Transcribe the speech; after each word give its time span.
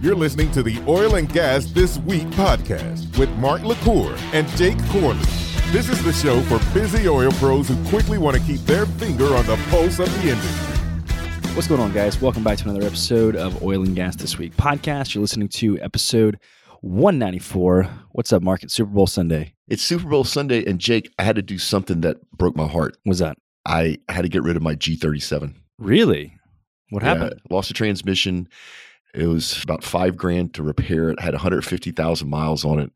You're 0.00 0.14
listening 0.14 0.50
to 0.52 0.62
the 0.62 0.80
Oil 0.86 1.16
and 1.16 1.30
Gas 1.32 1.66
This 1.66 1.98
Week 1.98 2.22
podcast 2.28 3.18
with 3.18 3.28
Mark 3.38 3.62
LaCour 3.62 4.14
and 4.32 4.46
Jake 4.50 4.78
Corley. 4.90 5.18
This 5.72 5.88
is 5.88 6.02
the 6.04 6.12
show 6.12 6.40
for 6.42 6.58
busy 6.72 7.08
oil 7.08 7.32
pros 7.32 7.68
who 7.68 7.84
quickly 7.88 8.16
want 8.16 8.36
to 8.36 8.42
keep 8.42 8.60
their 8.60 8.86
finger 8.86 9.34
on 9.34 9.44
the 9.46 9.56
pulse 9.70 9.98
of 9.98 10.06
the 10.22 10.30
industry. 10.30 10.76
What's 11.54 11.66
going 11.66 11.80
on, 11.80 11.92
guys? 11.92 12.20
Welcome 12.20 12.44
back 12.44 12.58
to 12.58 12.68
another 12.68 12.86
episode 12.86 13.34
of 13.34 13.60
Oil 13.62 13.82
and 13.82 13.96
Gas 13.96 14.14
This 14.16 14.38
Week 14.38 14.56
podcast. 14.56 15.14
You're 15.14 15.22
listening 15.22 15.48
to 15.48 15.80
episode 15.80 16.38
194. 16.82 17.90
What's 18.12 18.32
up, 18.32 18.42
Mark? 18.42 18.62
It's 18.62 18.74
Super 18.74 18.92
Bowl 18.92 19.08
Sunday. 19.08 19.54
It's 19.66 19.82
Super 19.82 20.08
Bowl 20.08 20.22
Sunday, 20.24 20.64
and 20.64 20.78
Jake, 20.78 21.10
I 21.18 21.24
had 21.24 21.34
to 21.36 21.42
do 21.42 21.58
something 21.58 22.02
that 22.02 22.18
broke 22.30 22.54
my 22.56 22.68
heart. 22.68 22.96
What's 23.02 23.18
that? 23.18 23.36
I 23.66 23.98
had 24.08 24.22
to 24.22 24.28
get 24.28 24.44
rid 24.44 24.56
of 24.56 24.62
my 24.62 24.76
G37. 24.76 25.54
Really? 25.78 26.34
What 26.90 27.02
Yeah, 27.02 27.14
happened? 27.16 27.40
lost 27.50 27.68
the 27.68 27.74
transmission. 27.74 28.48
It 29.14 29.26
was 29.26 29.62
about 29.62 29.84
five 29.84 30.16
grand 30.16 30.54
to 30.54 30.62
repair 30.62 31.10
it. 31.10 31.20
Had 31.20 31.34
150,000 31.34 32.28
miles 32.28 32.64
on 32.64 32.78
it, 32.78 32.92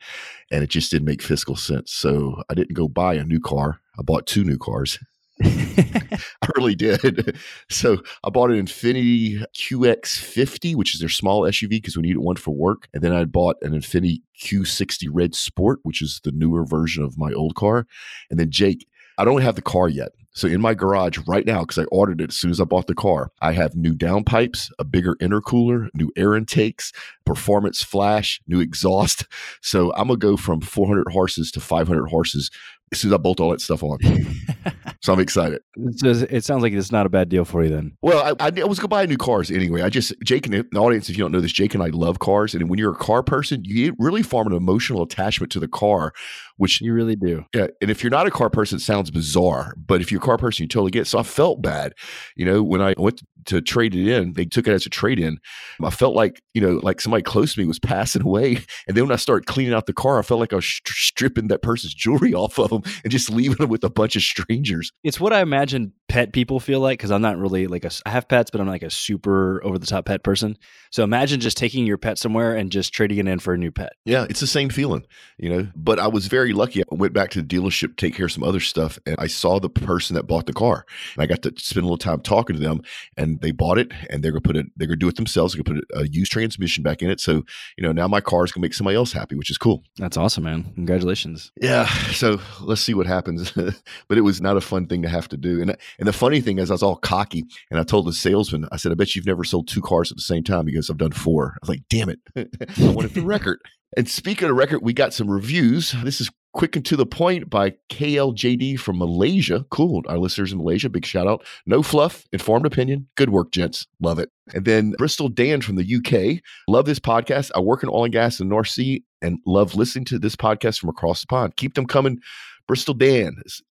and 0.50 0.62
it 0.62 0.70
just 0.70 0.90
didn't 0.90 1.06
make 1.06 1.22
fiscal 1.22 1.56
sense. 1.56 1.92
So 1.92 2.42
I 2.50 2.54
didn't 2.54 2.74
go 2.74 2.88
buy 2.88 3.14
a 3.14 3.24
new 3.24 3.40
car. 3.40 3.80
I 3.98 4.02
bought 4.02 4.26
two 4.26 4.44
new 4.44 4.58
cars. 4.58 4.98
I 5.44 6.48
really 6.56 6.74
did. 6.74 7.36
So 7.70 8.02
I 8.24 8.30
bought 8.30 8.50
an 8.50 8.64
Infiniti 8.64 9.44
QX50, 9.56 10.76
which 10.76 10.94
is 10.94 11.00
their 11.00 11.08
small 11.08 11.42
SUV 11.42 11.70
because 11.70 11.96
we 11.96 12.02
needed 12.02 12.18
one 12.18 12.36
for 12.36 12.52
work. 12.52 12.88
And 12.92 13.02
then 13.02 13.12
I 13.12 13.24
bought 13.24 13.56
an 13.62 13.72
Infiniti 13.72 14.22
Q60 14.40 15.08
Red 15.10 15.34
Sport, 15.34 15.80
which 15.82 16.02
is 16.02 16.20
the 16.24 16.32
newer 16.32 16.64
version 16.64 17.02
of 17.02 17.18
my 17.18 17.32
old 17.32 17.54
car. 17.54 17.86
And 18.30 18.38
then 18.38 18.50
Jake, 18.50 18.86
I 19.18 19.24
don't 19.24 19.42
have 19.42 19.56
the 19.56 19.62
car 19.62 19.88
yet. 19.88 20.12
So 20.34 20.48
in 20.48 20.60
my 20.60 20.74
garage 20.74 21.18
right 21.26 21.44
now, 21.44 21.60
because 21.60 21.78
I 21.78 21.84
ordered 21.84 22.20
it 22.20 22.30
as 22.30 22.36
soon 22.36 22.50
as 22.50 22.60
I 22.60 22.64
bought 22.64 22.86
the 22.86 22.94
car, 22.94 23.30
I 23.40 23.52
have 23.52 23.76
new 23.76 23.94
downpipes, 23.94 24.70
a 24.78 24.84
bigger 24.84 25.14
intercooler, 25.16 25.88
new 25.94 26.10
air 26.16 26.34
intakes, 26.34 26.92
performance 27.26 27.82
flash, 27.82 28.40
new 28.46 28.60
exhaust. 28.60 29.26
So 29.64 29.92
I'm 29.94 30.08
gonna 30.08 30.18
go 30.18 30.36
from 30.36 30.60
400 30.60 31.12
horses 31.12 31.50
to 31.52 31.60
500 31.60 32.06
horses 32.08 32.50
as 32.92 33.00
soon 33.00 33.10
as 33.10 33.14
I 33.14 33.18
bolt 33.18 33.40
all 33.40 33.50
that 33.50 33.60
stuff 33.60 33.82
on. 33.82 33.98
so 35.02 35.12
I'm 35.12 35.20
excited. 35.20 35.60
So 35.96 36.08
it 36.08 36.44
sounds 36.44 36.62
like 36.62 36.72
it's 36.72 36.92
not 36.92 37.06
a 37.06 37.08
bad 37.08 37.28
deal 37.28 37.44
for 37.44 37.64
you 37.64 37.70
then. 37.70 37.96
Well, 38.02 38.36
I, 38.38 38.46
I 38.46 38.50
was 38.64 38.78
going 38.78 38.82
to 38.82 38.88
buy 38.88 39.06
new 39.06 39.16
cars 39.16 39.50
anyway. 39.50 39.82
I 39.82 39.88
just, 39.88 40.12
Jake 40.24 40.46
and 40.46 40.64
the 40.70 40.78
audience, 40.78 41.08
if 41.08 41.16
you 41.16 41.24
don't 41.24 41.32
know 41.32 41.40
this, 41.40 41.52
Jake 41.52 41.74
and 41.74 41.82
I 41.82 41.88
love 41.88 42.18
cars. 42.18 42.54
And 42.54 42.68
when 42.68 42.78
you're 42.78 42.92
a 42.92 42.96
car 42.96 43.22
person, 43.22 43.62
you 43.64 43.94
really 43.98 44.22
form 44.22 44.46
an 44.46 44.52
emotional 44.52 45.02
attachment 45.02 45.50
to 45.52 45.60
the 45.60 45.68
car, 45.68 46.12
which, 46.56 46.80
You 46.80 46.92
really 46.92 47.16
do. 47.16 47.44
yeah. 47.54 47.68
And 47.80 47.90
if 47.90 48.02
you're 48.04 48.10
not 48.10 48.26
a 48.26 48.30
car 48.30 48.50
person, 48.50 48.76
it 48.76 48.82
sounds 48.82 49.10
bizarre. 49.10 49.74
But 49.76 50.00
if 50.00 50.12
you're 50.12 50.20
a 50.20 50.24
car 50.24 50.38
person, 50.38 50.64
you 50.64 50.68
totally 50.68 50.90
get 50.90 51.02
it. 51.02 51.06
So 51.06 51.18
I 51.18 51.22
felt 51.22 51.62
bad. 51.62 51.94
You 52.36 52.44
know, 52.44 52.62
when 52.62 52.80
I 52.82 52.94
went 52.98 53.22
to 53.46 53.60
trade 53.60 53.92
it 53.94 54.06
in, 54.06 54.34
they 54.34 54.44
took 54.44 54.68
it 54.68 54.72
as 54.72 54.86
a 54.86 54.90
trade 54.90 55.18
in. 55.18 55.38
I 55.82 55.90
felt 55.90 56.14
like, 56.14 56.40
you 56.54 56.60
know, 56.60 56.78
like 56.84 57.00
somebody 57.00 57.24
close 57.24 57.54
to 57.54 57.60
me 57.60 57.66
was 57.66 57.78
passing 57.80 58.22
away. 58.22 58.58
And 58.86 58.96
then 58.96 59.04
when 59.04 59.12
I 59.12 59.16
started 59.16 59.46
cleaning 59.46 59.74
out 59.74 59.86
the 59.86 59.92
car, 59.92 60.18
I 60.20 60.22
felt 60.22 60.38
like 60.38 60.52
I 60.52 60.56
was 60.56 60.64
stri- 60.64 60.92
stripping 60.92 61.48
that 61.48 61.62
person's 61.62 61.94
jewelry 61.94 62.34
off 62.42 62.58
of 62.58 62.70
them 62.70 62.81
and 63.02 63.10
just 63.10 63.30
leaving 63.30 63.56
them 63.56 63.68
with 63.68 63.84
a 63.84 63.90
bunch 63.90 64.16
of 64.16 64.22
strangers. 64.22 64.92
It's 65.02 65.20
what 65.20 65.32
I 65.32 65.40
imagine 65.40 65.92
pet 66.12 66.30
people 66.30 66.60
feel 66.60 66.78
like 66.78 66.98
because 66.98 67.10
I'm 67.10 67.22
not 67.22 67.38
really 67.38 67.66
like 67.66 67.86
a, 67.86 67.90
I 68.04 68.10
have 68.10 68.28
pets, 68.28 68.50
but 68.50 68.60
I'm 68.60 68.68
like 68.68 68.82
a 68.82 68.90
super 68.90 69.64
over 69.64 69.78
the 69.78 69.86
top 69.86 70.04
pet 70.04 70.22
person. 70.22 70.58
So 70.90 71.04
imagine 71.04 71.40
just 71.40 71.56
taking 71.56 71.86
your 71.86 71.96
pet 71.96 72.18
somewhere 72.18 72.54
and 72.54 72.70
just 72.70 72.92
trading 72.92 73.16
it 73.16 73.26
in 73.26 73.38
for 73.38 73.54
a 73.54 73.58
new 73.58 73.72
pet. 73.72 73.94
Yeah, 74.04 74.26
it's 74.28 74.40
the 74.40 74.46
same 74.46 74.68
feeling, 74.68 75.06
you 75.38 75.48
know. 75.48 75.68
But 75.74 75.98
I 75.98 76.08
was 76.08 76.26
very 76.26 76.52
lucky. 76.52 76.82
I 76.82 76.84
went 76.90 77.14
back 77.14 77.30
to 77.30 77.40
the 77.40 77.48
dealership 77.48 77.96
to 77.96 78.06
take 78.06 78.14
care 78.14 78.26
of 78.26 78.32
some 78.32 78.44
other 78.44 78.60
stuff, 78.60 78.98
and 79.06 79.16
I 79.18 79.26
saw 79.26 79.58
the 79.58 79.70
person 79.70 80.14
that 80.16 80.24
bought 80.24 80.44
the 80.44 80.52
car. 80.52 80.84
And 81.14 81.22
I 81.22 81.26
got 81.26 81.40
to 81.44 81.52
spend 81.56 81.84
a 81.84 81.86
little 81.86 81.96
time 81.96 82.20
talking 82.20 82.56
to 82.56 82.62
them, 82.62 82.82
and 83.16 83.40
they 83.40 83.50
bought 83.50 83.78
it, 83.78 83.90
and 84.10 84.22
they're 84.22 84.32
gonna 84.32 84.42
put 84.42 84.58
it. 84.58 84.66
They're 84.76 84.88
gonna 84.88 84.98
do 84.98 85.08
it 85.08 85.16
themselves. 85.16 85.54
They're 85.54 85.62
gonna 85.62 85.80
put 85.80 85.98
a 85.98 86.08
used 86.10 86.30
transmission 86.30 86.82
back 86.82 87.00
in 87.00 87.08
it. 87.08 87.20
So 87.20 87.42
you 87.78 87.82
know, 87.82 87.92
now 87.92 88.06
my 88.06 88.20
car 88.20 88.44
is 88.44 88.52
gonna 88.52 88.62
make 88.62 88.74
somebody 88.74 88.98
else 88.98 89.14
happy, 89.14 89.34
which 89.34 89.50
is 89.50 89.56
cool. 89.56 89.82
That's 89.96 90.18
awesome, 90.18 90.44
man. 90.44 90.72
Congratulations. 90.74 91.52
Yeah. 91.58 91.86
So 92.12 92.38
let's 92.60 92.82
see 92.82 92.92
what 92.92 93.06
happens. 93.06 93.50
but 94.08 94.18
it 94.18 94.20
was 94.20 94.42
not 94.42 94.58
a 94.58 94.60
fun 94.60 94.86
thing 94.86 95.00
to 95.00 95.08
have 95.08 95.26
to 95.28 95.38
do. 95.38 95.62
And 95.62 95.74
and 96.01 96.01
the 96.06 96.12
funny 96.12 96.40
thing 96.40 96.58
is, 96.58 96.70
I 96.70 96.74
was 96.74 96.82
all 96.82 96.96
cocky, 96.96 97.44
and 97.70 97.78
I 97.78 97.82
told 97.82 98.06
the 98.06 98.12
salesman, 98.12 98.66
I 98.72 98.76
said, 98.76 98.92
"I 98.92 98.94
bet 98.94 99.14
you've 99.14 99.26
never 99.26 99.44
sold 99.44 99.68
two 99.68 99.82
cars 99.82 100.10
at 100.10 100.16
the 100.16 100.22
same 100.22 100.42
time 100.42 100.64
because 100.64 100.90
I've 100.90 100.98
done 100.98 101.12
four. 101.12 101.54
I 101.54 101.58
was 101.62 101.68
like, 101.68 101.82
"Damn 101.88 102.08
it, 102.08 102.20
I 102.36 102.46
wanted 102.92 103.14
the 103.14 103.22
record." 103.24 103.60
And 103.96 104.08
speaking 104.08 104.48
of 104.48 104.56
record, 104.56 104.80
we 104.82 104.92
got 104.92 105.12
some 105.12 105.30
reviews. 105.30 105.94
This 106.02 106.20
is 106.20 106.30
quick 106.54 106.76
and 106.76 106.84
to 106.86 106.96
the 106.96 107.06
point 107.06 107.48
by 107.50 107.74
KLJD 107.90 108.78
from 108.78 108.98
Malaysia. 108.98 109.64
Cool. 109.70 110.02
Our 110.06 110.18
listeners 110.18 110.52
in 110.52 110.58
Malaysia, 110.58 110.88
big 110.88 111.04
shout 111.04 111.26
out. 111.26 111.44
No 111.66 111.82
fluff, 111.82 112.24
informed 112.32 112.66
opinion. 112.66 113.08
Good 113.16 113.30
work, 113.30 113.52
gents. 113.52 113.86
Love 114.00 114.18
it. 114.18 114.30
And 114.54 114.64
then 114.64 114.92
Bristol 114.98 115.28
Dan 115.28 115.60
from 115.60 115.76
the 115.76 115.96
UK. 115.96 116.42
Love 116.68 116.84
this 116.86 116.98
podcast. 116.98 117.50
I 117.54 117.60
work 117.60 117.82
in 117.82 117.88
oil 117.88 118.04
and 118.04 118.12
gas 118.12 118.40
in 118.40 118.48
the 118.48 118.50
North 118.54 118.68
Sea 118.68 119.02
and 119.20 119.38
love 119.46 119.74
listening 119.74 120.04
to 120.06 120.18
this 120.18 120.36
podcast 120.36 120.78
from 120.78 120.88
across 120.88 121.20
the 121.20 121.26
pond. 121.26 121.56
Keep 121.56 121.74
them 121.74 121.86
coming. 121.86 122.18
Bristol 122.66 122.94
Dan. 122.94 123.36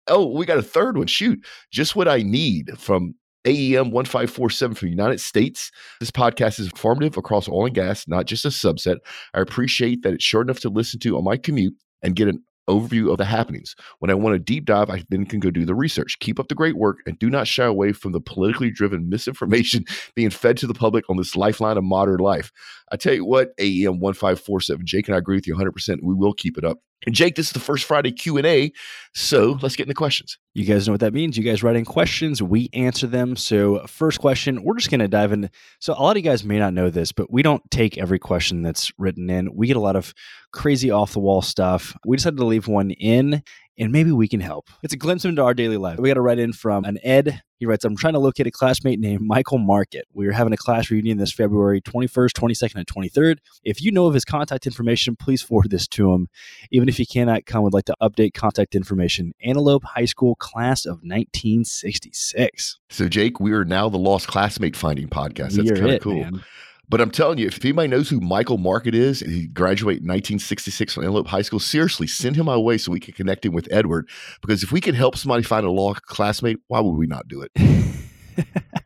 Oh, 0.09 0.27
we 0.27 0.47
got 0.47 0.59
a 0.59 0.63
third 0.63 0.97
one. 0.97 1.07
Shoot. 1.07 1.45
Just 1.71 1.95
what 1.95 2.09
I 2.09 2.23
need 2.23 2.79
from 2.79 3.15
AEM 3.45 3.91
1547 3.91 4.75
from 4.75 4.87
the 4.87 4.91
United 4.91 5.21
States. 5.21 5.71
This 6.01 6.11
podcast 6.11 6.59
is 6.61 6.67
informative 6.67 7.17
across 7.17 7.49
oil 7.49 7.67
and 7.67 7.75
gas, 7.75 8.07
not 8.07 8.27
just 8.27 8.45
a 8.45 8.49
subset. 8.49 8.99
I 9.35 9.41
appreciate 9.41 10.03
that 10.03 10.15
it's 10.15 10.25
short 10.25 10.47
enough 10.47 10.61
to 10.61 10.69
listen 10.69 11.01
to 11.01 11.17
on 11.17 11.25
my 11.25 11.37
commute 11.37 11.75
and 12.03 12.17
get 12.17 12.29
an 12.29 12.43
overview 12.71 13.11
of 13.11 13.19
the 13.19 13.25
happenings. 13.25 13.75
When 13.99 14.11
I 14.11 14.15
want 14.15 14.37
a 14.37 14.39
deep 14.39 14.65
dive, 14.65 14.91
I 14.91 15.03
then 15.09 15.27
can 15.27 15.41
go 15.41 15.51
do 15.51 15.65
the 15.65 15.75
research. 15.75 16.19
Keep 16.21 16.39
up 16.39 16.49
the 16.49 16.55
great 16.55 16.77
work 16.77 16.99
and 17.07 17.19
do 17.19 17.29
not 17.29 17.49
shy 17.49 17.65
away 17.65 17.93
from 17.93 18.13
the 18.13 18.21
politically 18.21 18.71
driven 18.71 19.09
misinformation 19.09 19.85
being 20.15 20.31
fed 20.31 20.57
to 20.59 20.67
the 20.67 20.75
public 20.75 21.05
on 21.11 21.17
this 21.17 21.35
lifeline 21.37 21.77
of 21.77 21.85
modern 21.85 22.21
life. 22.21 22.53
I 22.93 22.97
tell 22.97 23.15
you 23.15 23.25
what, 23.25 23.57
AEM 23.59 23.99
1547, 23.99 24.87
Jake 24.87 25.09
and 25.09 25.15
I 25.15 25.19
agree 25.19 25.37
with 25.37 25.47
you 25.47 25.57
100%. 25.57 25.99
We 26.03 26.15
will 26.15 26.33
keep 26.33 26.57
it 26.57 26.65
up. 26.65 26.79
Jake, 27.11 27.35
this 27.35 27.47
is 27.47 27.53
the 27.53 27.61
first 27.61 27.85
Friday 27.85 28.13
Q&A, 28.13 28.73
so 29.15 29.59
let's 29.61 29.75
get 29.75 29.85
into 29.85 29.95
questions. 29.95 30.39
You 30.55 30.65
guys 30.65 30.87
know 30.87 30.93
what 30.93 31.01
that 31.01 31.15
means. 31.15 31.37
You 31.37 31.43
guys 31.43 31.63
write 31.63 31.77
in 31.77 31.85
questions, 31.85 32.43
we 32.43 32.69
answer 32.73 33.07
them. 33.07 33.37
So, 33.37 33.85
first 33.87 34.21
question, 34.21 34.63
we're 34.63 34.77
just 34.77 34.91
going 34.91 35.01
to 35.01 35.09
dive 35.09 35.33
in. 35.33 35.51
So, 35.81 35.95
a 35.95 36.03
lot 36.03 36.13
of 36.13 36.19
you 36.19 36.23
guys 36.23 36.45
may 36.45 36.59
not 36.59 36.75
know 36.75 36.91
this, 36.91 37.11
but 37.11 37.33
we 37.33 37.43
don't 37.43 37.63
take 37.71 37.99
every 37.99 38.19
question 38.19 38.63
that's 38.63 38.93
written 38.99 39.29
in. 39.31 39.55
We 39.55 39.67
get 39.67 39.77
a 39.77 39.81
lot 39.81 39.97
of 39.97 40.15
crazy 40.53 40.91
off 40.91 41.15
the 41.15 41.21
wall 41.21 41.43
stuff. 41.43 41.97
We 42.07 42.17
decided 42.17 42.37
to 42.37 42.45
leave 42.45 42.69
one 42.69 42.91
in, 42.93 43.43
and 43.79 43.93
maybe 43.93 44.13
we 44.13 44.29
can 44.29 44.41
help. 44.41 44.69
It's 44.83 44.93
a 44.93 44.97
glimpse 44.97 45.25
into 45.25 45.43
our 45.43 45.55
daily 45.55 45.77
life. 45.77 45.99
We 45.99 46.09
got 46.09 46.17
a 46.17 46.21
write 46.21 46.39
in 46.39 46.53
from 46.53 46.85
an 46.85 46.99
Ed. 47.03 47.43
He 47.59 47.67
writes, 47.67 47.85
I'm 47.85 47.97
trying 47.97 48.15
to 48.15 48.19
locate 48.19 48.47
a 48.49 48.51
classmate 48.51 48.99
named 48.99 49.23
Michael 49.23 49.59
Market. 49.59 50.07
We 50.13 50.27
are 50.27 50.33
having 50.33 50.53
a 50.53 50.57
class 50.57 50.91
reunion 50.91 51.19
this 51.19 51.33
February 51.33 51.81
21st, 51.81 52.31
22nd, 52.31 52.75
and 52.75 52.87
23rd. 52.87 53.39
If 53.63 53.81
you 53.81 53.93
know 53.93 54.07
of 54.07 54.15
his 54.15 54.25
contact 54.25 54.67
information, 54.67 55.15
please 55.15 55.43
forward 55.43 55.71
this 55.71 55.87
to 55.89 56.13
him. 56.13 56.29
Even 56.73 56.89
if 56.89 56.97
he 56.97 57.07
cannot 57.07 57.47
come, 57.47 57.63
would 57.63 57.73
like 57.73 57.85
to 57.85 57.95
update 58.03 58.35
contact 58.35 58.75
information. 58.75 59.33
Antelope 59.45 59.85
High 59.85 60.07
School 60.07 60.35
class 60.35 60.85
of 60.85 61.03
1966. 61.05 62.79
So, 62.91 63.09
Jake, 63.09 63.39
we 63.39 63.53
are 63.53 63.65
now 63.65 63.89
the 63.89 63.99
Lost 63.99 64.27
Classmate 64.27 64.77
Finding 64.77 65.09
podcast. 65.09 65.53
That's 65.53 65.71
We 65.71 65.77
kind 65.79 65.91
of 65.93 66.03
cool. 66.03 66.15
man. 66.15 66.45
But 66.93 67.01
I'm 67.01 67.11
telling 67.11 67.39
you, 67.39 67.47
if 67.47 67.65
anybody 67.65 67.89
knows 67.89 68.11
who 68.11 68.21
Michael 68.21 68.59
Market 68.59 68.95
is, 68.95 69.21
he 69.21 69.47
graduated 69.47 70.03
in 70.03 70.09
1966 70.09 70.93
from 70.93 71.05
Antelope 71.05 71.27
High 71.27 71.41
School, 71.41 71.59
seriously, 71.59 72.07
send 72.07 72.37
him 72.37 72.45
my 72.45 72.59
way 72.59 72.77
so 72.77 72.93
we 72.93 73.01
can 73.01 73.15
connect 73.15 73.47
him 73.47 73.55
with 73.55 73.67
Edward. 73.71 74.11
Because 74.43 74.63
if 74.63 74.73
we 74.73 74.83
can 74.83 74.95
help 74.95 75.17
somebody 75.17 75.43
find 75.43 75.65
a 75.65 75.71
law 75.71 75.95
classmate, 75.95 76.59
why 76.69 76.81
would 76.81 76.93
we 76.93 77.07
not 77.07 77.29
do 77.29 77.47
it? 77.49 78.47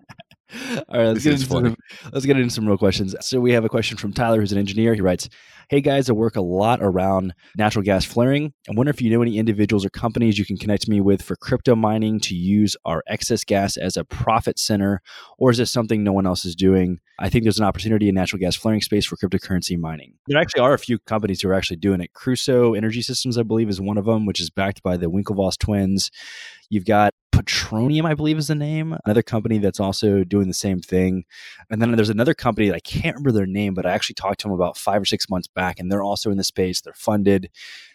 All 0.89 0.99
right, 0.99 1.07
let's 1.09 1.25
get, 1.25 1.33
into 1.35 1.47
some, 1.47 1.77
let's 2.13 2.27
get 2.27 2.37
into 2.37 2.51
some 2.51 2.67
real 2.67 2.79
questions. 2.79 3.15
So 3.21 3.41
we 3.41 3.53
have 3.53 3.65
a 3.65 3.69
question 3.69 3.97
from 3.97 4.13
Tyler, 4.13 4.41
who's 4.41 4.53
an 4.53 4.59
engineer. 4.59 4.95
He 4.95 5.01
writes, 5.01 5.29
Hey 5.69 5.81
guys, 5.81 6.09
I 6.09 6.13
work 6.13 6.37
a 6.37 6.41
lot 6.41 6.79
around 6.81 7.35
natural 7.57 7.83
gas 7.83 8.05
flaring. 8.05 8.53
I 8.69 8.73
wonder 8.77 8.91
if 8.91 9.03
you 9.03 9.11
know 9.11 9.23
any 9.23 9.37
individuals 9.37 9.85
or 9.85 9.91
companies 9.91 10.39
you 10.39 10.45
can 10.45 10.57
connect 10.57 10.87
me 10.87 11.01
with 11.01 11.21
for 11.21 11.35
crypto 11.35 11.75
mining 11.75 12.21
to 12.21 12.37
use 12.37 12.77
our 12.85 13.03
excess 13.09 13.43
gas 13.43 13.77
as 13.77 13.97
a 13.97 14.05
profit 14.05 14.61
center, 14.61 15.03
or 15.39 15.51
is 15.51 15.59
this 15.59 15.73
something 15.73 16.05
no 16.05 16.13
one 16.13 16.25
else 16.25 16.45
is 16.45 16.55
doing? 16.55 17.01
I 17.19 17.29
think 17.29 17.43
there's 17.43 17.59
an 17.59 17.65
opportunity 17.65 18.09
in 18.09 18.15
natural 18.15 18.39
gas 18.39 18.55
flaring 18.55 18.81
space 18.81 19.07
for 19.07 19.17
cryptocurrency 19.17 19.77
mining. 19.77 20.15
There 20.29 20.41
actually 20.41 20.61
are 20.61 20.75
a 20.75 20.79
few 20.79 21.01
companies 21.01 21.41
who 21.41 21.49
are 21.49 21.55
actually 21.55 21.79
doing 21.79 22.01
it. 22.01 22.13
Crusoe 22.13 22.75
Energy 22.75 23.03
Systems, 23.03 23.37
I 23.37 23.43
believe, 23.43 23.69
is 23.69 23.81
one 23.81 23.99
of 23.99 24.05
them, 24.05 24.25
which 24.25 24.41
is 24.41 24.51
backed 24.51 24.85
by 24.85 24.97
the 24.97 25.11
Winklevoss 25.11 25.59
twins. 25.59 26.13
You've 26.71 26.85
got 26.85 27.15
Petroleum, 27.37 28.07
I 28.07 28.15
believe 28.15 28.39
is 28.39 28.47
the 28.47 28.55
name, 28.55 28.97
another 29.05 29.23
company 29.23 29.59
that's 29.59 29.79
also 29.79 30.25
doing 30.25 30.49
the 30.49 30.55
same 30.55 30.81
thing. 30.81 31.27
And 31.69 31.83
then 31.83 31.93
there's 31.93 32.09
another 32.09 32.33
company 32.33 32.69
that 32.69 32.75
I 32.75 32.81
can't 32.81 33.15
remember 33.15 33.31
their 33.31 33.47
name, 33.47 33.75
but 33.75 33.85
I 33.85 33.93
actually 33.93 34.15
talked 34.15 34.41
to 34.41 34.49
them 34.49 34.55
about 34.55 34.79
five 34.79 35.03
or 35.03 35.05
six 35.05 35.29
months 35.29 35.47
back, 35.47 35.79
and 35.79 35.93
they're 35.93 36.03
also 36.03 36.31
in 36.31 36.39
the 36.39 36.45
space. 36.45 36.81
They're 36.81 36.95
funded. 36.95 37.51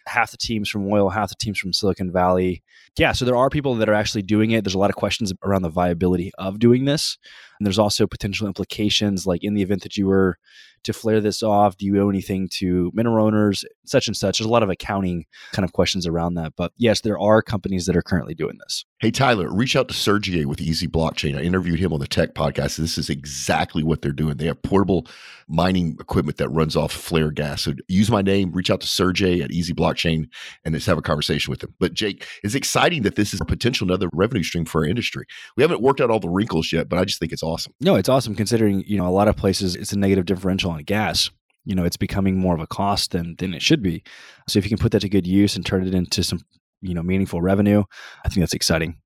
half 0.06 0.30
the 0.30 0.38
teams 0.38 0.70
from 0.70 0.88
oil, 0.92 1.10
half 1.10 1.30
the 1.30 1.36
teams 1.36 1.58
from 1.58 1.74
Silicon 1.74 2.12
Valley. 2.12 2.62
Yeah, 3.00 3.14
so 3.14 3.26
there 3.26 3.36
are 3.36 3.50
people 3.50 3.74
that 3.76 3.90
are 3.90 3.94
actually 3.94 4.22
doing 4.22 4.52
it. 4.52 4.64
There's 4.64 4.76
a 4.76 4.80
lot 4.80 4.92
of 4.92 4.96
questions 4.96 5.34
around 5.44 5.64
the 5.64 5.70
viability 5.70 6.32
of 6.38 6.60
doing 6.60 6.86
this. 6.86 7.18
And 7.60 7.66
there's 7.66 7.80
also 7.80 8.06
potential 8.06 8.48
implications 8.48 9.26
like 9.26 9.44
in 9.44 9.56
the 9.56 9.64
event 9.64 9.82
that 9.84 9.98
you 9.98 10.06
were 10.06 10.38
to 10.84 10.94
flare 10.94 11.22
this 11.22 11.44
off, 11.44 11.78
do 11.78 11.86
you 11.86 12.02
owe 12.02 12.10
anything 12.10 12.50
to 12.54 12.92
mineral 12.94 13.26
owners, 13.26 13.64
such 13.86 14.08
and 14.08 14.16
such? 14.16 14.40
There's 14.40 14.48
a 14.48 14.52
lot 14.52 14.64
of 14.64 14.70
accounting 14.70 15.26
kind 15.52 15.64
of 15.64 15.74
questions 15.74 16.08
around 16.08 16.36
that. 16.36 16.54
But 16.56 16.72
yes, 16.78 17.02
there 17.02 17.20
are 17.20 17.42
companies 17.42 17.86
that 17.86 17.96
are 17.96 18.02
currently 18.02 18.34
doing 18.34 18.58
this. 18.60 18.86
Hey, 19.00 19.12
Tyler, 19.12 19.52
reach 19.52 19.76
out 19.76 19.88
to 19.88 19.94
Sergey 19.94 20.46
with 20.46 20.62
EZ 20.62 20.84
Blockchain. 20.84 21.38
I 21.38 21.42
interviewed 21.42 21.80
him 21.80 21.92
on 21.92 22.00
the 22.00 22.08
tech 22.08 22.36
podcast. 22.36 22.78
This 22.78 22.98
is 22.98 23.10
exactly 23.10 23.84
what 23.84 24.02
they're 24.02 24.12
doing. 24.12 24.38
They 24.38 24.46
have 24.46 24.62
portable 24.62 25.08
mining 25.48 25.98
equipment 26.00 26.38
that 26.38 26.50
runs 26.50 26.76
off 26.76 26.92
flare 26.92 27.32
gas. 27.32 27.64
So 27.64 27.74
use 27.88 28.12
my 28.12 28.22
name, 28.22 28.52
reach 28.52 28.70
out 28.70 28.82
to 28.82 28.88
Sergey 28.88 29.42
at 29.42 29.52
EZ 29.52 29.72
Blockchain, 29.72 30.28
and 30.64 30.74
let's 30.74 30.86
have 30.86 30.98
a 30.98 31.02
conversation 31.02 31.52
with 31.52 31.64
him. 31.64 31.74
But 31.80 31.94
Jake, 31.94 32.28
it's 32.44 32.56
exciting 32.56 33.02
that 33.04 33.16
this 33.16 33.34
is 33.34 33.42
a 33.42 33.46
potential 33.46 33.88
another 33.88 34.10
revenue 34.14 34.44
stream 34.44 34.66
for 34.66 34.82
our 34.82 34.88
industry. 34.88 35.26
We 35.58 35.64
haven't 35.64 35.82
worked 35.82 36.02
out 36.02 36.10
all 36.10 36.20
the 36.20 36.30
wrinkles 36.30 36.72
yet, 36.72 36.88
but 36.88 37.00
I 37.00 37.06
just 37.06 37.20
think 37.20 37.32
it's 37.32 37.44
awesome. 37.44 37.74
No, 37.82 37.96
it's 37.96 38.10
awesome 38.10 38.36
considering, 38.36 38.84
you 38.88 38.98
know, 38.98 39.08
a 39.08 39.10
lot 39.10 39.28
of 39.28 39.36
places 39.36 39.76
it's 39.76 39.94
a 39.94 40.00
negative 40.00 40.26
differential 40.26 40.71
on 40.72 40.84
gas. 40.84 41.30
You 41.64 41.76
know, 41.76 41.86
it's 41.86 41.98
becoming 41.98 42.38
more 42.38 42.56
of 42.56 42.62
a 42.62 42.68
cost 42.68 43.12
than 43.12 43.36
than 43.38 43.54
it 43.54 43.62
should 43.62 43.84
be. 43.84 44.04
So 44.48 44.58
if 44.58 44.66
you 44.66 44.70
can 44.70 44.80
put 44.80 44.92
that 44.94 45.02
to 45.02 45.10
good 45.10 45.28
use 45.28 45.56
and 45.56 45.66
turn 45.66 45.86
it 45.86 45.94
into 45.94 46.24
some, 46.24 46.40
you 46.82 46.94
know, 46.94 47.04
meaningful 47.04 47.42
revenue, 47.42 47.84
I 48.26 48.30
think 48.30 48.42
that's 48.42 48.54
exciting. 48.54 48.98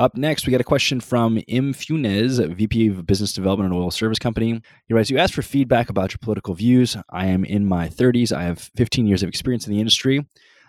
Up 0.00 0.16
next, 0.16 0.46
we 0.46 0.52
got 0.52 0.60
a 0.60 0.64
question 0.64 1.00
from 1.00 1.38
M. 1.48 1.74
Funes, 1.74 2.54
VP 2.54 2.86
of 2.86 3.04
Business 3.04 3.32
Development 3.32 3.72
at 3.72 3.76
Oil 3.76 3.90
Service 3.90 4.20
Company. 4.20 4.62
He 4.86 4.94
writes, 4.94 5.10
You 5.10 5.18
asked 5.18 5.34
for 5.34 5.42
feedback 5.42 5.90
about 5.90 6.12
your 6.12 6.18
political 6.22 6.54
views. 6.54 6.96
I 7.10 7.26
am 7.26 7.44
in 7.44 7.66
my 7.66 7.88
30s. 7.88 8.30
I 8.30 8.44
have 8.44 8.70
15 8.76 9.08
years 9.08 9.24
of 9.24 9.28
experience 9.28 9.66
in 9.66 9.72
the 9.72 9.80
industry. 9.80 10.24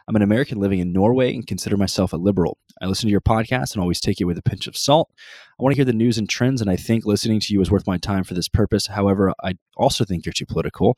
I'm 0.10 0.16
an 0.16 0.24
American 0.24 0.58
living 0.58 0.80
in 0.80 0.92
Norway 0.92 1.36
and 1.36 1.46
consider 1.46 1.78
myself 1.78 2.14
a 2.14 2.18
liberal. 2.18 2.58
I 2.82 2.88
listen 2.88 3.06
to 3.06 3.12
your 3.12 3.22
podcast 3.22 3.74
and 3.74 3.82
always 3.82 4.02
take 4.02 4.20
it 4.20 4.24
with 4.24 4.40
a 4.40 4.42
pinch 4.42 4.66
of 4.66 4.76
salt. 4.76 5.12
I 5.60 5.62
want 5.62 5.74
to 5.74 5.76
hear 5.76 5.86
the 5.86 5.94
news 5.94 6.18
and 6.18 6.28
trends, 6.28 6.62
and 6.62 6.70
I 6.70 6.78
think 6.78 7.06
listening 7.06 7.40
to 7.42 7.54
you 7.54 7.62
is 7.62 7.70
worth 7.70 7.86
my 7.86 8.00
time 8.00 8.24
for 8.24 8.34
this 8.34 8.50
purpose. 8.50 8.88
However, 8.88 9.36
I 9.44 9.54
also 9.78 10.06
think 10.06 10.26
you're 10.26 10.34
too 10.34 10.48
political. 10.48 10.98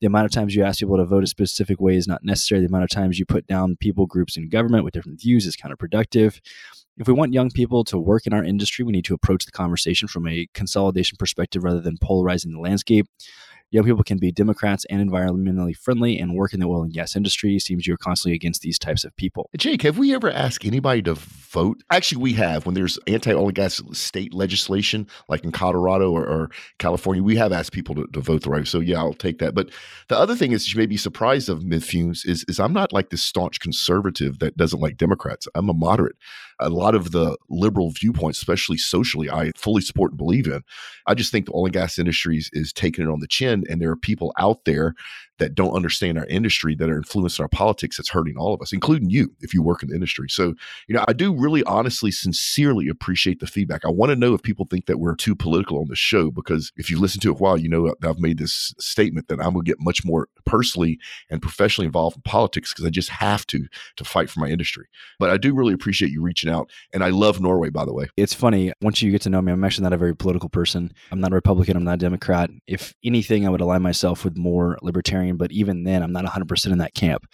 The 0.00 0.08
amount 0.08 0.24
of 0.24 0.32
times 0.32 0.56
you 0.56 0.64
ask 0.64 0.80
people 0.80 0.96
to 0.96 1.04
vote 1.04 1.22
a 1.22 1.28
specific 1.28 1.80
way 1.80 1.94
is 1.94 2.08
not 2.08 2.24
necessary. 2.24 2.60
The 2.60 2.66
amount 2.66 2.82
of 2.82 2.90
times 2.90 3.16
you 3.16 3.26
put 3.26 3.46
down 3.46 3.76
people 3.76 4.06
groups 4.06 4.36
in 4.36 4.48
government 4.48 4.82
with 4.82 4.92
different 4.92 5.20
views 5.20 5.46
is 5.46 5.56
counterproductive. 5.56 6.40
If 6.96 7.06
we 7.06 7.14
want 7.14 7.32
young 7.32 7.52
people 7.52 7.84
to 7.84 7.98
work 7.98 8.26
in 8.26 8.32
our 8.32 8.42
industry, 8.42 8.84
we 8.84 8.90
need 8.90 9.04
to 9.04 9.14
approach 9.14 9.44
the 9.44 9.52
conversation 9.52 10.08
from 10.08 10.26
a 10.26 10.48
consolidation 10.52 11.16
perspective 11.16 11.62
rather 11.62 11.80
than 11.80 11.96
polarizing 11.96 12.50
the 12.50 12.58
landscape. 12.58 13.06
Young 13.70 13.84
people 13.84 14.02
can 14.02 14.16
be 14.18 14.32
Democrats 14.32 14.86
and 14.88 15.06
environmentally 15.06 15.76
friendly 15.76 16.18
and 16.18 16.34
work 16.34 16.54
in 16.54 16.60
the 16.60 16.66
oil 16.66 16.82
and 16.82 16.92
gas 16.92 17.14
industry. 17.14 17.58
Seems 17.58 17.86
you're 17.86 17.98
constantly 17.98 18.34
against 18.34 18.62
these 18.62 18.78
types 18.78 19.04
of 19.04 19.14
people. 19.16 19.50
Jake, 19.58 19.82
have 19.82 19.98
we 19.98 20.14
ever 20.14 20.30
asked 20.30 20.64
anybody 20.64 21.02
to 21.02 21.14
vote? 21.14 21.82
Actually, 21.90 22.22
we 22.22 22.32
have. 22.34 22.64
When 22.64 22.74
there's 22.74 22.98
anti 23.06 23.32
oil 23.32 23.48
and 23.48 23.54
gas 23.54 23.82
state 23.92 24.32
legislation, 24.32 25.06
like 25.28 25.44
in 25.44 25.52
Colorado 25.52 26.10
or, 26.12 26.26
or 26.26 26.50
California, 26.78 27.22
we 27.22 27.36
have 27.36 27.52
asked 27.52 27.72
people 27.72 27.94
to, 27.96 28.06
to, 28.14 28.20
vote 28.20 28.42
the 28.42 28.50
right. 28.50 28.66
So 28.66 28.80
yeah, 28.80 28.98
I'll 28.98 29.12
take 29.12 29.38
that. 29.38 29.54
But 29.54 29.70
the 30.08 30.18
other 30.18 30.34
thing 30.34 30.52
is, 30.52 30.72
you 30.72 30.78
may 30.78 30.86
be 30.86 30.96
surprised 30.96 31.50
of 31.50 31.64
Myth 31.64 31.84
Funes 31.84 32.26
is, 32.26 32.46
is 32.48 32.58
I'm 32.58 32.72
not 32.72 32.92
like 32.92 33.10
this 33.10 33.22
staunch 33.22 33.60
conservative 33.60 34.38
that 34.38 34.56
doesn't 34.56 34.80
like 34.80 34.96
Democrats. 34.96 35.46
I'm 35.54 35.68
a 35.68 35.74
moderate. 35.74 36.16
A 36.60 36.70
lot 36.70 36.94
of 36.94 37.12
the 37.12 37.36
liberal 37.48 37.90
viewpoints, 37.90 38.38
especially 38.38 38.78
socially, 38.78 39.30
I 39.30 39.52
fully 39.56 39.82
support 39.82 40.12
and 40.12 40.18
believe 40.18 40.46
in. 40.46 40.62
I 41.06 41.14
just 41.14 41.30
think 41.30 41.46
the 41.46 41.52
oil 41.54 41.66
and 41.66 41.72
gas 41.72 41.98
industries 41.98 42.50
is 42.52 42.72
taking 42.72 43.04
it 43.04 43.10
on 43.10 43.20
the 43.20 43.26
chin 43.28 43.64
and 43.68 43.80
there 43.80 43.90
are 43.90 43.96
people 43.96 44.32
out 44.38 44.64
there 44.64 44.94
that 45.38 45.54
don't 45.54 45.74
understand 45.74 46.18
our 46.18 46.26
industry 46.26 46.74
that 46.74 46.90
are 46.90 46.98
influencing 46.98 47.42
our 47.42 47.48
politics 47.48 47.96
that's 47.96 48.10
hurting 48.10 48.36
all 48.36 48.54
of 48.54 48.60
us 48.60 48.72
including 48.72 49.10
you 49.10 49.34
if 49.40 49.54
you 49.54 49.62
work 49.62 49.82
in 49.82 49.88
the 49.88 49.94
industry. 49.94 50.28
So 50.28 50.54
you 50.86 50.94
know 50.94 51.04
i 51.08 51.12
do 51.12 51.34
really 51.34 51.62
honestly 51.64 52.10
sincerely 52.10 52.88
appreciate 52.88 53.40
the 53.40 53.46
feedback. 53.46 53.84
I 53.84 53.90
want 53.90 54.10
to 54.10 54.16
know 54.16 54.34
if 54.34 54.42
people 54.42 54.66
think 54.66 54.86
that 54.86 54.98
we're 54.98 55.14
too 55.14 55.34
political 55.34 55.78
on 55.78 55.88
the 55.88 55.96
show 55.96 56.30
because 56.30 56.72
if 56.76 56.90
you 56.90 56.98
listen 56.98 57.20
to 57.20 57.28
it 57.28 57.32
a 57.32 57.34
while 57.34 57.58
you 57.58 57.68
know 57.68 57.94
i've 58.04 58.18
made 58.18 58.38
this 58.38 58.74
statement 58.78 59.28
that 59.28 59.40
i'm 59.40 59.52
going 59.52 59.64
to 59.64 59.70
get 59.70 59.80
much 59.80 60.04
more 60.04 60.28
personally 60.44 60.98
and 61.30 61.42
professionally 61.42 61.86
involved 61.86 62.16
in 62.16 62.22
politics 62.22 62.72
because 62.72 62.84
i 62.84 62.90
just 62.90 63.08
have 63.08 63.46
to 63.46 63.66
to 63.96 64.04
fight 64.04 64.30
for 64.30 64.40
my 64.40 64.48
industry. 64.48 64.86
But 65.18 65.30
i 65.30 65.36
do 65.36 65.54
really 65.54 65.74
appreciate 65.74 66.10
you 66.10 66.22
reaching 66.22 66.50
out 66.50 66.70
and 66.92 67.04
i 67.04 67.10
love 67.10 67.40
norway 67.40 67.70
by 67.70 67.84
the 67.84 67.92
way. 67.92 68.08
It's 68.16 68.34
funny 68.34 68.72
once 68.82 69.02
you 69.02 69.10
get 69.10 69.22
to 69.22 69.30
know 69.30 69.42
me 69.42 69.52
i'm 69.52 69.64
actually 69.64 69.84
not 69.84 69.92
a 69.92 69.98
very 69.98 70.16
political 70.16 70.48
person. 70.48 70.92
I'm 71.10 71.20
not 71.20 71.32
a 71.32 71.34
republican 71.34 71.76
i'm 71.76 71.84
not 71.84 71.94
a 71.94 71.98
democrat. 71.98 72.50
If 72.66 72.94
anything 73.04 73.46
i 73.46 73.50
would 73.50 73.60
align 73.60 73.82
myself 73.82 74.24
with 74.24 74.36
more 74.36 74.78
libertarian 74.82 75.27
but 75.36 75.52
even 75.52 75.84
then, 75.84 76.02
I'm 76.02 76.12
not 76.12 76.24
100% 76.24 76.72
in 76.72 76.78
that 76.78 76.94
camp. 76.94 77.26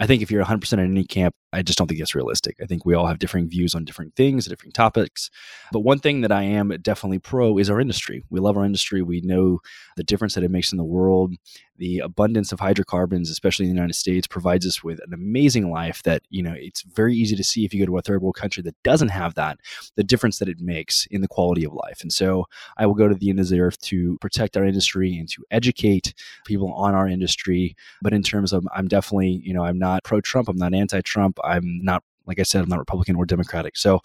I 0.00 0.06
think 0.06 0.22
if 0.22 0.30
you're 0.30 0.44
100% 0.44 0.72
in 0.74 0.78
any 0.78 1.04
camp, 1.04 1.34
I 1.52 1.62
just 1.62 1.76
don't 1.76 1.88
think 1.88 1.98
that's 1.98 2.14
realistic. 2.14 2.56
I 2.62 2.66
think 2.66 2.86
we 2.86 2.94
all 2.94 3.06
have 3.06 3.18
differing 3.18 3.48
views 3.48 3.74
on 3.74 3.84
different 3.84 4.14
things, 4.14 4.46
different 4.46 4.74
topics. 4.74 5.28
But 5.72 5.80
one 5.80 5.98
thing 5.98 6.20
that 6.20 6.30
I 6.30 6.44
am 6.44 6.68
definitely 6.80 7.18
pro 7.18 7.58
is 7.58 7.68
our 7.68 7.80
industry. 7.80 8.22
We 8.30 8.38
love 8.38 8.56
our 8.56 8.64
industry. 8.64 9.02
We 9.02 9.22
know 9.22 9.58
the 9.96 10.04
difference 10.04 10.34
that 10.34 10.44
it 10.44 10.52
makes 10.52 10.70
in 10.72 10.78
the 10.78 10.84
world. 10.84 11.34
The 11.78 12.00
abundance 12.00 12.52
of 12.52 12.60
hydrocarbons, 12.60 13.30
especially 13.30 13.66
in 13.66 13.70
the 13.70 13.76
United 13.76 13.94
States, 13.94 14.26
provides 14.26 14.66
us 14.66 14.82
with 14.82 15.00
an 15.06 15.14
amazing 15.14 15.70
life 15.70 16.02
that, 16.02 16.22
you 16.28 16.42
know, 16.42 16.54
it's 16.56 16.82
very 16.82 17.14
easy 17.14 17.36
to 17.36 17.44
see 17.44 17.64
if 17.64 17.72
you 17.72 17.80
go 17.80 17.86
to 17.86 17.98
a 17.98 18.02
third 18.02 18.20
world 18.20 18.36
country 18.36 18.62
that 18.64 18.74
doesn't 18.82 19.08
have 19.08 19.34
that, 19.34 19.58
the 19.96 20.04
difference 20.04 20.38
that 20.38 20.48
it 20.48 20.60
makes 20.60 21.06
in 21.10 21.20
the 21.20 21.28
quality 21.28 21.64
of 21.64 21.72
life. 21.72 22.00
And 22.02 22.12
so 22.12 22.46
I 22.76 22.86
will 22.86 22.94
go 22.94 23.08
to 23.08 23.14
the 23.14 23.30
end 23.30 23.40
of 23.40 23.48
the 23.48 23.60
earth 23.60 23.80
to 23.82 24.18
protect 24.20 24.56
our 24.56 24.64
industry 24.64 25.16
and 25.16 25.28
to 25.30 25.44
educate 25.50 26.14
people 26.44 26.72
on 26.72 26.94
our 26.94 27.08
industry. 27.08 27.76
But 28.02 28.12
in 28.12 28.22
terms 28.22 28.52
of, 28.52 28.66
I'm 28.74 28.88
definitely, 28.88 29.40
you 29.44 29.54
know, 29.54 29.64
I'm 29.64 29.78
not 29.78 30.04
pro 30.04 30.20
Trump, 30.20 30.48
I'm 30.48 30.56
not 30.56 30.74
anti 30.74 31.00
Trump. 31.02 31.38
I'm 31.44 31.80
not, 31.82 32.02
like 32.26 32.38
I 32.38 32.42
said, 32.42 32.62
I'm 32.62 32.68
not 32.68 32.78
Republican 32.78 33.16
or 33.16 33.24
Democratic. 33.24 33.76
So, 33.76 34.00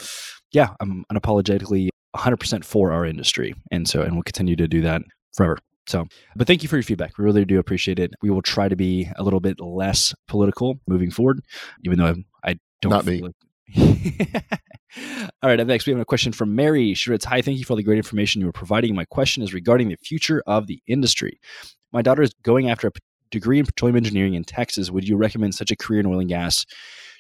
yeah, 0.52 0.70
I'm 0.80 1.06
unapologetically 1.12 1.90
100% 2.16 2.64
for 2.64 2.92
our 2.92 3.06
industry. 3.06 3.56
And 3.72 3.88
so, 3.88 4.02
and 4.02 4.14
we'll 4.14 4.24
continue 4.24 4.56
to 4.56 4.68
do 4.68 4.82
that 4.82 5.02
forever. 5.34 5.58
So, 5.88 6.06
but 6.36 6.48
thank 6.48 6.64
you 6.64 6.70
for 6.70 6.78
your 6.78 6.84
feedback. 6.84 7.18
We 7.18 7.26
really 7.26 7.46
do 7.46 7.60
appreciate 7.60 8.00
it. 8.00 8.14
We 8.22 8.30
will 8.30 8.42
try 8.42 8.70
to 8.70 8.76
be 8.76 9.10
a 9.18 9.24
little 9.24 9.40
bit 9.40 9.60
less 9.60 10.14
political 10.28 10.80
moving 10.88 11.12
forward, 11.12 11.42
even 11.84 12.00
though 12.00 12.06
I, 12.06 12.52
I 12.52 12.60
don't. 12.82 12.92
Not 12.92 13.06
me. 13.06 13.22
Like 13.22 13.34
all 15.42 15.50
right, 15.50 15.60
up 15.60 15.68
next, 15.68 15.86
we 15.86 15.92
have 15.92 16.00
a 16.00 16.06
question 16.06 16.32
from 16.32 16.56
Mary. 16.56 16.94
She 16.94 17.10
writes 17.10 17.26
Hi, 17.26 17.42
thank 17.42 17.58
you 17.58 17.66
for 17.66 17.74
all 17.74 17.78
the 17.78 17.84
great 17.84 17.98
information 17.98 18.42
you 18.42 18.48
are 18.48 18.54
providing. 18.54 18.96
My 18.96 19.06
question 19.06 19.44
is 19.44 19.54
regarding 19.54 19.90
the 19.90 19.98
future 19.98 20.44
of 20.46 20.68
the 20.68 20.82
industry. 20.88 21.40
My 21.92 22.02
daughter 22.02 22.22
is 22.22 22.34
going 22.44 22.70
after 22.70 22.88
a 22.88 22.92
degree 23.32 23.60
in 23.60 23.66
petroleum 23.66 23.98
engineering 23.98 24.36
in 24.36 24.44
Texas. 24.44 24.92
Would 24.92 25.08
you 25.08 25.18
recommend 25.18 25.56
such 25.56 25.72
a 25.72 25.76
career 25.76 26.00
in 26.00 26.06
oil 26.06 26.20
and 26.20 26.30
gas 26.30 26.66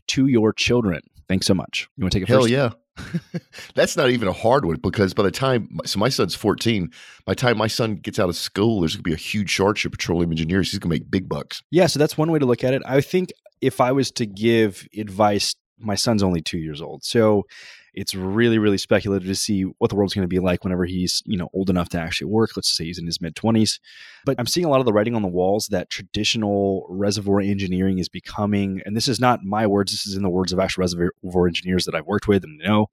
to 0.08 0.28
your 0.28 0.54
children? 0.54 1.02
Thanks 1.28 1.48
so 1.48 1.54
much. 1.54 1.88
You 1.96 2.04
want 2.04 2.14
to 2.14 2.20
take 2.20 2.30
it 2.30 2.32
Hell 2.32 2.42
first? 2.42 2.52
yeah. 2.52 2.72
That's 3.76 3.98
not 3.98 4.10
even 4.10 4.28
a 4.28 4.34
hard 4.34 4.66
one 4.66 4.78
because 4.78 5.14
by 5.14 5.24
the 5.24 5.32
time, 5.32 5.80
so 5.86 6.00
my 6.00 6.10
son's 6.10 6.36
14, 6.36 6.90
by 7.26 7.32
the 7.32 7.36
time 7.36 7.58
my 7.58 7.68
son 7.68 7.96
gets 7.96 8.20
out 8.20 8.30
of 8.30 8.36
school, 8.36 8.82
there's 8.82 8.96
going 8.96 9.04
to 9.04 9.10
be 9.10 9.14
a 9.14 9.18
huge 9.18 9.50
shortage 9.50 9.86
of 9.86 9.92
petroleum 9.92 10.32
engineers. 10.32 10.72
He's 10.72 10.80
going 10.80 10.92
to 10.92 10.96
make 11.00 11.10
big 11.10 11.28
bucks. 11.28 11.64
Yeah, 11.72 11.88
so 11.88 12.00
that's 12.00 12.18
one 12.18 12.32
way 12.32 12.40
to 12.40 12.46
look 12.46 12.64
at 12.64 12.74
it. 12.74 12.82
I 12.86 13.02
think 13.02 13.32
if 13.62 13.82
I 13.82 13.92
was 13.92 14.12
to 14.12 14.26
give 14.26 14.88
advice, 14.98 15.56
my 15.80 15.96
son's 15.96 16.24
only 16.24 16.42
two 16.42 16.60
years 16.60 16.82
old. 16.82 17.04
So 17.04 17.46
it's 17.94 18.16
really 18.16 18.58
really 18.58 18.78
speculative 18.78 19.28
to 19.28 19.36
see 19.36 19.64
what 19.64 19.90
the 19.90 19.96
world's 19.96 20.14
going 20.14 20.24
to 20.24 20.28
be 20.28 20.40
like 20.40 20.64
whenever 20.64 20.86
he's 20.86 21.22
you 21.26 21.38
know 21.38 21.50
old 21.54 21.70
enough 21.70 21.90
to 21.90 22.00
actually 22.00 22.28
work. 22.28 22.52
Let's 22.56 22.76
say 22.76 22.86
he's 22.86 23.00
in 23.00 23.06
his 23.06 23.22
mid 23.22 23.36
20s 23.36 23.80
but 24.26 24.36
i'm 24.40 24.48
seeing 24.48 24.66
a 24.66 24.70
lot 24.70 24.80
of 24.80 24.86
the 24.86 24.94
writing 24.94 25.16
on 25.16 25.22
the 25.22 25.28
walls 25.28 25.68
that 25.68 25.90
traditional 25.90 26.86
reservoir 26.90 27.40
engineering 27.40 28.00
is 28.00 28.10
becoming 28.10 28.82
and 28.86 28.96
this 28.96 29.08
is 29.08 29.20
not 29.20 29.44
my 29.44 29.68
words 29.68 29.92
this 29.92 30.06
is 30.06 30.16
in 30.16 30.24
the 30.24 30.30
words 30.30 30.52
of 30.52 30.60
actual 30.60 30.82
reservoir 30.82 31.48
engineers 31.48 31.86
that 31.86 31.96
i've 31.96 32.06
worked 32.06 32.28
with 32.28 32.44
and 32.44 32.58
know 32.60 32.88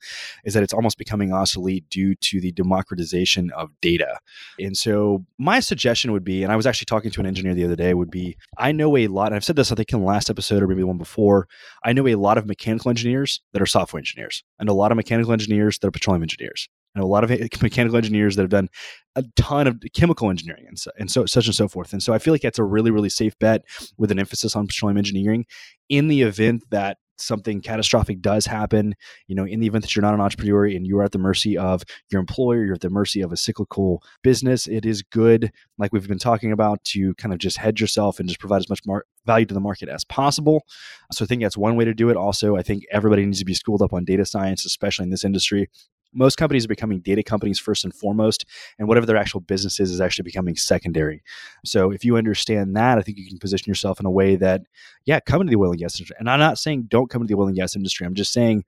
is 0.45 0.55
that 0.55 0.63
it's 0.63 0.73
almost 0.73 0.99
becoming 0.99 1.33
obsolete 1.33 1.89
due 1.89 2.15
to 2.17 2.41
the 2.41 2.53
democratization 2.53 3.51
of 3.57 3.71
data. 3.81 4.19
And 4.59 4.77
so 4.77 5.25
my 5.39 5.61
suggestion 5.61 6.13
would 6.13 6.25
be 6.25 6.43
and 6.43 6.53
i 6.53 6.57
was 6.57 6.67
actually 6.67 6.87
talking 6.87 7.11
to 7.11 7.21
an 7.21 7.27
engineer 7.27 7.55
the 7.55 7.65
other 7.65 7.77
day 7.77 7.95
would 7.95 8.11
be 8.11 8.37
i 8.59 8.73
know 8.73 8.97
a 8.97 9.07
lot 9.07 9.29
and 9.29 9.37
i've 9.37 9.45
said 9.45 9.57
this 9.57 9.73
i 9.73 9.75
think 9.75 9.93
in 9.93 10.01
the 10.01 10.07
last 10.07 10.31
episode 10.31 10.63
or 10.63 10.67
maybe 10.67 10.81
the 10.81 10.87
one 10.87 10.99
before 10.99 11.49
i 11.85 11.93
know 11.93 12.07
a 12.07 12.15
lot 12.15 12.39
of 12.39 12.47
mechanical 12.47 12.91
engineers 12.91 13.41
that 13.53 13.63
are 13.63 13.67
software 13.67 13.99
engineers 13.99 14.43
and 14.59 14.69
a 14.69 14.73
lot 14.73 14.90
of 14.93 14.97
mechanical 14.97 15.33
engineers 15.33 15.79
that 15.79 15.89
are 15.89 15.93
petroleum 15.93 16.23
engineers. 16.23 16.69
and 16.95 17.05
a 17.05 17.07
lot 17.07 17.25
of 17.25 17.31
mechanical 17.63 17.97
engineers 17.97 18.37
that 18.37 18.43
have 18.43 18.51
done 18.51 18.69
a 19.17 19.25
ton 19.37 19.67
of 19.67 19.81
chemical 19.95 20.31
engineering 20.31 20.65
and 20.69 20.79
so, 20.79 20.91
and 20.99 21.11
so 21.11 21.27
such 21.27 21.47
and 21.47 21.55
so 21.55 21.69
forth. 21.69 21.93
And 21.93 22.03
so 22.03 22.13
I 22.13 22.19
feel 22.19 22.33
like 22.35 22.43
that's 22.43 22.59
a 22.59 22.65
really 22.65 22.91
really 22.91 23.11
safe 23.11 23.39
bet 23.39 23.65
with 23.99 24.11
an 24.11 24.19
emphasis 24.19 24.57
on 24.57 24.67
petroleum 24.67 24.99
engineering 24.99 25.47
in 25.89 26.09
the 26.09 26.23
event 26.23 26.63
that 26.71 26.99
something 27.21 27.61
catastrophic 27.61 28.21
does 28.21 28.47
happen, 28.47 28.95
you 29.27 29.35
know, 29.35 29.45
in 29.45 29.61
the 29.61 29.67
event 29.67 29.85
that 29.85 29.95
you're 29.95 30.03
not 30.03 30.15
an 30.15 30.21
entrepreneur 30.21 30.67
and 30.67 30.87
you 30.87 30.99
are 30.99 31.05
at 31.05 31.13
the 31.13 31.19
mercy 31.19 31.57
of 31.57 31.83
your 32.11 32.21
employer, 32.21 32.65
you're 32.65 32.75
at 32.75 32.81
the 32.81 32.91
mercy 32.91 33.21
of 33.21 33.33
a 33.33 33.37
cyclical 33.37 34.03
business, 34.23 34.67
it 34.67 34.85
is 34.85 35.03
good, 35.03 35.53
like 35.79 35.93
we've 35.93 36.09
been 36.09 36.19
talking 36.19 36.53
about, 36.53 36.83
to 36.85 37.15
kind 37.15 37.33
of 37.33 37.39
just 37.39 37.59
hedge 37.59 37.81
yourself 37.81 38.19
and 38.19 38.29
just 38.29 38.41
provide 38.41 38.59
as 38.59 38.69
much 38.69 38.81
mar- 38.87 39.07
value 39.27 39.47
to 39.47 39.55
the 39.55 39.61
market 39.61 39.89
as 39.89 40.05
possible. 40.05 40.65
So 41.13 41.25
I 41.25 41.27
think 41.27 41.43
that's 41.43 41.57
one 41.57 41.77
way 41.77 41.85
to 41.85 41.95
do 41.95 42.09
it. 42.11 42.17
Also, 42.17 42.57
I 42.57 42.63
think 42.63 42.85
everybody 42.91 43.25
needs 43.25 43.39
to 43.39 43.45
be 43.45 43.55
schooled 43.55 43.83
up 43.83 43.93
on 43.93 44.05
data 44.05 44.25
science, 44.25 44.65
especially 44.65 45.05
in 45.05 45.11
this 45.11 45.25
industry. 45.25 45.69
Most 46.13 46.37
companies 46.37 46.65
are 46.65 46.69
becoming 46.69 47.01
data 47.01 47.23
companies 47.23 47.59
first 47.59 47.85
and 47.85 47.95
foremost, 47.95 48.45
and 48.79 48.89
whatever 48.89 49.07
their 49.07 49.17
actual 49.17 49.41
business 49.41 49.81
is 49.81 49.91
is 49.91 50.01
actually 50.01 50.25
becoming 50.25 50.57
secondary. 50.57 51.23
So 51.65 51.91
if 51.91 52.05
you 52.05 52.17
understand 52.17 52.77
that, 52.77 52.99
I 52.99 53.03
think 53.03 53.19
you 53.19 53.29
can 53.29 53.39
position 53.39 53.71
yourself 53.71 54.01
in 54.01 54.07
a 54.07 54.11
way 54.11 54.37
that, 54.37 54.63
yeah, 55.05 55.21
come 55.21 55.41
into 55.41 55.51
the 55.51 55.61
oil 55.61 55.71
and 55.71 55.79
gas 55.79 55.95
industry. 55.99 56.17
And 56.19 56.29
I'm 56.29 56.41
not 56.41 56.59
saying 56.59 56.85
don't 56.89 57.11
come 57.11 57.23
into 57.23 57.35
the 57.35 57.41
oil 57.41 57.47
and 57.47 57.57
gas 57.57 57.77
industry. 57.77 58.07
I'm 58.07 58.15
just 58.15 58.33
saying 58.33 58.65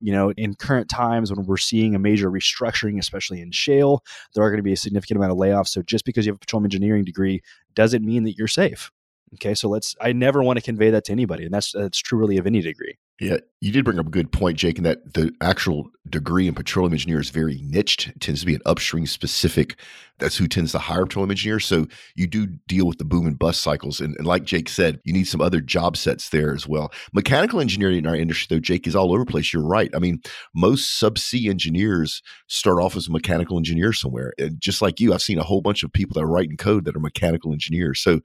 you 0.00 0.12
know, 0.12 0.32
in 0.32 0.54
current 0.54 0.90
times 0.90 1.32
when 1.32 1.46
we're 1.46 1.56
seeing 1.56 1.94
a 1.94 1.98
major 1.98 2.30
restructuring, 2.30 2.98
especially 2.98 3.40
in 3.40 3.50
shale, 3.50 4.04
there 4.34 4.44
are 4.44 4.50
going 4.50 4.58
to 4.58 4.62
be 4.62 4.72
a 4.72 4.76
significant 4.76 5.16
amount 5.16 5.32
of 5.32 5.38
layoffs. 5.38 5.68
So 5.68 5.80
just 5.80 6.04
because 6.04 6.26
you 6.26 6.32
have 6.32 6.36
a 6.36 6.40
petroleum 6.40 6.66
engineering 6.66 7.04
degree 7.04 7.40
doesn't 7.74 8.04
mean 8.04 8.24
that 8.24 8.36
you're 8.36 8.46
safe. 8.46 8.90
Okay, 9.34 9.54
so 9.54 9.68
let's. 9.68 9.96
I 10.00 10.12
never 10.12 10.42
want 10.42 10.58
to 10.58 10.62
convey 10.62 10.90
that 10.90 11.04
to 11.06 11.12
anybody, 11.12 11.44
and 11.44 11.54
that's 11.54 11.72
that's 11.72 11.98
true 11.98 12.18
really 12.18 12.36
of 12.36 12.46
any 12.46 12.60
degree. 12.60 12.98
Yeah, 13.20 13.36
you 13.60 13.72
did 13.72 13.84
bring 13.84 13.98
up 13.98 14.06
a 14.06 14.10
good 14.10 14.32
point, 14.32 14.58
Jake, 14.58 14.76
in 14.76 14.84
that 14.84 15.14
the 15.14 15.32
actual 15.40 15.88
degree 16.10 16.46
in 16.46 16.54
petroleum 16.54 16.92
engineer 16.92 17.20
is 17.20 17.30
very 17.30 17.60
niched. 17.62 18.08
It 18.08 18.20
tends 18.20 18.40
to 18.40 18.46
be 18.46 18.54
an 18.54 18.60
upstream 18.66 19.06
specific. 19.06 19.76
That's 20.18 20.36
who 20.36 20.46
tends 20.46 20.72
to 20.72 20.78
hire 20.78 21.06
petroleum 21.06 21.30
engineers. 21.30 21.64
So 21.64 21.86
you 22.14 22.26
do 22.26 22.46
deal 22.68 22.86
with 22.86 22.98
the 22.98 23.04
boom 23.04 23.26
and 23.26 23.38
bust 23.38 23.62
cycles. 23.62 24.00
And, 24.00 24.14
and, 24.16 24.26
like 24.26 24.44
Jake 24.44 24.68
said, 24.68 25.00
you 25.04 25.12
need 25.12 25.24
some 25.24 25.40
other 25.40 25.60
job 25.60 25.96
sets 25.96 26.28
there 26.28 26.52
as 26.52 26.68
well. 26.68 26.92
Mechanical 27.12 27.60
engineering 27.60 27.98
in 27.98 28.06
our 28.06 28.14
industry, 28.14 28.46
though, 28.50 28.60
Jake, 28.60 28.86
is 28.86 28.94
all 28.94 29.12
over 29.12 29.24
the 29.24 29.30
place. 29.30 29.52
You're 29.52 29.66
right. 29.66 29.90
I 29.94 29.98
mean, 29.98 30.20
most 30.54 31.00
subsea 31.00 31.48
engineers 31.48 32.22
start 32.48 32.82
off 32.82 32.96
as 32.96 33.08
a 33.08 33.12
mechanical 33.12 33.56
engineer 33.56 33.92
somewhere. 33.92 34.34
And 34.38 34.60
just 34.60 34.82
like 34.82 35.00
you, 35.00 35.14
I've 35.14 35.22
seen 35.22 35.38
a 35.38 35.44
whole 35.44 35.62
bunch 35.62 35.82
of 35.82 35.92
people 35.92 36.14
that 36.14 36.24
are 36.24 36.30
writing 36.30 36.56
code 36.56 36.84
that 36.84 36.96
are 36.96 37.00
mechanical 37.00 37.52
engineers. 37.52 38.00
So 38.00 38.20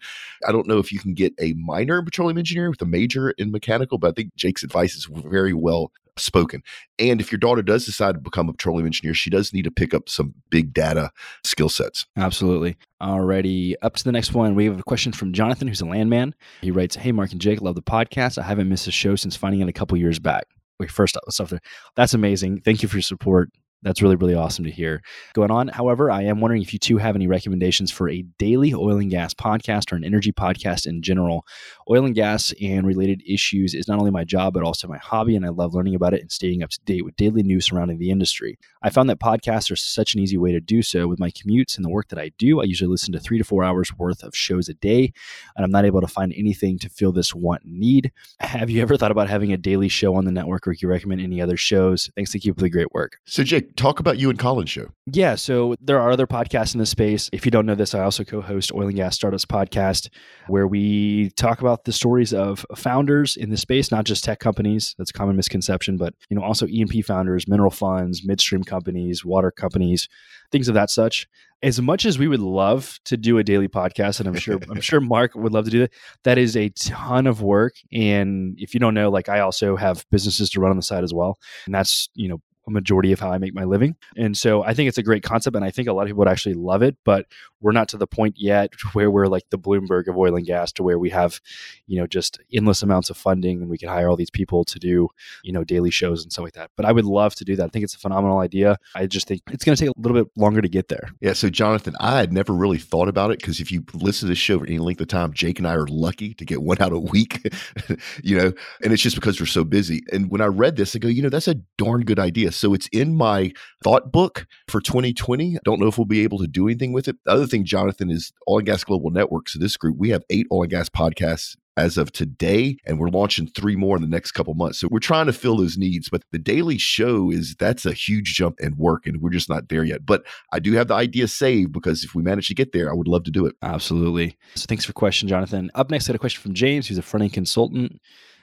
I 0.47 0.51
don't 0.51 0.67
know 0.67 0.79
if 0.79 0.91
you 0.91 0.99
can 0.99 1.13
get 1.13 1.33
a 1.39 1.53
minor 1.53 1.99
in 1.99 2.05
petroleum 2.05 2.37
engineering 2.37 2.71
with 2.71 2.81
a 2.81 2.85
major 2.85 3.31
in 3.31 3.51
mechanical, 3.51 3.97
but 3.97 4.09
I 4.09 4.13
think 4.13 4.35
Jake's 4.35 4.63
advice 4.63 4.78
is 4.83 5.07
very 5.09 5.53
well 5.53 5.91
spoken. 6.17 6.61
And 6.97 7.21
if 7.21 7.31
your 7.31 7.39
daughter 7.39 7.61
does 7.61 7.85
decide 7.85 8.15
to 8.15 8.19
become 8.19 8.49
a 8.49 8.53
petroleum 8.53 8.85
engineer, 8.85 9.13
she 9.13 9.29
does 9.29 9.53
need 9.53 9.63
to 9.63 9.71
pick 9.71 9.93
up 9.93 10.09
some 10.09 10.33
big 10.49 10.73
data 10.73 11.11
skill 11.45 11.69
sets. 11.69 12.05
Absolutely. 12.17 12.77
Alrighty, 13.01 13.75
up 13.81 13.95
to 13.95 14.03
the 14.03 14.11
next 14.11 14.33
one. 14.33 14.55
We 14.55 14.65
have 14.65 14.79
a 14.79 14.83
question 14.83 15.11
from 15.13 15.33
Jonathan, 15.33 15.67
who's 15.67 15.81
a 15.81 15.85
landman. 15.85 16.35
He 16.61 16.71
writes, 16.71 16.95
"Hey, 16.95 17.11
Mark 17.11 17.31
and 17.31 17.41
Jake, 17.41 17.61
love 17.61 17.75
the 17.75 17.81
podcast. 17.81 18.37
I 18.37 18.43
haven't 18.43 18.69
missed 18.69 18.87
a 18.87 18.91
show 18.91 19.15
since 19.15 19.35
finding 19.35 19.61
it 19.61 19.69
a 19.69 19.73
couple 19.73 19.97
years 19.97 20.19
back. 20.19 20.45
Wait, 20.79 20.91
first 20.91 21.17
off, 21.17 21.53
that's 21.95 22.13
amazing. 22.13 22.61
Thank 22.61 22.83
you 22.83 22.89
for 22.89 22.97
your 22.97 23.01
support. 23.03 23.49
That's 23.81 24.01
really, 24.01 24.17
really 24.17 24.35
awesome 24.35 24.65
to 24.65 24.71
hear. 24.71 25.01
Going 25.33 25.51
on, 25.51 25.69
however, 25.69 26.11
I 26.11 26.23
am 26.23 26.41
wondering 26.41 26.61
if 26.61 26.73
you 26.73 26.79
two 26.79 26.97
have 26.97 27.15
any 27.15 27.27
recommendations 27.27 27.91
for 27.91 28.09
a 28.09 28.23
daily 28.37 28.73
oil 28.73 28.97
and 28.97 29.09
gas 29.09 29.33
podcast 29.33 29.93
or 29.93 29.95
an 29.95 30.03
energy 30.03 30.33
podcast 30.33 30.85
in 30.85 31.01
general. 31.01 31.45
Oil 31.89 32.05
and 32.05 32.13
gas 32.13 32.53
and 32.61 32.85
related 32.85 33.23
issues 33.25 33.73
is 33.73 33.87
not 33.87 33.97
only 33.97 34.11
my 34.11 34.25
job, 34.25 34.53
but 34.53 34.63
also 34.63 34.89
my 34.89 34.97
hobby, 34.97 35.37
and 35.37 35.45
I 35.45 35.49
love 35.49 35.73
learning 35.73 35.95
about 35.95 36.13
it 36.13 36.19
and 36.19 36.29
staying 36.29 36.61
up 36.61 36.71
to 36.71 36.79
date 36.83 37.05
with 37.05 37.15
daily 37.15 37.41
news 37.41 37.67
surrounding 37.67 37.99
the 37.99 38.11
industry. 38.11 38.59
I 38.81 38.89
found 38.89 39.09
that 39.09 39.21
podcasts 39.21 39.71
are 39.71 39.77
such 39.77 40.13
an 40.13 40.19
easy 40.19 40.37
way 40.37 40.51
to 40.51 40.59
do 40.59 40.81
so. 40.81 41.07
With 41.07 41.19
my 41.19 41.31
commutes 41.31 41.77
and 41.77 41.85
the 41.85 41.89
work 41.89 42.09
that 42.09 42.19
I 42.19 42.31
do, 42.37 42.59
I 42.59 42.65
usually 42.65 42.91
listen 42.91 43.13
to 43.13 43.19
three 43.19 43.37
to 43.37 43.45
four 43.45 43.63
hours 43.63 43.97
worth 43.97 44.23
of 44.23 44.35
shows 44.35 44.67
a 44.67 44.73
day, 44.73 45.13
and 45.55 45.63
I'm 45.63 45.71
not 45.71 45.85
able 45.85 46.01
to 46.01 46.07
find 46.07 46.33
anything 46.35 46.79
to 46.79 46.89
fill 46.89 47.13
this 47.13 47.33
want 47.33 47.61
need. 47.63 48.11
Have 48.41 48.69
you 48.69 48.81
ever 48.81 48.97
thought 48.97 49.11
about 49.11 49.29
having 49.29 49.53
a 49.53 49.57
daily 49.57 49.87
show 49.87 50.15
on 50.15 50.25
the 50.25 50.33
network, 50.33 50.67
or 50.67 50.73
you 50.73 50.89
recommend 50.89 51.21
any 51.21 51.41
other 51.41 51.55
shows? 51.55 52.09
Thanks 52.15 52.31
to 52.31 52.39
keep 52.39 52.51
up 52.51 52.57
the 52.57 52.69
great 52.69 52.93
work. 52.93 53.19
So, 53.23 53.43
Jake, 53.43 53.68
talk 53.75 53.99
about 53.99 54.17
you 54.17 54.29
and 54.29 54.39
Colin's 54.39 54.69
show. 54.69 54.89
Yeah, 55.05 55.35
so 55.35 55.75
there 55.81 55.99
are 55.99 56.11
other 56.11 56.27
podcasts 56.27 56.73
in 56.73 56.79
this 56.79 56.89
space. 56.89 57.29
If 57.33 57.45
you 57.45 57.51
don't 57.51 57.65
know 57.65 57.75
this, 57.75 57.93
I 57.93 58.01
also 58.01 58.23
co-host 58.23 58.71
Oil 58.73 58.87
and 58.87 58.95
Gas 58.95 59.15
Startups 59.15 59.45
podcast, 59.45 60.09
where 60.47 60.67
we 60.67 61.31
talk 61.31 61.61
about 61.61 61.85
the 61.85 61.91
stories 61.91 62.33
of 62.33 62.65
founders 62.75 63.35
in 63.35 63.49
the 63.49 63.57
space, 63.57 63.91
not 63.91 64.05
just 64.05 64.23
tech 64.23 64.39
companies. 64.39 64.95
That's 64.97 65.09
a 65.09 65.13
common 65.13 65.35
misconception, 65.35 65.97
but 65.97 66.13
you 66.29 66.35
know, 66.35 66.43
also 66.43 66.67
E&P 66.67 67.01
founders, 67.01 67.47
mineral 67.47 67.71
funds, 67.71 68.25
midstream 68.25 68.63
companies, 68.63 69.25
water 69.25 69.51
companies, 69.51 70.07
things 70.51 70.67
of 70.67 70.73
that 70.75 70.89
such. 70.89 71.27
As 71.61 71.81
much 71.81 72.05
as 72.05 72.17
we 72.17 72.29
would 72.29 72.39
love 72.39 72.99
to 73.05 73.17
do 73.17 73.37
a 73.37 73.43
daily 73.43 73.67
podcast, 73.67 74.19
and 74.19 74.29
I'm 74.29 74.35
sure 74.35 74.59
I'm 74.69 74.81
sure 74.81 75.01
Mark 75.01 75.35
would 75.35 75.53
love 75.53 75.65
to 75.65 75.71
do 75.71 75.79
that, 75.79 75.91
that 76.23 76.37
is 76.37 76.55
a 76.55 76.69
ton 76.69 77.27
of 77.27 77.41
work. 77.41 77.73
And 77.91 78.55
if 78.57 78.73
you 78.73 78.79
don't 78.79 78.93
know, 78.93 79.09
like 79.09 79.27
I 79.27 79.41
also 79.41 79.75
have 79.75 80.05
businesses 80.09 80.49
to 80.51 80.61
run 80.61 80.71
on 80.71 80.77
the 80.77 80.83
side 80.83 81.03
as 81.03 81.13
well, 81.13 81.37
and 81.65 81.75
that's 81.75 82.09
you 82.13 82.29
know 82.29 82.41
a 82.69 82.73
majority 82.73 83.11
of 83.11 83.19
how 83.19 83.31
I 83.31 83.37
make 83.37 83.53
my 83.53 83.63
living. 83.63 83.95
And 84.15 84.37
so 84.37 84.63
I 84.63 84.73
think 84.73 84.87
it's 84.87 84.97
a 84.97 85.03
great 85.03 85.23
concept 85.23 85.55
and 85.55 85.65
I 85.65 85.71
think 85.71 85.87
a 85.87 85.93
lot 85.93 86.03
of 86.03 86.07
people 86.07 86.19
would 86.19 86.27
actually 86.27 86.55
love 86.55 86.81
it, 86.81 86.95
but 87.03 87.25
we're 87.61 87.71
not 87.71 87.89
to 87.89 87.97
the 87.97 88.07
point 88.07 88.35
yet 88.37 88.71
where 88.93 89.11
we're 89.11 89.27
like 89.27 89.49
the 89.49 89.57
Bloomberg 89.57 90.07
of 90.07 90.17
oil 90.17 90.35
and 90.35 90.45
gas 90.45 90.71
to 90.73 90.83
where 90.83 90.99
we 90.99 91.09
have, 91.09 91.41
you 91.87 91.99
know, 91.99 92.07
just 92.07 92.39
endless 92.53 92.81
amounts 92.81 93.09
of 93.09 93.17
funding 93.17 93.61
and 93.61 93.69
we 93.69 93.77
can 93.77 93.89
hire 93.89 94.09
all 94.09 94.15
these 94.15 94.29
people 94.29 94.63
to 94.65 94.79
do, 94.79 95.09
you 95.43 95.51
know, 95.51 95.63
daily 95.63 95.91
shows 95.91 96.23
and 96.23 96.31
stuff 96.31 96.43
like 96.43 96.53
that. 96.53 96.71
But 96.75 96.85
I 96.85 96.91
would 96.91 97.05
love 97.05 97.35
to 97.35 97.45
do 97.45 97.55
that. 97.55 97.65
I 97.65 97.69
think 97.69 97.83
it's 97.83 97.95
a 97.95 97.99
phenomenal 97.99 98.39
idea. 98.39 98.77
I 98.95 99.07
just 99.07 99.27
think 99.27 99.41
it's 99.51 99.63
going 99.63 99.75
to 99.75 99.83
take 99.85 99.93
a 99.95 99.99
little 99.99 100.17
bit 100.17 100.31
longer 100.35 100.61
to 100.61 100.69
get 100.69 100.87
there. 100.87 101.09
Yeah. 101.21 101.33
So, 101.33 101.49
Jonathan, 101.49 101.95
I 101.99 102.19
had 102.19 102.31
never 102.31 102.53
really 102.53 102.77
thought 102.77 103.07
about 103.07 103.31
it 103.31 103.39
because 103.39 103.59
if 103.59 103.71
you 103.71 103.83
listen 103.93 104.27
to 104.27 104.31
this 104.31 104.37
show 104.37 104.59
for 104.59 104.65
any 104.65 104.79
length 104.79 105.01
of 105.01 105.07
time, 105.07 105.33
Jake 105.33 105.59
and 105.59 105.67
I 105.67 105.73
are 105.73 105.87
lucky 105.87 106.33
to 106.35 106.45
get 106.45 106.61
one 106.61 106.81
out 106.81 106.93
a 106.93 106.99
week, 106.99 107.53
you 108.23 108.37
know, 108.37 108.53
and 108.83 108.93
it's 108.93 109.01
just 109.01 109.15
because 109.15 109.39
we're 109.39 109.45
so 109.45 109.63
busy. 109.63 110.03
And 110.11 110.29
when 110.29 110.41
I 110.41 110.45
read 110.45 110.75
this, 110.75 110.95
I 110.95 110.99
go, 110.99 111.07
you 111.07 111.21
know, 111.21 111.29
that's 111.29 111.47
a 111.47 111.55
darn 111.77 112.03
good 112.03 112.19
idea. 112.19 112.51
So 112.59 112.73
it's 112.73 112.87
in 112.89 113.15
my 113.15 113.51
thought 113.83 114.11
book 114.11 114.45
for 114.67 114.81
2020. 114.81 115.55
I 115.55 115.59
don't 115.63 115.79
know 115.79 115.87
if 115.87 115.97
we'll 115.97 116.05
be 116.05 116.23
able 116.23 116.39
to 116.39 116.47
do 116.47 116.67
anything 116.67 116.93
with 116.93 117.07
it. 117.07 117.17
The 117.25 117.31
other 117.31 117.47
thing, 117.47 117.65
Jonathan, 117.65 118.09
is 118.09 118.31
Oil 118.47 118.57
and 118.57 118.65
Gas 118.65 118.83
Global 118.83 119.09
Network. 119.09 119.49
So 119.49 119.59
this 119.59 119.77
group, 119.77 119.97
we 119.97 120.09
have 120.09 120.23
eight 120.29 120.47
oil 120.51 120.63
and 120.63 120.71
gas 120.71 120.89
podcasts 120.89 121.55
as 121.77 121.97
of 121.97 122.11
today, 122.11 122.75
and 122.85 122.99
we're 122.99 123.07
launching 123.07 123.47
three 123.47 123.77
more 123.77 123.95
in 123.95 124.01
the 124.01 124.07
next 124.07 124.33
couple 124.33 124.53
months. 124.53 124.79
So 124.79 124.89
we're 124.91 124.99
trying 124.99 125.27
to 125.27 125.33
fill 125.33 125.55
those 125.55 125.77
needs. 125.77 126.09
But 126.09 126.23
the 126.31 126.37
daily 126.37 126.77
show 126.77 127.31
is 127.31 127.55
that's 127.57 127.85
a 127.85 127.93
huge 127.93 128.33
jump 128.33 128.59
in 128.59 128.75
work, 128.75 129.07
and 129.07 129.21
we're 129.21 129.29
just 129.29 129.49
not 129.49 129.69
there 129.69 129.85
yet. 129.85 130.05
But 130.05 130.25
I 130.51 130.59
do 130.59 130.73
have 130.73 130.89
the 130.89 130.95
idea 130.95 131.29
saved 131.29 131.71
because 131.71 132.03
if 132.03 132.13
we 132.13 132.21
manage 132.21 132.49
to 132.49 132.55
get 132.55 132.73
there, 132.73 132.91
I 132.91 132.93
would 132.93 133.07
love 133.07 133.23
to 133.23 133.31
do 133.31 133.45
it. 133.45 133.55
Absolutely. 133.61 134.37
So 134.55 134.65
thanks 134.67 134.83
for 134.83 134.89
the 134.89 134.99
question, 134.99 135.29
Jonathan. 135.29 135.71
Up 135.73 135.89
next, 135.89 136.09
I 136.09 136.11
got 136.11 136.15
a 136.17 136.19
question 136.19 136.41
from 136.41 136.53
James, 136.53 136.87
who's 136.87 136.97
a 136.97 137.01
front 137.01 137.23
end 137.23 137.33
consultant. 137.33 138.01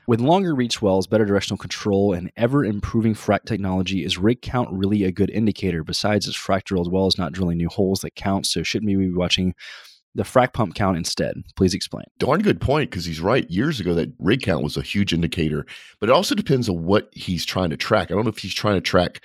With 0.08 0.20
longer 0.20 0.54
reach 0.54 0.80
wells, 0.80 1.08
better 1.08 1.24
directional 1.24 1.58
control, 1.58 2.12
and 2.12 2.30
ever 2.36 2.64
improving 2.64 3.14
frac 3.14 3.44
technology, 3.44 4.04
is 4.04 4.18
rig 4.18 4.40
count 4.40 4.68
really 4.70 5.02
a 5.02 5.10
good 5.10 5.30
indicator? 5.30 5.82
Besides, 5.82 6.28
it's 6.28 6.36
frac 6.36 6.62
drilled 6.62 6.92
wells, 6.92 7.18
not 7.18 7.32
drilling 7.32 7.58
new 7.58 7.68
holes 7.68 8.00
that 8.00 8.14
count. 8.14 8.46
So, 8.46 8.62
shouldn't 8.62 8.86
we 8.88 9.06
be 9.06 9.12
watching 9.12 9.52
the 10.14 10.22
frac 10.22 10.52
pump 10.52 10.76
count 10.76 10.96
instead? 10.96 11.34
Please 11.56 11.74
explain. 11.74 12.04
Darn 12.18 12.40
good 12.40 12.60
point 12.60 12.88
because 12.90 13.04
he's 13.04 13.18
right. 13.18 13.50
Years 13.50 13.80
ago, 13.80 13.94
that 13.94 14.12
rig 14.20 14.42
count 14.42 14.62
was 14.62 14.76
a 14.76 14.82
huge 14.82 15.12
indicator, 15.12 15.66
but 15.98 16.08
it 16.08 16.12
also 16.12 16.36
depends 16.36 16.68
on 16.68 16.84
what 16.84 17.08
he's 17.10 17.44
trying 17.44 17.70
to 17.70 17.76
track. 17.76 18.12
I 18.12 18.14
don't 18.14 18.22
know 18.22 18.30
if 18.30 18.38
he's 18.38 18.54
trying 18.54 18.76
to 18.76 18.80
track 18.80 19.20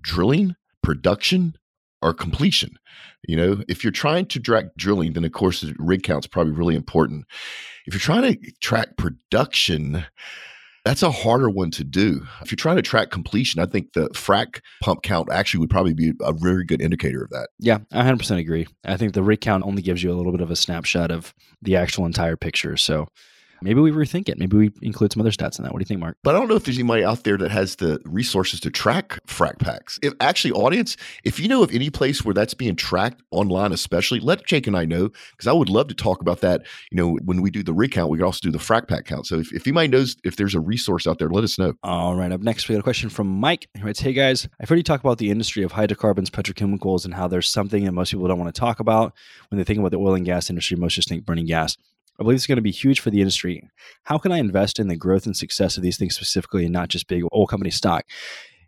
drilling, 0.00 0.56
production, 0.82 1.56
or 2.04 2.12
completion. 2.12 2.76
You 3.26 3.36
know, 3.36 3.64
if 3.66 3.82
you're 3.82 3.90
trying 3.90 4.26
to 4.26 4.38
track 4.38 4.66
drilling, 4.76 5.14
then 5.14 5.24
of 5.24 5.32
course 5.32 5.62
the 5.62 5.74
rig 5.78 6.02
count's 6.02 6.26
probably 6.26 6.52
really 6.52 6.76
important. 6.76 7.24
If 7.86 7.94
you're 7.94 8.00
trying 8.00 8.34
to 8.34 8.52
track 8.60 8.96
production, 8.98 10.04
that's 10.84 11.02
a 11.02 11.10
harder 11.10 11.48
one 11.48 11.70
to 11.72 11.82
do. 11.82 12.26
If 12.42 12.52
you're 12.52 12.56
trying 12.56 12.76
to 12.76 12.82
track 12.82 13.10
completion, 13.10 13.62
I 13.62 13.66
think 13.66 13.94
the 13.94 14.10
frac 14.10 14.60
pump 14.82 15.02
count 15.02 15.30
actually 15.32 15.60
would 15.60 15.70
probably 15.70 15.94
be 15.94 16.12
a 16.20 16.34
very 16.34 16.66
good 16.66 16.82
indicator 16.82 17.24
of 17.24 17.30
that. 17.30 17.48
Yeah, 17.58 17.78
I 17.90 18.02
100% 18.02 18.38
agree. 18.38 18.66
I 18.84 18.98
think 18.98 19.14
the 19.14 19.22
rig 19.22 19.40
count 19.40 19.64
only 19.64 19.80
gives 19.80 20.02
you 20.02 20.12
a 20.12 20.14
little 20.14 20.32
bit 20.32 20.42
of 20.42 20.50
a 20.50 20.56
snapshot 20.56 21.10
of 21.10 21.32
the 21.62 21.76
actual 21.76 22.04
entire 22.04 22.36
picture. 22.36 22.76
So 22.76 23.08
maybe 23.64 23.80
we 23.80 23.90
rethink 23.90 24.28
it. 24.28 24.38
Maybe 24.38 24.56
we 24.56 24.70
include 24.82 25.12
some 25.12 25.20
other 25.20 25.30
stats 25.30 25.58
in 25.58 25.64
that. 25.64 25.72
What 25.72 25.78
do 25.78 25.82
you 25.82 25.86
think, 25.86 26.00
Mark? 26.00 26.18
But 26.22 26.36
I 26.36 26.38
don't 26.38 26.48
know 26.48 26.54
if 26.54 26.64
there's 26.64 26.78
anybody 26.78 27.02
out 27.02 27.24
there 27.24 27.38
that 27.38 27.50
has 27.50 27.76
the 27.76 27.98
resources 28.04 28.60
to 28.60 28.70
track 28.70 29.18
frac 29.26 29.58
packs. 29.58 29.98
If 30.02 30.12
actually, 30.20 30.52
audience, 30.52 30.96
if 31.24 31.40
you 31.40 31.48
know 31.48 31.62
of 31.62 31.74
any 31.74 31.90
place 31.90 32.24
where 32.24 32.34
that's 32.34 32.54
being 32.54 32.76
tracked 32.76 33.22
online, 33.30 33.72
especially, 33.72 34.20
let 34.20 34.46
Jake 34.46 34.66
and 34.66 34.76
I 34.76 34.84
know 34.84 35.10
because 35.32 35.46
I 35.46 35.52
would 35.52 35.68
love 35.68 35.88
to 35.88 35.94
talk 35.94 36.20
about 36.20 36.40
that. 36.42 36.62
You 36.90 36.96
know, 36.96 37.18
when 37.24 37.42
we 37.42 37.50
do 37.50 37.62
the 37.62 37.72
rig 37.72 37.92
count, 37.92 38.10
we 38.10 38.18
can 38.18 38.26
also 38.26 38.40
do 38.42 38.50
the 38.50 38.58
frac 38.58 38.86
pack 38.86 39.06
count. 39.06 39.26
So 39.26 39.38
if, 39.38 39.52
if 39.52 39.66
anybody 39.66 39.88
knows 39.88 40.16
if 40.24 40.36
there's 40.36 40.54
a 40.54 40.60
resource 40.60 41.06
out 41.06 41.18
there, 41.18 41.30
let 41.30 41.44
us 41.44 41.58
know. 41.58 41.72
All 41.82 42.14
right. 42.14 42.30
Up 42.30 42.42
next, 42.42 42.68
we 42.68 42.74
got 42.74 42.80
a 42.80 42.82
question 42.82 43.08
from 43.08 43.28
Mike. 43.28 43.66
He 43.74 43.82
writes, 43.82 44.00
Hey 44.00 44.12
guys, 44.12 44.46
I've 44.60 44.68
heard 44.68 44.76
you 44.76 44.82
talk 44.82 45.00
about 45.00 45.18
the 45.18 45.30
industry 45.30 45.62
of 45.62 45.72
hydrocarbons, 45.72 46.30
petrochemicals, 46.30 47.04
and 47.04 47.14
how 47.14 47.28
there's 47.28 47.48
something 47.48 47.84
that 47.84 47.92
most 47.92 48.10
people 48.10 48.28
don't 48.28 48.38
want 48.38 48.54
to 48.54 48.58
talk 48.58 48.80
about 48.80 49.14
when 49.48 49.58
they 49.58 49.64
think 49.64 49.78
about 49.78 49.90
the 49.90 49.98
oil 49.98 50.14
and 50.14 50.26
gas 50.26 50.50
industry. 50.50 50.76
Most 50.76 50.94
just 50.94 51.08
think 51.08 51.24
burning 51.24 51.46
gas. 51.46 51.76
I 52.18 52.22
believe 52.22 52.36
it's 52.36 52.46
going 52.46 52.56
to 52.56 52.62
be 52.62 52.70
huge 52.70 53.00
for 53.00 53.10
the 53.10 53.20
industry. 53.20 53.68
How 54.04 54.18
can 54.18 54.30
I 54.30 54.38
invest 54.38 54.78
in 54.78 54.88
the 54.88 54.96
growth 54.96 55.26
and 55.26 55.36
success 55.36 55.76
of 55.76 55.82
these 55.82 55.96
things 55.96 56.14
specifically 56.14 56.64
and 56.64 56.72
not 56.72 56.88
just 56.88 57.08
big 57.08 57.24
oil 57.34 57.46
company 57.46 57.70
stock? 57.70 58.04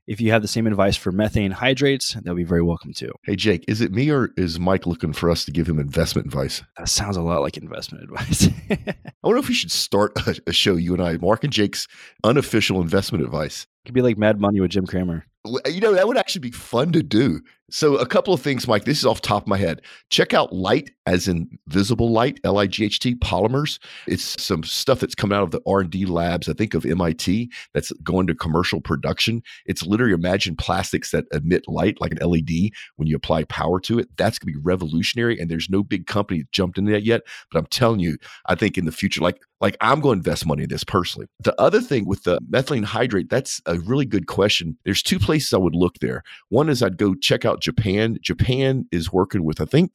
If 0.09 0.21
you 0.21 0.31
have 0.31 0.43
the 0.43 0.49
same 0.49 0.69
advice 0.69 0.97
for 0.97 1.11
methane 1.11 1.51
hydrates, 1.51 2.15
that 2.15 2.27
would 2.27 2.37
be 2.37 2.45
very 2.45 2.63
welcome 2.63 2.93
too. 2.93 3.13
Hey, 3.25 3.35
Jake, 3.35 3.65
is 3.67 3.81
it 3.81 3.93
me 3.93 4.11
or 4.11 4.31
is 4.37 4.59
Mike 4.59 4.87
looking 4.87 5.13
for 5.13 5.31
us 5.31 5.45
to 5.45 5.53
give 5.53 5.69
him 5.69 5.81
investment 5.81 6.27
advice? 6.27 6.63
That 6.79 6.89
sounds 6.89 7.17
a 7.17 7.23
lot 7.23 7.43
like 7.43 7.57
investment 7.57 8.05
advice. 8.05 8.49
I 8.71 8.95
wonder 9.25 9.41
if 9.41 9.49
we 9.49 9.55
should 9.55 9.73
start 9.73 10.13
a, 10.27 10.41
a 10.47 10.53
show, 10.53 10.77
you 10.77 10.93
and 10.93 11.03
I, 11.03 11.17
Mark 11.17 11.43
and 11.43 11.53
Jake's 11.53 11.89
unofficial 12.23 12.81
investment 12.81 13.25
advice. 13.25 13.67
It 13.85 13.89
could 13.89 13.95
be 13.95 14.03
like 14.03 14.17
Mad 14.17 14.41
Money 14.41 14.61
with 14.61 14.71
Jim 14.71 14.87
Cramer. 14.87 15.27
You 15.67 15.81
know, 15.81 15.95
that 15.95 16.07
would 16.07 16.17
actually 16.17 16.41
be 16.41 16.51
fun 16.51 16.93
to 16.93 17.03
do. 17.03 17.41
So, 17.69 17.97
a 17.97 18.07
couple 18.07 18.33
of 18.33 18.41
things, 18.41 18.69
Mike. 18.69 18.85
This 18.85 18.99
is 18.99 19.05
off 19.05 19.21
top 19.21 19.43
of 19.43 19.49
my 19.49 19.57
head. 19.57 19.83
Check 20.09 20.33
out 20.33 20.53
Light, 20.53 20.93
as 21.05 21.27
in 21.27 21.49
visible 21.67 22.13
light, 22.13 22.39
L 22.45 22.59
I 22.59 22.69
G 22.69 22.85
H 22.85 23.01
T 23.01 23.17
polymers. 23.17 23.81
It's 24.07 24.41
some 24.41 24.63
stuff 24.63 25.01
that's 25.01 25.17
coming 25.17 25.37
out 25.37 25.43
of 25.43 25.51
the 25.51 25.61
R 25.67 25.81
and 25.81 25.91
D 25.91 26.07
labs. 26.07 26.49
I 26.49 26.53
think 26.53 26.75
of 26.75 26.87
MIT 26.87 27.51
that's 27.75 27.91
going 28.05 28.29
to 28.29 28.37
commercial 28.37 28.81
production. 28.81 29.43
It's 29.65 29.85
literally 29.85 30.13
imagine 30.13 30.55
plastics 30.55 31.11
that 31.11 31.25
emit 31.33 31.65
light 31.67 32.01
like 32.01 32.13
an 32.13 32.19
LED 32.19 32.71
when 32.97 33.09
you 33.09 33.17
apply 33.17 33.45
power 33.45 33.81
to 33.81 33.99
it. 33.99 34.09
That's 34.17 34.39
going 34.39 34.53
to 34.53 34.59
be 34.59 34.65
revolutionary, 34.65 35.37
and 35.41 35.51
there's 35.51 35.69
no 35.69 35.83
big 35.83 36.07
company 36.07 36.43
that 36.43 36.53
jumped 36.53 36.79
into 36.79 36.93
that 36.93 37.05
yet. 37.05 37.23
But 37.51 37.59
I'm 37.59 37.67
telling 37.67 37.99
you, 37.99 38.17
I 38.47 38.55
think 38.55 38.79
in 38.79 38.85
the 38.85 38.93
future, 38.93 39.23
like 39.23 39.41
like 39.61 39.77
I'm 39.81 40.01
going 40.01 40.23
to 40.23 40.29
invest 40.29 40.47
money 40.47 40.65
in 40.65 40.69
this 40.69 40.85
personally. 40.85 41.29
The 41.41 41.59
other 41.61 41.81
thing 41.81 42.07
with 42.07 42.25
the 42.25 42.39
methane 42.49 42.83
hydrate, 42.83 43.31
that's 43.31 43.61
a 43.67 43.79
really 43.81 44.05
good 44.05 44.27
question. 44.27 44.77
There's 44.85 45.03
two 45.03 45.19
places 45.19 45.36
I 45.53 45.59
would 45.59 45.75
look 45.75 45.99
there. 46.01 46.23
One 46.49 46.69
is 46.69 46.83
I'd 46.83 46.99
go 46.99 47.15
check 47.15 47.45
out 47.45 47.61
Japan. 47.61 48.19
Japan 48.21 48.87
is 48.93 49.13
working 49.13 49.45
with, 49.45 49.61
I 49.61 49.65
think, 49.65 49.93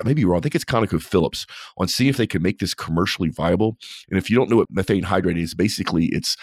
I 0.00 0.06
may 0.06 0.14
be 0.14 0.24
wrong. 0.24 0.38
I 0.38 0.42
think 0.42 0.54
it's 0.54 0.64
ConocoPhillips 0.64 1.46
on 1.76 1.88
seeing 1.88 2.10
if 2.10 2.16
they 2.16 2.26
can 2.26 2.42
make 2.42 2.58
this 2.58 2.74
commercially 2.74 3.30
viable. 3.30 3.76
And 4.08 4.18
if 4.18 4.30
you 4.30 4.36
don't 4.36 4.48
know 4.48 4.56
what 4.56 4.70
methane 4.70 5.02
hydrate 5.02 5.38
is, 5.38 5.54
basically 5.54 6.06
it's 6.06 6.36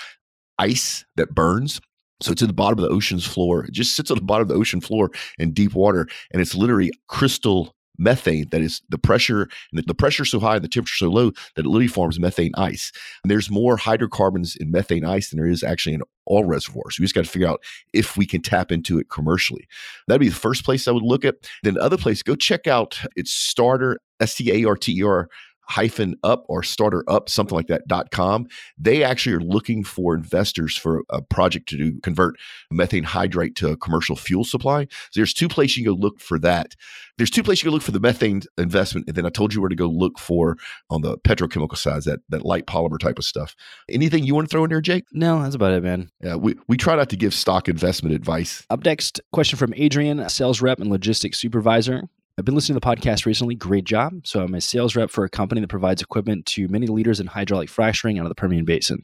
ice 0.59 1.05
that 1.15 1.33
burns. 1.33 1.79
So 2.21 2.31
it's 2.31 2.41
in 2.41 2.47
the 2.47 2.53
bottom 2.53 2.79
of 2.79 2.83
the 2.83 2.95
ocean's 2.95 3.25
floor. 3.25 3.65
It 3.65 3.73
just 3.73 3.95
sits 3.95 4.09
on 4.09 4.17
the 4.17 4.23
bottom 4.23 4.43
of 4.43 4.47
the 4.47 4.55
ocean 4.55 4.81
floor 4.81 5.11
in 5.37 5.51
deep 5.51 5.73
water, 5.73 6.07
and 6.31 6.41
it's 6.41 6.55
literally 6.55 6.91
crystal 7.07 7.73
methane 7.97 8.47
that 8.49 8.61
is 8.61 8.81
the 8.89 8.97
pressure 8.97 9.47
and 9.71 9.83
the, 9.85 9.93
pressure 9.93 10.25
so 10.25 10.39
high 10.39 10.55
and 10.55 10.63
the 10.63 10.69
temperature 10.69 11.05
so 11.05 11.09
low 11.09 11.31
that 11.55 11.65
it 11.65 11.67
literally 11.67 11.87
forms 11.87 12.19
methane 12.19 12.51
ice. 12.55 12.91
And 13.23 13.31
there's 13.31 13.49
more 13.49 13.77
hydrocarbons 13.77 14.55
in 14.55 14.71
methane 14.71 15.05
ice 15.05 15.29
than 15.29 15.37
there 15.37 15.49
is 15.49 15.63
actually 15.63 15.95
in 15.95 16.03
all 16.25 16.43
reservoirs. 16.43 16.97
We 16.99 17.05
just 17.05 17.15
got 17.15 17.25
to 17.25 17.29
figure 17.29 17.47
out 17.47 17.63
if 17.93 18.17
we 18.17 18.25
can 18.25 18.41
tap 18.41 18.71
into 18.71 18.99
it 18.99 19.09
commercially. 19.09 19.67
That'd 20.07 20.21
be 20.21 20.29
the 20.29 20.35
first 20.35 20.65
place 20.65 20.87
I 20.87 20.91
would 20.91 21.03
look 21.03 21.25
at. 21.25 21.35
Then 21.63 21.75
the 21.75 21.81
other 21.81 21.97
place, 21.97 22.23
go 22.23 22.35
check 22.35 22.67
out 22.67 22.99
its 23.15 23.31
starter, 23.31 23.99
S 24.19 24.35
T 24.35 24.51
A 24.51 24.67
R 24.67 24.75
T 24.75 24.97
E 24.99 25.03
R 25.03 25.29
hyphen 25.67 26.15
up 26.23 26.45
or 26.47 26.63
starter 26.63 27.03
up 27.07 27.29
something 27.29 27.55
like 27.55 27.67
that 27.67 27.87
dot 27.87 28.11
com 28.11 28.47
they 28.77 29.03
actually 29.03 29.35
are 29.35 29.41
looking 29.41 29.83
for 29.83 30.15
investors 30.15 30.77
for 30.77 31.03
a 31.09 31.21
project 31.21 31.67
to 31.69 31.77
do 31.77 31.99
convert 32.01 32.35
methane 32.71 33.03
hydrate 33.03 33.55
to 33.55 33.69
a 33.69 33.77
commercial 33.77 34.15
fuel 34.15 34.43
supply. 34.43 34.83
So 34.83 35.19
there's 35.19 35.33
two 35.33 35.47
places 35.47 35.77
you 35.77 35.85
can 35.85 35.93
go 35.93 35.99
look 35.99 36.19
for 36.19 36.39
that. 36.39 36.75
There's 37.17 37.29
two 37.29 37.43
places 37.43 37.63
you 37.63 37.69
can 37.69 37.73
look 37.73 37.83
for 37.83 37.91
the 37.91 37.99
methane 37.99 38.41
investment 38.57 39.07
and 39.07 39.15
then 39.15 39.25
i 39.25 39.29
told 39.29 39.53
you 39.53 39.61
where 39.61 39.69
to 39.69 39.75
go 39.75 39.87
look 39.87 40.19
for 40.19 40.57
on 40.89 41.01
the 41.01 41.17
petrochemical 41.19 41.77
side 41.77 42.03
that 42.03 42.19
that 42.29 42.45
light 42.45 42.65
polymer 42.65 42.99
type 42.99 43.17
of 43.17 43.25
stuff. 43.25 43.55
Anything 43.89 44.23
you 44.23 44.35
want 44.35 44.47
to 44.47 44.51
throw 44.51 44.63
in 44.63 44.69
there 44.69 44.81
jake? 44.81 45.05
No 45.11 45.41
that's 45.41 45.55
about 45.55 45.73
it 45.73 45.83
man. 45.83 46.09
Yeah 46.21 46.35
we, 46.35 46.55
we 46.67 46.77
try 46.77 46.95
not 46.95 47.09
to 47.09 47.15
give 47.15 47.33
stock 47.33 47.69
investment 47.69 48.15
advice. 48.15 48.65
Up 48.69 48.83
next 48.83 49.21
question 49.31 49.57
from 49.57 49.73
adrian 49.75 50.27
sales 50.29 50.61
rep 50.61 50.79
and 50.79 50.89
logistics 50.89 51.39
supervisor 51.39 52.03
I've 52.37 52.43
been 52.43 52.53
listening 52.53 52.77
to 52.77 52.85
the 52.85 52.95
podcast 52.95 53.25
recently. 53.25 53.55
Great 53.55 53.85
job. 53.85 54.27
So, 54.27 54.41
I'm 54.41 54.53
a 54.55 54.59
sales 54.59 54.93
rep 54.93 55.09
for 55.09 55.23
a 55.23 55.29
company 55.29 55.61
that 55.61 55.69
provides 55.69 56.01
equipment 56.01 56.45
to 56.47 56.67
many 56.67 56.85
leaders 56.87 57.21
in 57.21 57.27
hydraulic 57.27 57.69
fracturing 57.69 58.19
out 58.19 58.25
of 58.25 58.29
the 58.29 58.35
Permian 58.35 58.65
Basin. 58.65 59.03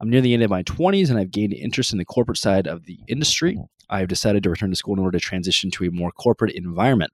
I'm 0.00 0.08
near 0.08 0.20
the 0.20 0.32
end 0.32 0.44
of 0.44 0.50
my 0.50 0.62
20s 0.62 1.10
and 1.10 1.18
I've 1.18 1.32
gained 1.32 1.54
interest 1.54 1.90
in 1.90 1.98
the 1.98 2.04
corporate 2.04 2.38
side 2.38 2.68
of 2.68 2.84
the 2.86 3.00
industry. 3.08 3.54
Mm-hmm. 3.54 3.64
I 3.90 3.98
have 3.98 4.08
decided 4.08 4.44
to 4.44 4.50
return 4.50 4.70
to 4.70 4.76
school 4.76 4.94
in 4.94 5.00
order 5.00 5.18
to 5.18 5.24
transition 5.24 5.72
to 5.72 5.84
a 5.84 5.90
more 5.90 6.12
corporate 6.12 6.54
environment. 6.54 7.12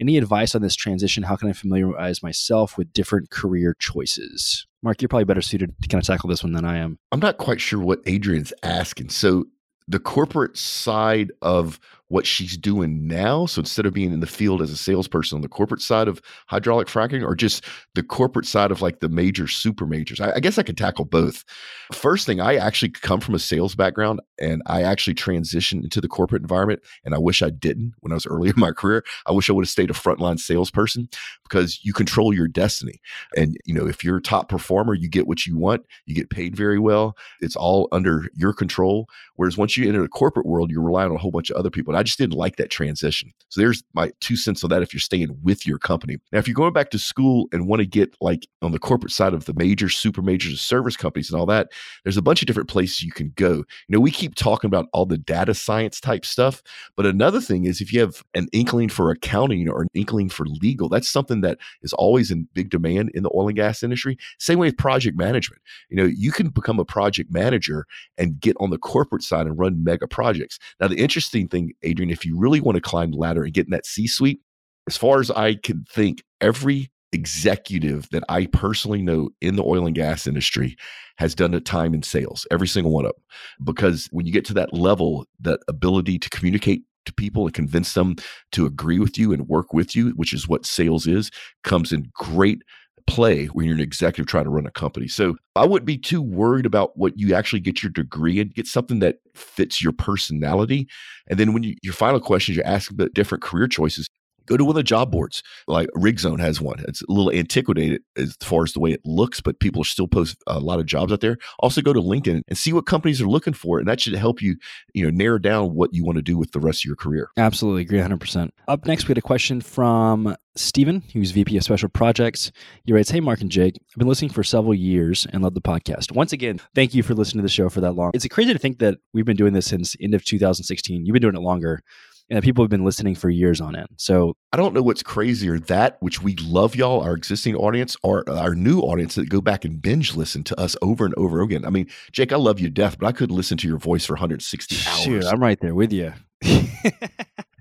Any 0.00 0.18
advice 0.18 0.56
on 0.56 0.62
this 0.62 0.74
transition? 0.74 1.22
How 1.22 1.36
can 1.36 1.48
I 1.48 1.52
familiarize 1.52 2.20
myself 2.20 2.76
with 2.76 2.92
different 2.92 3.30
career 3.30 3.76
choices? 3.78 4.66
Mark, 4.82 5.00
you're 5.00 5.08
probably 5.08 5.24
better 5.24 5.42
suited 5.42 5.74
to 5.80 5.88
kind 5.88 6.02
of 6.02 6.06
tackle 6.06 6.28
this 6.28 6.42
one 6.42 6.52
than 6.52 6.64
I 6.64 6.78
am. 6.78 6.98
I'm 7.12 7.20
not 7.20 7.38
quite 7.38 7.60
sure 7.60 7.80
what 7.80 8.00
Adrian's 8.06 8.52
asking. 8.64 9.10
So, 9.10 9.46
the 9.90 9.98
corporate 9.98 10.58
side 10.58 11.32
of 11.40 11.80
what 12.08 12.26
she's 12.26 12.56
doing 12.56 13.06
now. 13.06 13.46
So 13.46 13.60
instead 13.60 13.86
of 13.86 13.92
being 13.92 14.12
in 14.12 14.20
the 14.20 14.26
field 14.26 14.62
as 14.62 14.70
a 14.70 14.76
salesperson 14.76 15.36
on 15.36 15.42
the 15.42 15.48
corporate 15.48 15.82
side 15.82 16.08
of 16.08 16.20
hydraulic 16.46 16.88
fracking, 16.88 17.22
or 17.22 17.34
just 17.34 17.64
the 17.94 18.02
corporate 18.02 18.46
side 18.46 18.70
of 18.70 18.82
like 18.82 19.00
the 19.00 19.08
major 19.08 19.46
super 19.46 19.86
majors, 19.86 20.20
I, 20.20 20.32
I 20.36 20.40
guess 20.40 20.58
I 20.58 20.62
could 20.62 20.78
tackle 20.78 21.04
both. 21.04 21.44
First 21.92 22.26
thing, 22.26 22.40
I 22.40 22.56
actually 22.56 22.90
come 22.90 23.20
from 23.20 23.34
a 23.34 23.38
sales 23.38 23.74
background 23.74 24.20
and 24.40 24.62
I 24.66 24.82
actually 24.82 25.14
transitioned 25.14 25.84
into 25.84 26.00
the 26.00 26.08
corporate 26.08 26.42
environment. 26.42 26.82
And 27.04 27.14
I 27.14 27.18
wish 27.18 27.42
I 27.42 27.50
didn't 27.50 27.94
when 28.00 28.12
I 28.12 28.16
was 28.16 28.26
early 28.30 28.48
in 28.48 28.54
my 28.56 28.72
career. 28.72 29.04
I 29.26 29.32
wish 29.32 29.48
I 29.48 29.52
would 29.52 29.64
have 29.64 29.70
stayed 29.70 29.90
a 29.90 29.94
frontline 29.94 30.38
salesperson 30.38 31.08
because 31.48 31.80
you 31.82 31.92
control 31.92 32.34
your 32.34 32.48
destiny. 32.48 33.00
And, 33.36 33.56
you 33.64 33.74
know, 33.74 33.86
if 33.86 34.04
you're 34.04 34.18
a 34.18 34.22
top 34.22 34.48
performer, 34.48 34.94
you 34.94 35.08
get 35.08 35.26
what 35.26 35.46
you 35.46 35.58
want, 35.58 35.84
you 36.06 36.14
get 36.14 36.30
paid 36.30 36.56
very 36.56 36.78
well. 36.78 37.16
It's 37.40 37.56
all 37.56 37.88
under 37.92 38.28
your 38.34 38.52
control. 38.52 39.08
Whereas 39.36 39.56
once 39.56 39.76
you 39.76 39.88
enter 39.88 40.02
the 40.02 40.08
corporate 40.08 40.46
world, 40.46 40.70
you're 40.70 40.82
relying 40.82 41.10
on 41.10 41.16
a 41.16 41.20
whole 41.20 41.30
bunch 41.30 41.50
of 41.50 41.56
other 41.56 41.70
people. 41.70 41.92
And 41.92 41.98
I 41.98 42.02
just 42.02 42.18
didn't 42.18 42.36
like 42.36 42.56
that 42.56 42.70
transition. 42.70 43.32
So 43.48 43.60
there's 43.60 43.82
my 43.94 44.10
two 44.20 44.36
cents 44.36 44.64
on 44.64 44.70
that 44.70 44.82
if 44.82 44.92
you're 44.92 45.00
staying 45.00 45.36
with 45.42 45.66
your 45.66 45.78
company. 45.78 46.18
Now, 46.32 46.38
if 46.38 46.48
you're 46.48 46.54
going 46.54 46.72
back 46.72 46.90
to 46.90 46.98
school 46.98 47.46
and 47.52 47.68
want 47.68 47.80
to 47.80 47.86
get 47.86 48.16
like 48.20 48.48
on 48.62 48.72
the 48.72 48.78
corporate 48.78 49.12
side 49.12 49.34
of 49.34 49.44
the 49.44 49.54
major, 49.54 49.88
super 49.88 50.22
majors, 50.22 50.60
service 50.60 50.96
companies 50.96 51.30
and 51.30 51.38
all 51.38 51.46
that, 51.46 51.70
there's 52.04 52.16
a 52.16 52.22
bunch 52.22 52.42
of 52.42 52.46
different 52.46 52.68
places 52.68 53.02
you 53.02 53.12
can 53.12 53.32
go. 53.36 53.52
You 53.52 53.64
know, 53.90 54.00
we 54.00 54.10
keep 54.10 54.27
talking 54.34 54.68
about 54.68 54.86
all 54.92 55.06
the 55.06 55.18
data 55.18 55.54
science 55.54 56.00
type 56.00 56.24
stuff, 56.24 56.62
but 56.96 57.06
another 57.06 57.40
thing 57.40 57.64
is 57.64 57.80
if 57.80 57.92
you 57.92 58.00
have 58.00 58.22
an 58.34 58.48
inkling 58.52 58.88
for 58.88 59.10
accounting 59.10 59.68
or 59.68 59.82
an 59.82 59.88
inkling 59.94 60.28
for 60.28 60.46
legal, 60.46 60.88
that's 60.88 61.08
something 61.08 61.40
that 61.42 61.58
is 61.82 61.92
always 61.92 62.30
in 62.30 62.48
big 62.54 62.70
demand 62.70 63.10
in 63.14 63.22
the 63.22 63.30
oil 63.34 63.48
and 63.48 63.56
gas 63.56 63.82
industry. 63.82 64.16
Same 64.38 64.58
way 64.58 64.68
with 64.68 64.76
project 64.76 65.16
management. 65.16 65.62
You 65.88 65.96
know, 65.96 66.04
you 66.04 66.32
can 66.32 66.48
become 66.48 66.78
a 66.78 66.84
project 66.84 67.32
manager 67.32 67.86
and 68.16 68.40
get 68.40 68.56
on 68.60 68.70
the 68.70 68.78
corporate 68.78 69.22
side 69.22 69.46
and 69.46 69.58
run 69.58 69.82
mega 69.84 70.06
projects. 70.06 70.58
Now, 70.80 70.88
the 70.88 70.98
interesting 70.98 71.48
thing, 71.48 71.72
Adrian, 71.82 72.10
if 72.10 72.24
you 72.24 72.38
really 72.38 72.60
want 72.60 72.76
to 72.76 72.82
climb 72.82 73.10
the 73.10 73.18
ladder 73.18 73.44
and 73.44 73.52
get 73.52 73.66
in 73.66 73.70
that 73.70 73.86
C 73.86 74.06
suite, 74.06 74.40
as 74.86 74.96
far 74.96 75.20
as 75.20 75.30
I 75.30 75.54
can 75.54 75.84
think, 75.90 76.22
every 76.40 76.90
executive 77.12 78.08
that 78.10 78.24
I 78.28 78.46
personally 78.46 79.02
know 79.02 79.30
in 79.40 79.56
the 79.56 79.64
oil 79.64 79.86
and 79.86 79.94
gas 79.94 80.26
industry 80.26 80.76
has 81.16 81.34
done 81.34 81.54
a 81.54 81.60
time 81.60 81.94
in 81.94 82.02
sales, 82.02 82.46
every 82.50 82.68
single 82.68 82.92
one 82.92 83.06
of 83.06 83.12
them. 83.12 83.22
Because 83.64 84.08
when 84.12 84.26
you 84.26 84.32
get 84.32 84.44
to 84.46 84.54
that 84.54 84.72
level, 84.72 85.26
that 85.40 85.60
ability 85.68 86.18
to 86.18 86.30
communicate 86.30 86.82
to 87.06 87.12
people 87.12 87.44
and 87.44 87.54
convince 87.54 87.94
them 87.94 88.16
to 88.52 88.66
agree 88.66 88.98
with 88.98 89.18
you 89.18 89.32
and 89.32 89.48
work 89.48 89.72
with 89.72 89.96
you, 89.96 90.10
which 90.10 90.32
is 90.32 90.46
what 90.46 90.66
sales 90.66 91.06
is, 91.06 91.30
comes 91.64 91.92
in 91.92 92.10
great 92.14 92.62
play 93.06 93.46
when 93.46 93.64
you're 93.64 93.74
an 93.74 93.80
executive 93.80 94.26
trying 94.26 94.44
to 94.44 94.50
run 94.50 94.66
a 94.66 94.70
company. 94.70 95.08
So 95.08 95.36
I 95.56 95.64
wouldn't 95.64 95.86
be 95.86 95.96
too 95.96 96.20
worried 96.20 96.66
about 96.66 96.96
what 96.96 97.18
you 97.18 97.34
actually 97.34 97.60
get 97.60 97.82
your 97.82 97.90
degree 97.90 98.38
and 98.38 98.54
Get 98.54 98.66
something 98.66 98.98
that 98.98 99.16
fits 99.34 99.82
your 99.82 99.92
personality. 99.92 100.86
And 101.28 101.40
then 101.40 101.54
when 101.54 101.62
you, 101.62 101.74
your 101.82 101.94
final 101.94 102.20
questions, 102.20 102.56
you're 102.56 102.66
asking 102.66 102.96
about 102.96 103.14
different 103.14 103.42
career 103.42 103.66
choices 103.66 104.08
go 104.48 104.56
to 104.56 104.64
one 104.64 104.72
of 104.72 104.76
the 104.76 104.82
job 104.82 105.12
boards. 105.12 105.42
Like 105.66 105.88
RigZone 105.96 106.40
has 106.40 106.60
one. 106.60 106.84
It's 106.88 107.02
a 107.02 107.12
little 107.12 107.30
antiquated 107.30 108.02
as 108.16 108.36
far 108.40 108.64
as 108.64 108.72
the 108.72 108.80
way 108.80 108.92
it 108.92 109.00
looks, 109.04 109.40
but 109.40 109.60
people 109.60 109.84
still 109.84 110.08
post 110.08 110.36
a 110.46 110.58
lot 110.58 110.80
of 110.80 110.86
jobs 110.86 111.12
out 111.12 111.20
there. 111.20 111.38
Also 111.60 111.80
go 111.80 111.92
to 111.92 112.00
LinkedIn 112.00 112.42
and 112.48 112.58
see 112.58 112.72
what 112.72 112.86
companies 112.86 113.20
are 113.20 113.28
looking 113.28 113.54
for. 113.54 113.78
And 113.78 113.88
that 113.88 114.00
should 114.00 114.14
help 114.14 114.42
you, 114.42 114.56
you 114.94 115.04
know, 115.04 115.10
narrow 115.10 115.38
down 115.38 115.74
what 115.74 115.92
you 115.92 116.04
want 116.04 116.16
to 116.16 116.22
do 116.22 116.36
with 116.36 116.52
the 116.52 116.60
rest 116.60 116.80
of 116.80 116.86
your 116.86 116.96
career. 116.96 117.30
Absolutely 117.36 117.82
agree 117.82 118.00
100%. 118.00 118.50
Up 118.66 118.86
next, 118.86 119.04
we 119.04 119.12
had 119.12 119.18
a 119.18 119.22
question 119.22 119.60
from 119.60 120.36
Stephen, 120.56 121.02
who's 121.12 121.30
VP 121.30 121.56
of 121.56 121.62
Special 121.62 121.88
Projects. 121.88 122.50
He 122.84 122.92
writes, 122.92 123.10
Hey, 123.10 123.20
Mark 123.20 123.40
and 123.40 123.50
Jake, 123.50 123.74
I've 123.76 123.98
been 123.98 124.08
listening 124.08 124.30
for 124.30 124.42
several 124.42 124.74
years 124.74 125.26
and 125.32 125.42
love 125.42 125.54
the 125.54 125.60
podcast. 125.60 126.12
Once 126.12 126.32
again, 126.32 126.60
thank 126.74 126.94
you 126.94 127.02
for 127.02 127.14
listening 127.14 127.40
to 127.40 127.42
the 127.42 127.48
show 127.48 127.68
for 127.68 127.80
that 127.80 127.92
long. 127.92 128.10
It's 128.14 128.26
crazy 128.26 128.52
to 128.52 128.58
think 128.58 128.78
that 128.80 128.98
we've 129.14 129.24
been 129.24 129.36
doing 129.36 129.52
this 129.52 129.66
since 129.66 129.94
end 130.00 130.14
of 130.14 130.24
2016. 130.24 131.06
You've 131.06 131.12
been 131.12 131.22
doing 131.22 131.36
it 131.36 131.40
longer 131.40 131.82
and 132.30 132.42
people 132.42 132.62
have 132.62 132.70
been 132.70 132.84
listening 132.84 133.14
for 133.14 133.30
years 133.30 133.60
on 133.60 133.76
end. 133.76 133.88
So 133.96 134.36
I 134.52 134.56
don't 134.56 134.74
know 134.74 134.82
what's 134.82 135.02
crazier 135.02 135.58
that 135.58 135.96
which 136.00 136.22
we 136.22 136.36
love 136.36 136.76
y'all, 136.76 137.00
our 137.00 137.14
existing 137.14 137.56
audience, 137.56 137.96
or 138.02 138.28
uh, 138.28 138.38
our 138.38 138.54
new 138.54 138.80
audience 138.80 139.14
that 139.14 139.28
go 139.28 139.40
back 139.40 139.64
and 139.64 139.80
binge 139.80 140.14
listen 140.14 140.44
to 140.44 140.60
us 140.60 140.76
over 140.82 141.04
and 141.04 141.14
over 141.16 141.40
again. 141.40 141.64
I 141.64 141.70
mean, 141.70 141.88
Jake, 142.12 142.32
I 142.32 142.36
love 142.36 142.60
you 142.60 142.68
to 142.68 142.72
death, 142.72 142.98
but 142.98 143.06
I 143.06 143.12
could 143.12 143.30
listen 143.30 143.56
to 143.58 143.68
your 143.68 143.78
voice 143.78 144.04
for 144.04 144.14
160 144.14 144.76
hours. 144.88 145.02
Shoot, 145.02 145.24
I'm 145.24 145.40
right 145.40 145.58
there 145.60 145.74
with 145.74 145.92
you. 145.92 146.12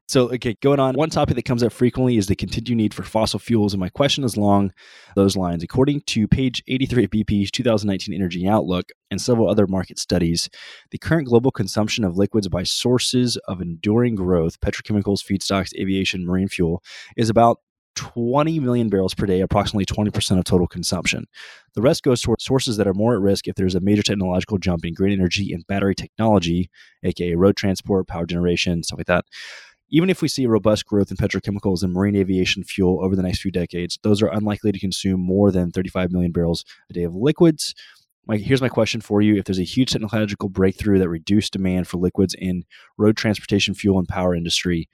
So, 0.09 0.31
okay, 0.31 0.55
going 0.61 0.79
on. 0.79 0.95
One 0.95 1.09
topic 1.09 1.35
that 1.35 1.43
comes 1.43 1.63
up 1.63 1.73
frequently 1.73 2.15
is 2.15 2.27
the 2.27 2.35
continued 2.35 2.77
need 2.77 2.93
for 2.93 3.03
fossil 3.03 3.39
fuels. 3.39 3.73
And 3.73 3.81
my 3.81 3.89
question 3.89 4.23
is 4.23 4.37
along 4.37 4.71
those 5.17 5.35
lines. 5.35 5.63
According 5.63 6.01
to 6.07 6.29
page 6.29 6.63
83 6.65 7.03
of 7.03 7.09
BP's 7.09 7.51
2019 7.51 8.15
Energy 8.15 8.47
Outlook 8.47 8.89
and 9.11 9.21
several 9.21 9.49
other 9.49 9.67
market 9.67 9.99
studies, 9.99 10.49
the 10.91 10.97
current 10.97 11.27
global 11.27 11.51
consumption 11.51 12.05
of 12.05 12.15
liquids 12.15 12.47
by 12.47 12.63
sources 12.63 13.35
of 13.49 13.59
enduring 13.61 14.15
growth, 14.15 14.61
petrochemicals, 14.61 15.21
feedstocks, 15.25 15.77
aviation, 15.77 16.25
marine 16.25 16.47
fuel, 16.47 16.81
is 17.17 17.29
about 17.29 17.59
20 17.95 18.61
million 18.61 18.87
barrels 18.87 19.13
per 19.13 19.25
day, 19.25 19.41
approximately 19.41 19.85
20% 19.85 20.37
of 20.37 20.45
total 20.45 20.67
consumption. 20.67 21.25
The 21.73 21.81
rest 21.81 22.03
goes 22.03 22.21
towards 22.21 22.45
sources 22.45 22.77
that 22.77 22.87
are 22.87 22.93
more 22.93 23.13
at 23.15 23.21
risk 23.21 23.47
if 23.47 23.55
there's 23.55 23.75
a 23.75 23.81
major 23.81 24.03
technological 24.03 24.57
jump 24.57 24.85
in 24.85 24.93
green 24.93 25.19
energy 25.19 25.51
and 25.51 25.67
battery 25.67 25.95
technology, 25.95 26.69
aka 27.03 27.35
road 27.35 27.57
transport, 27.57 28.07
power 28.07 28.25
generation, 28.25 28.83
stuff 28.83 28.99
like 28.99 29.07
that 29.07 29.25
even 29.89 30.09
if 30.09 30.21
we 30.21 30.27
see 30.27 30.45
robust 30.45 30.85
growth 30.85 31.11
in 31.11 31.17
petrochemicals 31.17 31.83
and 31.83 31.93
marine 31.93 32.15
aviation 32.15 32.63
fuel 32.63 33.03
over 33.03 33.15
the 33.15 33.23
next 33.23 33.41
few 33.41 33.51
decades, 33.51 33.97
those 34.03 34.21
are 34.21 34.27
unlikely 34.27 34.71
to 34.71 34.79
consume 34.79 35.19
more 35.19 35.51
than 35.51 35.71
35 35.71 36.11
million 36.11 36.31
barrels 36.31 36.65
a 36.89 36.93
day 36.93 37.03
of 37.03 37.15
liquids. 37.15 37.73
My, 38.25 38.37
here's 38.37 38.61
my 38.61 38.69
question 38.69 38.99
for 38.99 39.21
you: 39.21 39.37
If 39.37 39.45
there's 39.45 39.59
a 39.59 39.63
huge 39.63 39.91
technological 39.91 40.49
breakthrough 40.49 40.99
that 40.99 41.09
reduced 41.09 41.53
demand 41.53 41.87
for 41.87 41.97
liquids 41.97 42.35
in 42.37 42.65
road 42.97 43.15
transportation, 43.15 43.73
fuel, 43.73 43.99
and 43.99 44.07
power 44.07 44.35
industry, 44.35 44.89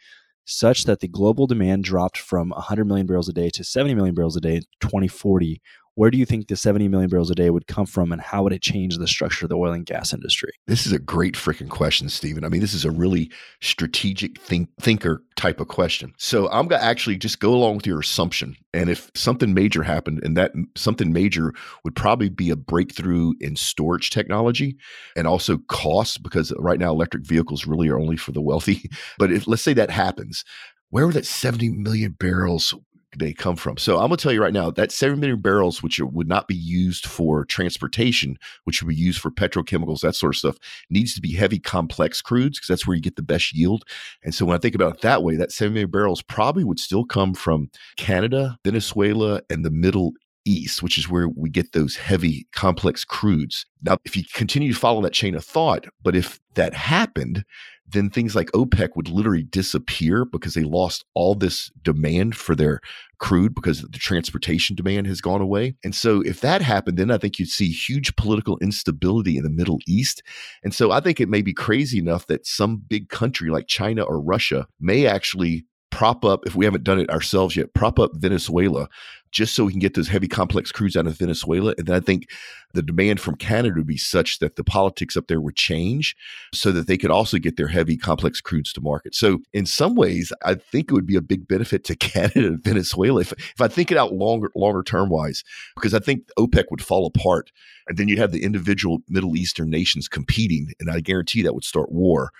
such 0.45 0.83
that 0.85 0.99
the 0.99 1.07
global 1.07 1.47
demand 1.47 1.83
dropped 1.83 2.17
from 2.17 2.49
100 2.49 2.85
million 2.85 3.07
barrels 3.07 3.29
a 3.29 3.33
day 3.33 3.49
to 3.49 3.63
70 3.63 3.95
million 3.95 4.13
barrels 4.13 4.35
a 4.35 4.41
day 4.41 4.57
in 4.57 4.63
2040, 4.81 5.61
where 5.95 6.09
do 6.09 6.17
you 6.17 6.25
think 6.25 6.47
the 6.47 6.55
70 6.55 6.87
million 6.87 7.09
barrels 7.09 7.29
a 7.29 7.35
day 7.35 7.49
would 7.49 7.67
come 7.67 7.85
from 7.85 8.11
and 8.11 8.21
how 8.21 8.43
would 8.43 8.53
it 8.53 8.61
change 8.61 8.97
the 8.97 9.07
structure 9.07 9.45
of 9.45 9.49
the 9.49 9.57
oil 9.57 9.73
and 9.73 9.85
gas 9.85 10.13
industry? 10.13 10.51
This 10.65 10.85
is 10.85 10.91
a 10.91 10.99
great 10.99 11.35
freaking 11.35 11.69
question, 11.69 12.09
Stephen. 12.09 12.43
I 12.43 12.49
mean, 12.49 12.61
this 12.61 12.73
is 12.73 12.85
a 12.85 12.91
really 12.91 13.31
strategic 13.61 14.39
think, 14.41 14.69
thinker 14.81 15.23
type 15.35 15.59
of 15.59 15.67
question. 15.67 16.13
So 16.17 16.49
I'm 16.49 16.67
going 16.67 16.81
to 16.81 16.85
actually 16.85 17.17
just 17.17 17.39
go 17.39 17.53
along 17.53 17.77
with 17.77 17.87
your 17.87 17.99
assumption. 17.99 18.55
And 18.73 18.89
if 18.89 19.11
something 19.15 19.53
major 19.53 19.83
happened, 19.83 20.21
and 20.23 20.35
that 20.35 20.53
something 20.75 21.13
major 21.13 21.53
would 21.83 21.95
probably 21.95 22.29
be 22.29 22.49
a 22.49 22.55
breakthrough 22.55 23.33
in 23.39 23.55
storage 23.55 24.09
technology 24.09 24.75
and 25.15 25.27
also 25.27 25.59
cost, 25.69 26.23
because 26.23 26.51
right 26.57 26.79
now 26.79 26.91
electric 26.91 27.25
vehicles 27.25 27.67
really 27.67 27.89
are 27.89 27.99
only 27.99 28.17
for 28.17 28.31
the 28.31 28.41
wealthy. 28.41 28.89
But 29.19 29.31
if 29.31 29.47
let's 29.47 29.61
say 29.61 29.73
that 29.73 29.89
happens, 29.89 30.43
where 30.89 31.05
would 31.05 31.15
that 31.15 31.25
70 31.25 31.69
million 31.69 32.15
barrels 32.19 32.73
they 33.17 33.33
come 33.33 33.55
from. 33.55 33.77
So 33.77 33.95
I'm 33.95 34.07
going 34.07 34.17
to 34.17 34.23
tell 34.23 34.31
you 34.31 34.41
right 34.41 34.53
now 34.53 34.71
that 34.71 34.91
7 34.91 35.19
million 35.19 35.41
barrels, 35.41 35.81
which 35.81 35.99
would 35.99 36.27
not 36.27 36.47
be 36.47 36.55
used 36.55 37.05
for 37.05 37.45
transportation, 37.45 38.37
which 38.63 38.81
would 38.81 38.89
be 38.89 38.95
used 38.95 39.19
for 39.19 39.31
petrochemicals, 39.31 40.01
that 40.01 40.15
sort 40.15 40.33
of 40.33 40.37
stuff, 40.37 40.57
needs 40.89 41.13
to 41.15 41.21
be 41.21 41.33
heavy, 41.33 41.59
complex 41.59 42.21
crudes 42.21 42.53
because 42.53 42.67
that's 42.67 42.87
where 42.87 42.95
you 42.95 43.01
get 43.01 43.15
the 43.15 43.21
best 43.21 43.53
yield. 43.53 43.83
And 44.23 44.33
so 44.33 44.45
when 44.45 44.55
I 44.55 44.59
think 44.59 44.75
about 44.75 44.95
it 44.95 45.01
that 45.01 45.23
way, 45.23 45.35
that 45.35 45.51
7 45.51 45.73
million 45.73 45.91
barrels 45.91 46.21
probably 46.21 46.63
would 46.63 46.79
still 46.79 47.05
come 47.05 47.33
from 47.33 47.69
Canada, 47.97 48.57
Venezuela, 48.63 49.41
and 49.49 49.63
the 49.65 49.71
Middle 49.71 50.13
east, 50.45 50.83
which 50.83 50.97
is 50.97 51.09
where 51.09 51.27
we 51.27 51.49
get 51.49 51.73
those 51.73 51.95
heavy, 51.95 52.47
complex 52.51 53.05
crudes. 53.05 53.65
Now, 53.81 53.97
if 54.05 54.15
you 54.15 54.23
continue 54.33 54.73
to 54.73 54.79
follow 54.79 55.01
that 55.01 55.13
chain 55.13 55.35
of 55.35 55.43
thought, 55.43 55.85
but 56.01 56.15
if 56.15 56.39
that 56.55 56.73
happened, 56.73 57.45
then 57.87 58.09
things 58.09 58.35
like 58.35 58.51
OPEC 58.51 58.95
would 58.95 59.09
literally 59.09 59.43
disappear 59.43 60.25
because 60.25 60.53
they 60.53 60.63
lost 60.63 61.05
all 61.13 61.35
this 61.35 61.69
demand 61.81 62.35
for 62.35 62.55
their 62.55 62.79
crude 63.19 63.53
because 63.53 63.81
the 63.81 63.99
transportation 63.99 64.75
demand 64.75 65.07
has 65.07 65.21
gone 65.21 65.41
away. 65.41 65.75
And 65.83 65.93
so 65.93 66.21
if 66.21 66.41
that 66.41 66.61
happened, 66.61 66.97
then 66.97 67.11
I 67.11 67.17
think 67.17 67.39
you'd 67.39 67.49
see 67.49 67.69
huge 67.69 68.15
political 68.15 68.57
instability 68.59 69.37
in 69.37 69.43
the 69.43 69.49
Middle 69.49 69.79
East. 69.87 70.23
And 70.63 70.73
so 70.73 70.91
I 70.91 70.99
think 70.99 71.19
it 71.19 71.29
may 71.29 71.41
be 71.41 71.53
crazy 71.53 71.99
enough 71.99 72.27
that 72.27 72.47
some 72.47 72.77
big 72.77 73.09
country 73.09 73.49
like 73.49 73.67
China 73.67 74.03
or 74.03 74.19
Russia 74.19 74.67
may 74.79 75.05
actually 75.05 75.65
prop 75.89 76.25
up, 76.25 76.45
if 76.47 76.55
we 76.55 76.65
haven't 76.65 76.83
done 76.83 76.99
it 76.99 77.09
ourselves 77.11 77.55
yet, 77.55 77.73
prop 77.75 77.99
up 77.99 78.11
Venezuela 78.15 78.89
just 79.33 79.55
so 79.55 79.65
we 79.65 79.73
can 79.73 79.79
get 79.79 79.95
those 79.95 80.07
heavy 80.07 80.27
complex 80.27 80.71
crudes 80.71 80.95
out 80.95 81.07
of 81.07 81.17
Venezuela. 81.17 81.73
And 81.77 81.87
then 81.87 81.95
I 81.95 81.99
think 81.99 82.29
the 82.73 82.83
demand 82.83 83.19
from 83.19 83.35
Canada 83.35 83.75
would 83.77 83.87
be 83.87 83.97
such 83.97 84.39
that 84.39 84.55
the 84.55 84.63
politics 84.63 85.17
up 85.17 85.27
there 85.27 85.41
would 85.41 85.55
change 85.55 86.15
so 86.53 86.71
that 86.71 86.87
they 86.87 86.97
could 86.97 87.09
also 87.09 87.39
get 87.39 87.57
their 87.57 87.67
heavy 87.67 87.97
complex 87.97 88.41
crudes 88.41 88.71
to 88.73 88.81
market. 88.81 89.15
So 89.15 89.39
in 89.51 89.65
some 89.65 89.95
ways, 89.95 90.31
I 90.45 90.53
think 90.53 90.89
it 90.89 90.93
would 90.93 91.07
be 91.07 91.15
a 91.15 91.21
big 91.21 91.47
benefit 91.47 91.83
to 91.85 91.95
Canada 92.03 92.47
and 92.47 92.63
Venezuela 92.63 93.21
if, 93.21 93.31
if 93.33 93.59
I 93.59 93.67
think 93.67 93.91
it 93.91 93.97
out 93.97 94.13
longer 94.13 94.51
longer 94.55 94.83
term 94.83 95.09
wise, 95.09 95.43
because 95.75 95.93
I 95.93 95.99
think 95.99 96.27
OPEC 96.37 96.65
would 96.69 96.83
fall 96.83 97.07
apart. 97.07 97.51
And 97.87 97.97
then 97.97 98.07
you'd 98.07 98.19
have 98.19 98.31
the 98.31 98.43
individual 98.43 98.99
Middle 99.09 99.35
Eastern 99.35 99.69
nations 99.69 100.07
competing. 100.07 100.71
And 100.79 100.89
I 100.89 100.99
guarantee 100.99 101.41
that 101.41 101.55
would 101.55 101.65
start 101.65 101.91
war. 101.91 102.31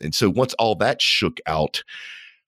And 0.00 0.14
so 0.14 0.30
once 0.30 0.54
all 0.54 0.74
that 0.76 1.00
shook 1.00 1.38
out, 1.46 1.82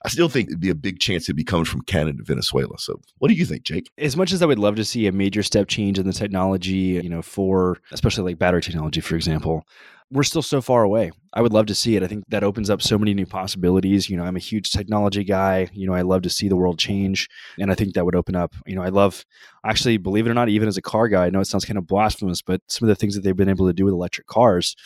I 0.05 0.09
still 0.09 0.29
think 0.29 0.49
it'd 0.49 0.61
be 0.61 0.71
a 0.71 0.75
big 0.75 1.01
chance 1.01 1.25
it'd 1.25 1.37
be 1.37 1.45
coming 1.45 1.65
from 1.65 1.81
Canada 1.83 2.19
to 2.19 2.25
Venezuela. 2.25 2.79
So, 2.79 3.01
what 3.19 3.29
do 3.29 3.35
you 3.35 3.47
think, 3.47 3.63
Jake? 3.63 3.91
As 3.97 4.17
much 4.17 4.33
as 4.33 4.43
I 4.43 4.47
would 4.47 4.59
love 4.59 4.77
to 4.77 4.85
see 4.85 5.07
a 5.07 5.13
major 5.13 5.43
step 5.43 5.67
change 5.67 5.99
in 5.99 6.07
the 6.07 6.13
technology, 6.13 7.01
you 7.03 7.09
know, 7.09 7.23
for 7.23 7.79
especially 7.91 8.25
like 8.25 8.39
battery 8.39 8.61
technology, 8.61 9.01
for 9.01 9.17
example, 9.17 9.65
we're 10.11 10.23
still 10.23 10.43
so 10.43 10.61
far 10.61 10.83
away. 10.83 11.11
I 11.33 11.41
would 11.41 11.53
love 11.53 11.67
to 11.67 11.75
see 11.75 11.97
it. 11.97 12.03
I 12.03 12.07
think 12.07 12.25
that 12.29 12.45
opens 12.45 12.69
up 12.69 12.83
so 12.83 12.99
many 12.99 13.15
new 13.15 13.25
possibilities. 13.25 14.11
You 14.11 14.19
know, 14.19 14.25
I'm 14.25 14.37
a 14.37 14.41
huge 14.41 14.71
technology 14.71 15.25
guy. 15.25 15.69
You 15.73 15.87
know, 15.87 15.95
I 15.95 16.03
love 16.03 16.23
to 16.23 16.31
see 16.31 16.49
the 16.49 16.57
world 16.57 16.79
change. 16.79 17.29
And 17.59 17.73
I 17.73 17.75
think 17.75 17.95
that 17.95 18.05
would 18.05 18.15
open 18.15 18.37
up, 18.37 18.55
you 18.67 18.77
know, 18.77 18.83
I 18.83 18.91
love 18.91 19.25
actually, 19.65 19.97
believe 19.97 20.27
it 20.27 20.31
or 20.31 20.35
not, 20.35 20.51
even 20.51 20.69
as 20.69 20.77
a 20.77 20.83
car 20.83 21.09
guy, 21.09 21.27
I 21.27 21.31
know 21.31 21.41
it 21.41 21.47
sounds 21.47 21.65
kind 21.65 21.79
of 21.79 21.87
blasphemous, 21.87 22.43
but 22.43 22.61
some 22.69 22.87
of 22.87 22.91
the 22.91 22.95
things 23.01 23.15
that 23.15 23.23
they've 23.23 23.35
been 23.35 23.49
able 23.49 23.67
to 23.67 23.73
do 23.73 23.87
with 23.87 23.95
electric 23.95 24.27
cars 24.27 24.77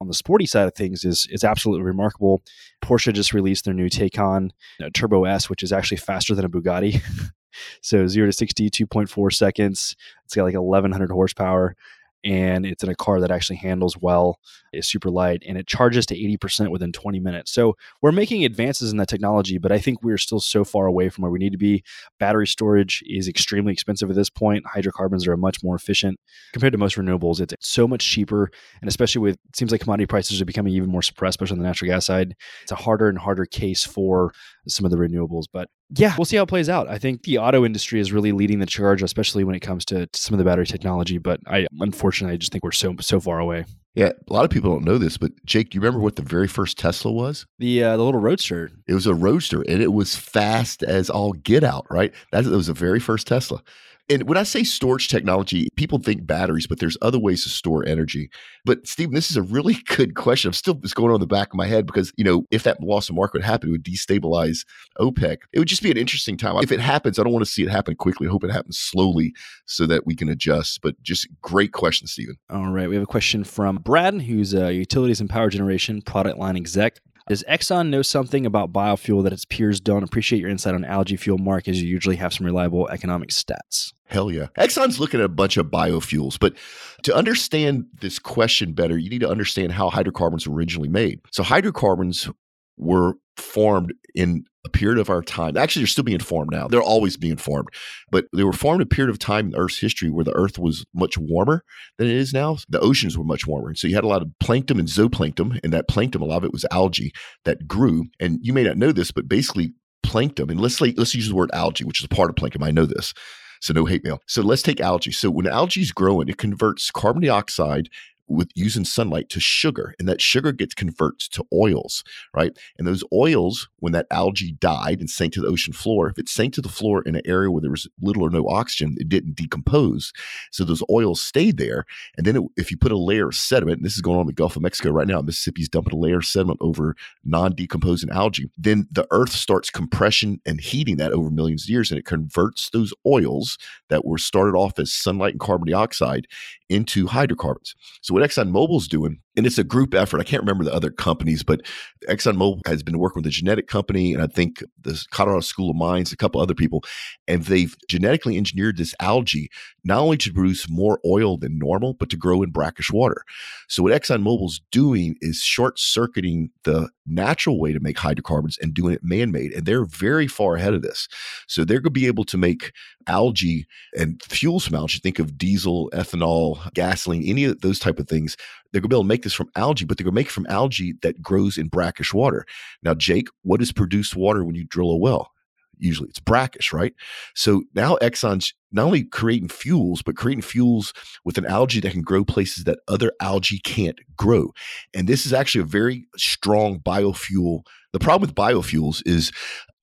on 0.00 0.08
the 0.08 0.14
sporty 0.14 0.46
side 0.46 0.66
of 0.68 0.74
things 0.74 1.04
is 1.04 1.26
is 1.30 1.44
absolutely 1.44 1.84
remarkable. 1.84 2.42
Porsche 2.82 3.12
just 3.12 3.32
released 3.32 3.64
their 3.64 3.74
new 3.74 3.88
Taycan 3.88 4.50
uh, 4.82 4.90
Turbo 4.92 5.24
S, 5.24 5.48
which 5.48 5.62
is 5.62 5.72
actually 5.72 5.98
faster 5.98 6.34
than 6.34 6.44
a 6.44 6.48
Bugatti. 6.48 7.00
so 7.80 8.06
zero 8.06 8.26
to 8.26 8.32
60, 8.32 8.70
2.4 8.70 9.32
seconds. 9.32 9.96
It's 10.24 10.34
got 10.34 10.44
like 10.44 10.54
1100 10.54 11.10
horsepower 11.10 11.76
and 12.24 12.66
it's 12.66 12.82
in 12.82 12.88
a 12.90 12.94
car 12.94 13.20
that 13.20 13.30
actually 13.30 13.56
handles 13.56 13.96
well, 13.96 14.38
is 14.72 14.88
super 14.88 15.10
light, 15.10 15.42
and 15.46 15.56
it 15.56 15.66
charges 15.66 16.06
to 16.06 16.14
80% 16.14 16.70
within 16.70 16.92
20 16.92 17.20
minutes. 17.20 17.52
So 17.52 17.76
we're 18.02 18.12
making 18.12 18.44
advances 18.44 18.90
in 18.90 18.98
that 18.98 19.08
technology, 19.08 19.58
but 19.58 19.72
I 19.72 19.78
think 19.78 20.02
we're 20.02 20.18
still 20.18 20.40
so 20.40 20.64
far 20.64 20.86
away 20.86 21.08
from 21.08 21.22
where 21.22 21.30
we 21.30 21.38
need 21.38 21.52
to 21.52 21.58
be. 21.58 21.82
Battery 22.18 22.46
storage 22.46 23.02
is 23.06 23.28
extremely 23.28 23.72
expensive 23.72 24.10
at 24.10 24.16
this 24.16 24.30
point. 24.30 24.66
Hydrocarbons 24.66 25.26
are 25.26 25.36
much 25.36 25.62
more 25.62 25.76
efficient 25.76 26.18
compared 26.52 26.72
to 26.72 26.78
most 26.78 26.96
renewables. 26.96 27.40
It's 27.40 27.54
so 27.60 27.86
much 27.86 28.04
cheaper, 28.04 28.50
and 28.80 28.88
especially 28.88 29.20
with 29.20 29.34
it 29.34 29.56
seems 29.56 29.72
like 29.72 29.80
commodity 29.80 30.06
prices 30.06 30.40
are 30.40 30.46
becoming 30.46 30.72
even 30.72 30.90
more 30.90 31.02
suppressed, 31.02 31.36
especially 31.36 31.54
on 31.54 31.62
the 31.62 31.68
natural 31.68 31.90
gas 31.90 32.06
side. 32.06 32.34
It's 32.62 32.72
a 32.72 32.76
harder 32.76 33.08
and 33.08 33.18
harder 33.18 33.46
case 33.46 33.84
for 33.84 34.32
some 34.68 34.84
of 34.84 34.90
the 34.90 34.96
renewables, 34.96 35.44
but 35.52 35.68
yeah, 35.90 36.14
we'll 36.18 36.24
see 36.24 36.36
how 36.36 36.42
it 36.42 36.48
plays 36.48 36.68
out. 36.68 36.88
I 36.88 36.98
think 36.98 37.22
the 37.22 37.38
auto 37.38 37.64
industry 37.64 38.00
is 38.00 38.12
really 38.12 38.32
leading 38.32 38.58
the 38.58 38.66
charge, 38.66 39.02
especially 39.02 39.44
when 39.44 39.54
it 39.54 39.60
comes 39.60 39.84
to, 39.86 40.06
to 40.06 40.20
some 40.20 40.34
of 40.34 40.38
the 40.38 40.44
battery 40.44 40.66
technology. 40.66 41.18
But 41.18 41.40
I 41.46 41.66
unfortunately 41.80 42.34
I 42.34 42.36
just 42.38 42.52
think 42.52 42.64
we're 42.64 42.72
so 42.72 42.96
so 43.00 43.20
far 43.20 43.38
away. 43.38 43.64
Yeah, 43.94 44.10
a 44.28 44.32
lot 44.32 44.44
of 44.44 44.50
people 44.50 44.70
don't 44.70 44.84
know 44.84 44.98
this, 44.98 45.16
but 45.16 45.32
Jake, 45.46 45.70
do 45.70 45.76
you 45.76 45.80
remember 45.80 46.00
what 46.00 46.16
the 46.16 46.22
very 46.22 46.48
first 46.48 46.78
Tesla 46.78 47.10
was? 47.10 47.46
The 47.58 47.82
uh, 47.82 47.96
the 47.96 48.02
little 48.02 48.20
roadster. 48.20 48.70
It 48.86 48.94
was 48.94 49.06
a 49.06 49.14
roadster, 49.14 49.62
and 49.62 49.80
it 49.80 49.92
was 49.92 50.16
fast 50.16 50.82
as 50.82 51.08
all 51.08 51.32
get 51.32 51.64
out. 51.64 51.86
Right, 51.90 52.12
that 52.32 52.44
was 52.44 52.66
the 52.66 52.74
very 52.74 53.00
first 53.00 53.26
Tesla. 53.26 53.62
And 54.08 54.28
when 54.28 54.38
I 54.38 54.44
say 54.44 54.62
storage 54.62 55.08
technology, 55.08 55.68
people 55.76 55.98
think 55.98 56.26
batteries, 56.26 56.66
but 56.66 56.78
there's 56.78 56.96
other 57.02 57.18
ways 57.18 57.42
to 57.42 57.48
store 57.48 57.86
energy. 57.86 58.30
But 58.64 58.86
Stephen, 58.86 59.14
this 59.14 59.30
is 59.30 59.36
a 59.36 59.42
really 59.42 59.74
good 59.96 60.14
question. 60.14 60.48
I'm 60.48 60.52
still 60.52 60.78
it's 60.82 60.94
going 60.94 61.12
on 61.12 61.20
the 61.20 61.26
back 61.26 61.48
of 61.48 61.54
my 61.54 61.66
head 61.66 61.86
because, 61.86 62.12
you 62.16 62.24
know, 62.24 62.44
if 62.50 62.62
that 62.62 62.82
loss 62.82 63.08
of 63.08 63.16
market 63.16 63.34
would 63.34 63.44
happen, 63.44 63.68
it 63.68 63.72
would 63.72 63.84
destabilize 63.84 64.64
OPEC. 65.00 65.38
It 65.52 65.58
would 65.58 65.68
just 65.68 65.82
be 65.82 65.90
an 65.90 65.96
interesting 65.96 66.36
time. 66.36 66.56
If 66.62 66.72
it 66.72 66.80
happens, 66.80 67.18
I 67.18 67.24
don't 67.24 67.32
want 67.32 67.44
to 67.44 67.50
see 67.50 67.62
it 67.62 67.70
happen 67.70 67.96
quickly. 67.96 68.28
I 68.28 68.30
hope 68.30 68.44
it 68.44 68.52
happens 68.52 68.78
slowly 68.78 69.34
so 69.66 69.86
that 69.86 70.06
we 70.06 70.14
can 70.14 70.28
adjust. 70.28 70.80
But 70.82 71.00
just 71.02 71.26
great 71.42 71.72
question, 71.72 72.06
Stephen. 72.06 72.36
All 72.50 72.70
right. 72.70 72.88
We 72.88 72.94
have 72.94 73.02
a 73.02 73.06
question 73.06 73.42
from 73.44 73.76
Brad, 73.76 74.22
who's 74.22 74.54
a 74.54 74.72
utilities 74.72 75.20
and 75.20 75.28
power 75.28 75.50
generation 75.50 76.00
product 76.02 76.38
line 76.38 76.56
exec. 76.56 77.00
Does 77.28 77.42
Exxon 77.48 77.88
know 77.88 78.02
something 78.02 78.46
about 78.46 78.72
biofuel 78.72 79.24
that 79.24 79.32
its 79.32 79.44
peers 79.44 79.80
don't? 79.80 80.04
Appreciate 80.04 80.40
your 80.40 80.48
insight 80.48 80.74
on 80.74 80.84
algae 80.84 81.16
fuel, 81.16 81.38
Mark, 81.38 81.66
as 81.66 81.82
you 81.82 81.88
usually 81.88 82.16
have 82.16 82.32
some 82.32 82.46
reliable 82.46 82.88
economic 82.88 83.30
stats. 83.30 83.92
Hell 84.04 84.30
yeah. 84.30 84.46
Exxon's 84.56 85.00
looking 85.00 85.18
at 85.18 85.26
a 85.26 85.28
bunch 85.28 85.56
of 85.56 85.66
biofuels, 85.66 86.38
but 86.38 86.54
to 87.02 87.14
understand 87.14 87.86
this 88.00 88.20
question 88.20 88.74
better, 88.74 88.96
you 88.96 89.10
need 89.10 89.22
to 89.22 89.28
understand 89.28 89.72
how 89.72 89.90
hydrocarbons 89.90 90.46
were 90.46 90.54
originally 90.54 90.88
made. 90.88 91.20
So, 91.32 91.42
hydrocarbons 91.42 92.30
were 92.76 93.14
formed 93.36 93.92
in 94.14 94.44
a 94.66 94.70
period 94.70 94.98
of 94.98 95.08
our 95.08 95.22
time. 95.22 95.56
Actually, 95.56 95.82
they're 95.82 95.86
still 95.86 96.04
being 96.04 96.18
formed 96.18 96.50
now. 96.50 96.66
They're 96.68 96.82
always 96.82 97.16
being 97.16 97.36
formed, 97.36 97.68
but 98.10 98.26
they 98.34 98.44
were 98.44 98.52
formed 98.52 98.82
a 98.82 98.86
period 98.86 99.10
of 99.10 99.18
time 99.18 99.48
in 99.48 99.56
Earth's 99.56 99.78
history 99.78 100.10
where 100.10 100.24
the 100.24 100.34
Earth 100.34 100.58
was 100.58 100.84
much 100.92 101.16
warmer 101.16 101.64
than 101.98 102.08
it 102.08 102.16
is 102.16 102.34
now. 102.34 102.58
The 102.68 102.80
oceans 102.80 103.16
were 103.16 103.24
much 103.24 103.46
warmer. 103.46 103.68
And 103.68 103.78
so 103.78 103.86
you 103.88 103.94
had 103.94 104.04
a 104.04 104.08
lot 104.08 104.22
of 104.22 104.28
plankton 104.40 104.78
and 104.78 104.88
zooplankton, 104.88 105.60
and 105.62 105.72
that 105.72 105.88
plankton, 105.88 106.20
a 106.20 106.26
lot 106.26 106.38
of 106.38 106.44
it 106.44 106.52
was 106.52 106.66
algae 106.70 107.12
that 107.44 107.66
grew. 107.66 108.06
And 108.20 108.38
you 108.42 108.52
may 108.52 108.64
not 108.64 108.76
know 108.76 108.92
this, 108.92 109.10
but 109.10 109.28
basically, 109.28 109.72
plankton, 110.02 110.50
and 110.50 110.60
let's, 110.60 110.80
let's 110.80 111.14
use 111.14 111.28
the 111.28 111.34
word 111.34 111.50
algae, 111.52 111.84
which 111.84 112.00
is 112.00 112.04
a 112.04 112.08
part 112.08 112.30
of 112.30 112.36
plankton. 112.36 112.62
I 112.62 112.70
know 112.70 112.86
this. 112.86 113.14
So 113.60 113.72
no 113.72 113.86
hate 113.86 114.04
mail. 114.04 114.20
So 114.26 114.42
let's 114.42 114.62
take 114.62 114.80
algae. 114.80 115.12
So 115.12 115.30
when 115.30 115.46
algae 115.46 115.80
is 115.80 115.92
growing, 115.92 116.28
it 116.28 116.38
converts 116.38 116.90
carbon 116.90 117.22
dioxide 117.22 117.88
with 118.28 118.50
using 118.54 118.84
sunlight 118.84 119.28
to 119.28 119.40
sugar 119.40 119.94
and 119.98 120.08
that 120.08 120.20
sugar 120.20 120.52
gets 120.52 120.74
converted 120.74 121.20
to 121.20 121.44
oils 121.52 122.02
right? 122.34 122.56
And 122.78 122.86
those 122.86 123.04
oils 123.12 123.68
when 123.78 123.92
that 123.92 124.06
algae 124.10 124.52
died 124.52 125.00
and 125.00 125.10
sank 125.10 125.32
to 125.34 125.40
the 125.40 125.48
ocean 125.48 125.72
floor 125.72 126.08
if 126.08 126.18
it 126.18 126.28
sank 126.28 126.54
to 126.54 126.60
the 126.60 126.68
floor 126.68 127.02
in 127.02 127.14
an 127.14 127.22
area 127.24 127.50
where 127.50 127.62
there 127.62 127.70
was 127.70 127.88
little 128.00 128.22
or 128.22 128.30
no 128.30 128.46
oxygen 128.48 128.96
it 128.98 129.08
didn't 129.08 129.36
decompose. 129.36 130.12
So 130.50 130.64
those 130.64 130.82
oils 130.90 131.20
stayed 131.20 131.58
there 131.58 131.84
and 132.16 132.26
then 132.26 132.36
it, 132.36 132.42
if 132.56 132.70
you 132.70 132.76
put 132.76 132.92
a 132.92 132.98
layer 132.98 133.28
of 133.28 133.34
sediment 133.34 133.82
this 133.82 133.94
is 133.94 134.02
going 134.02 134.16
on 134.16 134.22
in 134.22 134.26
the 134.26 134.32
gulf 134.32 134.56
of 134.56 134.62
mexico 134.62 134.90
right 134.90 135.06
now 135.06 135.20
mississippi's 135.20 135.68
dumping 135.68 135.94
a 135.94 136.00
layer 136.00 136.18
of 136.18 136.24
sediment 136.24 136.58
over 136.60 136.96
non-decomposing 137.24 138.10
algae. 138.10 138.50
Then 138.56 138.86
the 138.90 139.06
earth 139.10 139.32
starts 139.32 139.70
compression 139.70 140.40
and 140.46 140.60
heating 140.60 140.96
that 140.96 141.12
over 141.12 141.30
millions 141.30 141.64
of 141.64 141.70
years 141.70 141.90
and 141.90 141.98
it 141.98 142.04
converts 142.04 142.70
those 142.70 142.92
oils 143.06 143.58
that 143.88 144.04
were 144.04 144.18
started 144.18 144.56
off 144.56 144.78
as 144.78 144.92
sunlight 144.92 145.34
and 145.34 145.40
carbon 145.40 145.68
dioxide 145.68 146.26
into 146.68 147.06
hydrocarbons. 147.06 147.74
So 148.02 148.14
what 148.16 148.30
ExxonMobil's 148.30 148.88
doing 148.88 149.18
and 149.36 149.46
it's 149.46 149.58
a 149.58 149.64
group 149.64 149.94
effort. 149.94 150.20
I 150.20 150.24
can't 150.24 150.42
remember 150.42 150.64
the 150.64 150.74
other 150.74 150.90
companies, 150.90 151.42
but 151.42 151.60
ExxonMobil 152.08 152.66
has 152.66 152.82
been 152.82 152.98
working 152.98 153.22
with 153.22 153.26
a 153.26 153.30
genetic 153.30 153.68
company, 153.68 154.14
and 154.14 154.22
I 154.22 154.26
think 154.26 154.62
the 154.80 155.04
Colorado 155.10 155.40
School 155.40 155.70
of 155.70 155.76
Mines, 155.76 156.12
a 156.12 156.16
couple 156.16 156.40
other 156.40 156.54
people, 156.54 156.82
and 157.28 157.44
they've 157.44 157.76
genetically 157.88 158.36
engineered 158.36 158.76
this 158.76 158.94
algae 159.00 159.50
not 159.84 159.98
only 159.98 160.16
to 160.16 160.32
produce 160.32 160.68
more 160.68 160.98
oil 161.04 161.36
than 161.36 161.58
normal, 161.58 161.94
but 161.94 162.10
to 162.10 162.16
grow 162.16 162.42
in 162.42 162.50
brackish 162.50 162.90
water. 162.90 163.22
So 163.68 163.82
what 163.82 163.92
ExxonMobil's 163.92 164.60
doing 164.70 165.16
is 165.20 165.38
short 165.38 165.78
circuiting 165.78 166.50
the 166.64 166.88
natural 167.06 167.60
way 167.60 167.72
to 167.72 167.80
make 167.80 167.98
hydrocarbons 167.98 168.58
and 168.60 168.74
doing 168.74 168.94
it 168.94 169.04
man-made, 169.04 169.52
and 169.52 169.66
they're 169.66 169.84
very 169.84 170.26
far 170.26 170.56
ahead 170.56 170.74
of 170.74 170.82
this. 170.82 171.08
So 171.46 171.64
they're 171.64 171.80
going 171.80 171.84
to 171.94 172.00
be 172.00 172.06
able 172.06 172.24
to 172.24 172.38
make 172.38 172.72
algae 173.06 173.66
and 173.96 174.20
fuels 174.24 174.66
from 174.66 174.74
algae. 174.74 174.98
Think 174.98 175.18
of 175.18 175.38
diesel, 175.38 175.90
ethanol, 175.92 176.72
gasoline, 176.74 177.22
any 177.24 177.44
of 177.44 177.60
those 177.60 177.78
type 177.78 178.00
of 178.00 178.08
things 178.08 178.36
they're 178.72 178.80
going 178.80 178.90
to 178.90 178.94
be 178.94 178.96
able 178.96 179.04
to 179.04 179.08
make 179.08 179.22
this 179.22 179.34
from 179.34 179.50
algae, 179.56 179.84
but 179.84 179.96
they're 179.96 180.04
going 180.04 180.14
to 180.14 180.20
make 180.20 180.26
it 180.26 180.32
from 180.32 180.46
algae 180.48 180.94
that 181.02 181.22
grows 181.22 181.58
in 181.58 181.68
brackish 181.68 182.12
water. 182.12 182.44
Now, 182.82 182.94
Jake, 182.94 183.28
what 183.42 183.62
is 183.62 183.72
produced 183.72 184.16
water 184.16 184.44
when 184.44 184.54
you 184.54 184.64
drill 184.64 184.90
a 184.90 184.96
well? 184.96 185.30
Usually 185.78 186.08
it's 186.08 186.20
brackish, 186.20 186.72
right? 186.72 186.94
So 187.34 187.64
now 187.74 187.96
Exxon's 187.96 188.54
not 188.72 188.86
only 188.86 189.04
creating 189.04 189.48
fuels, 189.48 190.02
but 190.02 190.16
creating 190.16 190.42
fuels 190.42 190.92
with 191.24 191.36
an 191.38 191.46
algae 191.46 191.80
that 191.80 191.92
can 191.92 192.02
grow 192.02 192.24
places 192.24 192.64
that 192.64 192.78
other 192.88 193.12
algae 193.20 193.58
can't 193.58 193.98
grow. 194.16 194.52
And 194.94 195.06
this 195.06 195.26
is 195.26 195.32
actually 195.32 195.62
a 195.62 195.66
very 195.66 196.06
strong 196.16 196.78
biofuel. 196.80 197.66
The 197.92 197.98
problem 197.98 198.26
with 198.26 198.34
biofuels 198.34 199.02
is 199.04 199.32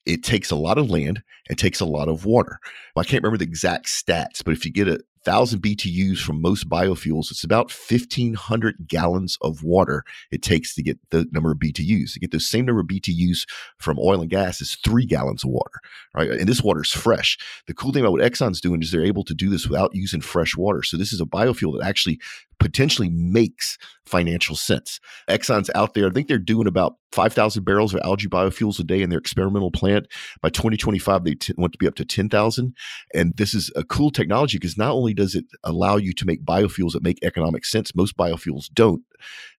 it 0.06 0.24
takes 0.24 0.52
a 0.52 0.56
lot 0.56 0.78
of 0.78 0.90
land 0.90 1.22
and 1.48 1.58
takes 1.58 1.80
a 1.80 1.86
lot 1.86 2.10
of 2.10 2.26
water. 2.26 2.60
I 2.96 3.04
can't 3.04 3.24
remember 3.24 3.38
the 3.38 3.50
exact 3.50 3.86
stats, 3.86 4.44
but 4.44 4.54
if 4.54 4.66
you 4.66 4.72
get 4.72 4.88
a 4.88 5.00
thousand 5.24 5.62
BTUs 5.62 6.20
from 6.20 6.42
most 6.42 6.70
biofuels, 6.70 7.32
it's 7.32 7.44
about 7.44 7.72
1,500 7.72 8.88
gallons 8.88 9.38
of 9.42 9.64
water 9.64 10.04
it 10.32 10.42
takes 10.42 10.76
to 10.76 10.84
get 10.84 11.00
the 11.10 11.28
number 11.32 11.52
of 11.52 11.58
BTUs. 11.58 12.14
To 12.14 12.20
get 12.20 12.32
the 12.32 12.40
same 12.40 12.66
number 12.66 12.82
of 12.82 12.88
BTUs 12.88 13.48
from 13.78 14.00
oil 14.00 14.22
and 14.22 14.30
gas 14.30 14.62
is 14.62 14.76
three 14.76 15.06
gallons 15.06 15.44
of 15.44 15.50
water, 15.50 15.80
right? 16.14 16.30
And 16.32 16.48
this 16.48 16.62
water 16.62 16.82
is 16.82 16.92
fresh. 16.92 17.38
The 17.68 17.74
cool 17.74 17.92
thing 17.92 18.04
about 18.04 18.14
what 18.14 18.22
Exxon's 18.22 18.62
doing 18.62 18.82
is 18.82 18.92
they're 18.92 19.04
able 19.06 19.24
to 19.24 19.34
do 19.34 19.50
this 19.50 19.68
without 19.68 19.96
using 19.96 20.22
fresh 20.22 20.56
water. 20.56 20.84
So 20.84 20.98
this 20.98 21.14
is 21.14 21.22
a 21.22 21.26
biofuel 21.26 21.80
that 21.80 21.88
actually 21.88 22.20
potentially 22.64 23.10
makes 23.10 23.78
financial 24.06 24.56
sense. 24.56 25.02
Exxon's 25.30 25.70
out 25.76 25.94
there, 25.94 26.08
I 26.08 26.12
think 26.12 26.30
they're 26.30 26.38
doing 26.38 26.66
about 26.66 26.96
5,000 27.12 27.66
barrels 27.66 27.94
of 27.94 28.00
algae 28.06 28.30
biofuels 28.30 28.80
a 28.80 28.84
day 28.86 29.02
in 29.02 29.10
their 29.10 29.20
experimental 29.20 29.70
plant. 29.70 30.08
By 30.42 30.48
2025, 30.48 31.26
they 31.26 31.36
t- 31.36 31.54
want 31.58 31.74
to 31.74 31.78
be 31.78 31.88
up 31.88 31.96
to 31.96 32.06
10,000. 32.06 32.74
And 33.14 33.34
this 33.36 33.54
is 33.54 33.70
a 33.76 33.84
cool 33.84 34.12
technology 34.12 34.58
because 34.58 34.78
not 34.78 34.92
only 34.92 35.14
does 35.14 35.36
it 35.36 35.44
allow 35.66 35.98
you 35.98 36.14
to 36.14 36.26
make 36.26 36.46
biofuels 36.46 36.94
that 36.94 37.04
make 37.04 37.20
economic 37.22 37.66
sense, 37.66 37.94
most 37.96 38.16
biofuels 38.16 38.72
don't, 38.74 39.02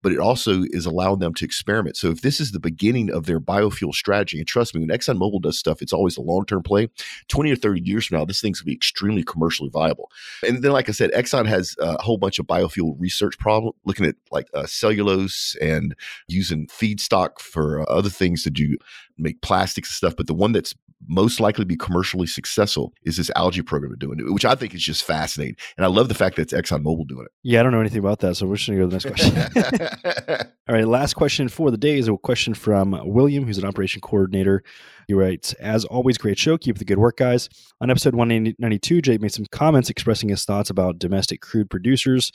but 0.02 0.12
it 0.12 0.18
also 0.18 0.62
is 0.70 0.86
allowing 0.86 1.18
them 1.18 1.34
to 1.34 1.44
experiment. 1.44 1.96
So 1.96 2.10
if 2.10 2.20
this 2.20 2.40
is 2.40 2.52
the 2.52 2.60
beginning 2.60 3.10
of 3.10 3.26
their 3.26 3.40
biofuel 3.40 3.94
strategy, 3.94 4.38
and 4.38 4.46
trust 4.46 4.74
me, 4.74 4.80
when 4.80 4.96
ExxonMobil 4.96 5.42
does 5.42 5.58
stuff, 5.58 5.80
it's 5.80 5.92
always 5.92 6.16
a 6.16 6.22
long 6.22 6.44
term 6.44 6.62
play. 6.62 6.88
20 7.28 7.50
or 7.50 7.56
30 7.56 7.80
years 7.80 8.06
from 8.06 8.18
now, 8.18 8.24
this 8.24 8.40
thing's 8.40 8.60
going 8.60 8.66
to 8.66 8.70
be 8.70 8.76
extremely 8.76 9.22
commercially 9.22 9.70
viable. 9.70 10.10
And 10.46 10.62
then, 10.62 10.72
like 10.72 10.88
I 10.88 10.92
said, 10.92 11.10
Exxon 11.12 11.46
has 11.46 11.74
a 11.78 12.00
whole 12.02 12.18
bunch 12.18 12.38
of 12.38 12.46
biofuel 12.46 12.94
research 12.98 13.38
problem, 13.38 13.72
looking 13.84 14.06
at 14.06 14.16
like 14.30 14.46
uh, 14.54 14.66
cellulose 14.66 15.56
and 15.60 15.94
using 16.28 16.66
feedstock 16.66 17.38
for 17.38 17.80
uh, 17.80 17.84
other 17.84 18.10
things 18.10 18.42
to 18.44 18.50
do 18.50 18.76
make 19.16 19.40
plastics 19.42 19.90
and 19.90 19.94
stuff. 19.94 20.16
But 20.16 20.26
the 20.26 20.34
one 20.34 20.52
that's 20.52 20.74
most 21.06 21.40
likely 21.40 21.62
to 21.62 21.66
be 21.66 21.76
commercially 21.76 22.26
successful 22.26 22.92
is 23.02 23.16
this 23.16 23.30
algae 23.36 23.62
program 23.62 23.90
they're 23.90 23.96
doing, 23.96 24.32
which 24.32 24.44
I 24.44 24.54
think 24.54 24.74
is 24.74 24.82
just 24.82 25.04
fascinating. 25.04 25.56
And 25.76 25.84
I 25.84 25.88
love 25.88 26.08
the 26.08 26.14
fact 26.14 26.36
that 26.36 26.42
it's 26.42 26.52
ExxonMobil 26.52 27.06
doing 27.06 27.26
it. 27.26 27.32
Yeah, 27.42 27.60
I 27.60 27.62
don't 27.62 27.72
know 27.72 27.80
anything 27.80 27.98
about 27.98 28.20
that, 28.20 28.36
so 28.36 28.46
we're 28.46 28.56
just 28.56 28.68
going 28.68 28.78
to 28.78 28.86
go 28.86 28.90
to 28.90 29.04
the 29.04 29.10
next 29.10 29.32
question. 29.52 29.53
All 30.68 30.74
right, 30.74 30.86
last 30.86 31.14
question 31.14 31.48
for 31.48 31.70
the 31.70 31.76
day 31.76 31.98
is 31.98 32.08
a 32.08 32.16
question 32.16 32.54
from 32.54 32.98
William, 33.04 33.44
who's 33.44 33.58
an 33.58 33.64
operation 33.64 34.00
coordinator. 34.00 34.62
He 35.06 35.14
writes, 35.14 35.52
As 35.54 35.84
always, 35.84 36.18
great 36.18 36.38
show. 36.38 36.56
Keep 36.58 36.78
the 36.78 36.84
good 36.84 36.98
work, 36.98 37.16
guys. 37.16 37.48
On 37.80 37.90
episode 37.90 38.14
192, 38.14 39.02
Jake 39.02 39.20
made 39.20 39.32
some 39.32 39.46
comments 39.46 39.90
expressing 39.90 40.28
his 40.28 40.44
thoughts 40.44 40.70
about 40.70 40.98
domestic 40.98 41.40
crude 41.40 41.70
producers 41.70 42.32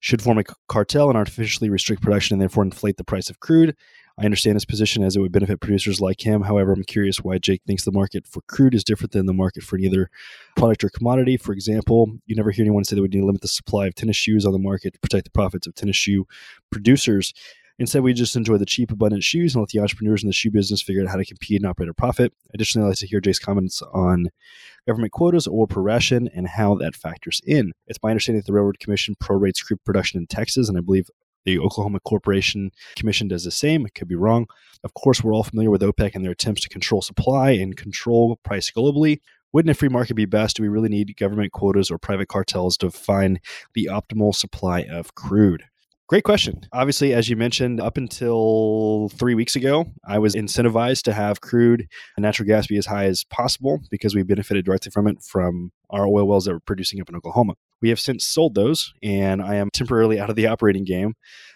should 0.00 0.22
form 0.22 0.38
a 0.38 0.44
cartel 0.68 1.08
and 1.08 1.16
artificially 1.16 1.70
restrict 1.70 2.02
production 2.02 2.34
and 2.34 2.40
therefore 2.40 2.64
inflate 2.64 2.96
the 2.96 3.04
price 3.04 3.30
of 3.30 3.40
crude. 3.40 3.74
I 4.18 4.24
understand 4.24 4.56
his 4.56 4.64
position 4.64 5.02
as 5.02 5.14
it 5.14 5.20
would 5.20 5.32
benefit 5.32 5.60
producers 5.60 6.00
like 6.00 6.26
him. 6.26 6.42
However, 6.42 6.72
I'm 6.72 6.84
curious 6.84 7.20
why 7.20 7.36
Jake 7.36 7.62
thinks 7.66 7.84
the 7.84 7.92
market 7.92 8.26
for 8.26 8.40
crude 8.48 8.74
is 8.74 8.82
different 8.82 9.12
than 9.12 9.26
the 9.26 9.34
market 9.34 9.62
for 9.62 9.76
any 9.76 9.88
other 9.88 10.10
product 10.56 10.84
or 10.84 10.88
commodity. 10.88 11.36
For 11.36 11.52
example, 11.52 12.10
you 12.24 12.34
never 12.34 12.50
hear 12.50 12.62
anyone 12.62 12.84
say 12.84 12.96
that 12.96 13.02
we 13.02 13.08
need 13.08 13.20
to 13.20 13.26
limit 13.26 13.42
the 13.42 13.48
supply 13.48 13.86
of 13.86 13.94
tennis 13.94 14.16
shoes 14.16 14.46
on 14.46 14.52
the 14.52 14.58
market 14.58 14.94
to 14.94 15.00
protect 15.00 15.24
the 15.24 15.30
profits 15.30 15.66
of 15.66 15.74
tennis 15.74 15.96
shoe 15.96 16.26
producers. 16.70 17.34
Instead, 17.78 18.02
we 18.02 18.14
just 18.14 18.36
enjoy 18.36 18.56
the 18.56 18.64
cheap, 18.64 18.90
abundant 18.90 19.22
shoes 19.22 19.54
and 19.54 19.60
let 19.60 19.68
the 19.68 19.80
entrepreneurs 19.80 20.22
in 20.22 20.28
the 20.28 20.32
shoe 20.32 20.50
business 20.50 20.80
figure 20.80 21.02
out 21.02 21.08
how 21.08 21.16
to 21.16 21.24
compete 21.26 21.60
and 21.60 21.68
operate 21.68 21.90
a 21.90 21.94
profit. 21.94 22.32
Additionally, 22.54 22.86
I'd 22.86 22.88
like 22.90 22.98
to 22.98 23.06
hear 23.06 23.20
Jake's 23.20 23.38
comments 23.38 23.82
on 23.92 24.28
government 24.86 25.12
quotas 25.12 25.46
or 25.46 25.66
proration 25.66 26.26
and 26.34 26.48
how 26.48 26.74
that 26.76 26.96
factors 26.96 27.42
in. 27.44 27.72
It's 27.86 27.98
my 28.02 28.10
understanding 28.10 28.40
that 28.40 28.46
the 28.46 28.54
Railroad 28.54 28.78
Commission 28.78 29.14
prorates 29.22 29.62
crude 29.62 29.84
production 29.84 30.18
in 30.18 30.26
Texas, 30.26 30.70
and 30.70 30.78
I 30.78 30.80
believe 30.80 31.10
the 31.46 31.58
Oklahoma 31.58 32.00
Corporation 32.00 32.72
Commission 32.96 33.28
does 33.28 33.44
the 33.44 33.50
same. 33.50 33.86
It 33.86 33.94
could 33.94 34.08
be 34.08 34.14
wrong. 34.14 34.46
Of 34.84 34.92
course, 34.92 35.24
we're 35.24 35.32
all 35.32 35.44
familiar 35.44 35.70
with 35.70 35.80
OPEC 35.80 36.14
and 36.14 36.22
their 36.22 36.32
attempts 36.32 36.60
to 36.62 36.68
control 36.68 37.00
supply 37.00 37.52
and 37.52 37.76
control 37.76 38.36
price 38.44 38.70
globally. 38.70 39.20
Wouldn't 39.52 39.70
a 39.70 39.74
free 39.74 39.88
market 39.88 40.14
be 40.14 40.26
best? 40.26 40.56
Do 40.56 40.62
we 40.62 40.68
really 40.68 40.90
need 40.90 41.16
government 41.16 41.52
quotas 41.52 41.90
or 41.90 41.96
private 41.96 42.28
cartels 42.28 42.76
to 42.78 42.90
find 42.90 43.40
the 43.74 43.88
optimal 43.90 44.34
supply 44.34 44.80
of 44.82 45.14
crude? 45.14 45.64
Great 46.08 46.22
question. 46.22 46.60
Obviously, 46.72 47.12
as 47.12 47.28
you 47.28 47.34
mentioned, 47.34 47.80
up 47.80 47.96
until 47.96 49.08
three 49.14 49.34
weeks 49.34 49.56
ago, 49.56 49.86
I 50.06 50.20
was 50.20 50.36
incentivized 50.36 51.02
to 51.02 51.12
have 51.12 51.40
crude 51.40 51.88
and 52.16 52.22
natural 52.22 52.46
gas 52.46 52.68
be 52.68 52.76
as 52.76 52.86
high 52.86 53.06
as 53.06 53.24
possible 53.24 53.80
because 53.90 54.14
we 54.14 54.22
benefited 54.22 54.64
directly 54.64 54.92
from 54.92 55.08
it 55.08 55.20
from 55.20 55.72
our 55.90 56.06
oil 56.06 56.28
wells 56.28 56.44
that 56.44 56.52
were 56.52 56.60
producing 56.60 57.00
up 57.00 57.08
in 57.08 57.16
Oklahoma. 57.16 57.54
We 57.82 57.88
have 57.88 57.98
since 57.98 58.24
sold 58.24 58.54
those, 58.54 58.94
and 59.02 59.42
I 59.42 59.56
am 59.56 59.68
temporarily 59.70 60.20
out 60.20 60.30
of 60.30 60.36
the 60.36 60.46
operating 60.46 60.84
game. 60.84 61.14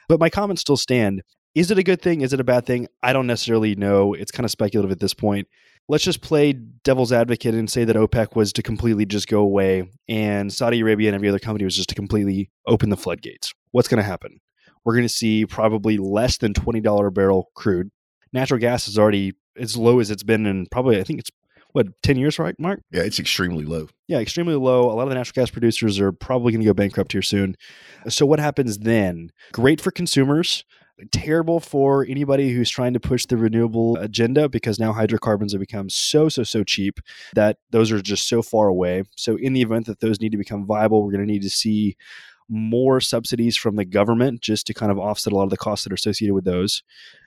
But 0.08 0.18
my 0.18 0.30
comments 0.30 0.62
still 0.62 0.76
stand. 0.76 1.22
Is 1.54 1.70
it 1.70 1.78
a 1.78 1.84
good 1.84 2.02
thing? 2.02 2.22
Is 2.22 2.32
it 2.32 2.40
a 2.40 2.44
bad 2.44 2.66
thing? 2.66 2.88
I 3.04 3.12
don't 3.12 3.28
necessarily 3.28 3.76
know. 3.76 4.14
It's 4.14 4.32
kind 4.32 4.44
of 4.44 4.50
speculative 4.50 4.90
at 4.90 4.98
this 4.98 5.14
point 5.14 5.46
let's 5.88 6.04
just 6.04 6.20
play 6.20 6.52
devil's 6.52 7.12
advocate 7.12 7.52
and 7.52 7.68
say 7.68 7.84
that 7.84 7.96
OPEC 7.96 8.36
was 8.36 8.52
to 8.52 8.62
completely 8.62 9.04
just 9.04 9.26
go 9.26 9.40
away 9.40 9.90
and 10.08 10.52
Saudi 10.52 10.78
Arabia 10.78 11.08
and 11.08 11.16
every 11.16 11.28
other 11.28 11.40
company 11.40 11.64
was 11.64 11.74
just 11.74 11.88
to 11.88 11.96
completely 11.96 12.48
open 12.64 12.90
the 12.90 12.96
floodgates. 12.96 13.52
What's 13.72 13.88
going 13.88 14.02
to 14.02 14.08
happen? 14.08 14.40
We're 14.84 14.94
going 14.94 15.04
to 15.04 15.08
see 15.08 15.46
probably 15.46 15.98
less 15.98 16.38
than 16.38 16.52
$20 16.52 17.06
a 17.06 17.10
barrel 17.10 17.50
crude. 17.54 17.90
Natural 18.32 18.58
gas 18.60 18.88
is 18.88 18.98
already 18.98 19.34
as 19.56 19.76
low 19.76 20.00
as 20.00 20.10
it's 20.10 20.22
been 20.22 20.46
in 20.46 20.66
probably, 20.66 20.98
I 20.98 21.04
think 21.04 21.20
it's 21.20 21.30
what, 21.72 21.86
10 22.02 22.16
years, 22.16 22.38
right, 22.38 22.54
Mark? 22.58 22.80
Yeah, 22.90 23.02
it's 23.02 23.20
extremely 23.20 23.64
low. 23.64 23.88
Yeah, 24.08 24.18
extremely 24.18 24.54
low. 24.54 24.90
A 24.90 24.94
lot 24.94 25.04
of 25.04 25.08
the 25.10 25.14
natural 25.14 25.40
gas 25.40 25.50
producers 25.50 26.00
are 26.00 26.10
probably 26.10 26.52
going 26.52 26.62
to 26.62 26.66
go 26.66 26.74
bankrupt 26.74 27.12
here 27.12 27.22
soon. 27.22 27.56
So, 28.08 28.26
what 28.26 28.40
happens 28.40 28.78
then? 28.78 29.30
Great 29.52 29.80
for 29.80 29.92
consumers 29.92 30.64
terrible 31.12 31.60
for 31.60 32.04
anybody 32.06 32.52
who's 32.52 32.70
trying 32.70 32.92
to 32.92 33.00
push 33.00 33.26
the 33.26 33.36
renewable 33.36 33.96
agenda 33.96 34.48
because 34.48 34.78
now 34.78 34.92
hydrocarbons 34.92 35.52
have 35.52 35.60
become 35.60 35.88
so 35.88 36.28
so 36.28 36.42
so 36.42 36.62
cheap 36.64 37.00
that 37.34 37.58
those 37.70 37.90
are 37.90 38.00
just 38.00 38.28
so 38.28 38.42
far 38.42 38.68
away 38.68 39.02
so 39.16 39.36
in 39.36 39.52
the 39.52 39.62
event 39.62 39.86
that 39.86 40.00
those 40.00 40.20
need 40.20 40.32
to 40.32 40.38
become 40.38 40.66
viable 40.66 41.02
we're 41.02 41.12
going 41.12 41.26
to 41.26 41.32
need 41.32 41.42
to 41.42 41.50
see 41.50 41.96
more 42.50 43.00
subsidies 43.00 43.56
from 43.56 43.76
the 43.76 43.84
government 43.84 44.40
just 44.40 44.66
to 44.66 44.74
kind 44.74 44.92
of 44.92 44.98
offset 44.98 45.32
a 45.32 45.36
lot 45.36 45.44
of 45.44 45.50
the 45.50 45.56
costs 45.56 45.84
that 45.84 45.92
are 45.92 45.94
associated 45.94 46.34
with 46.34 46.44
those. 46.44 46.82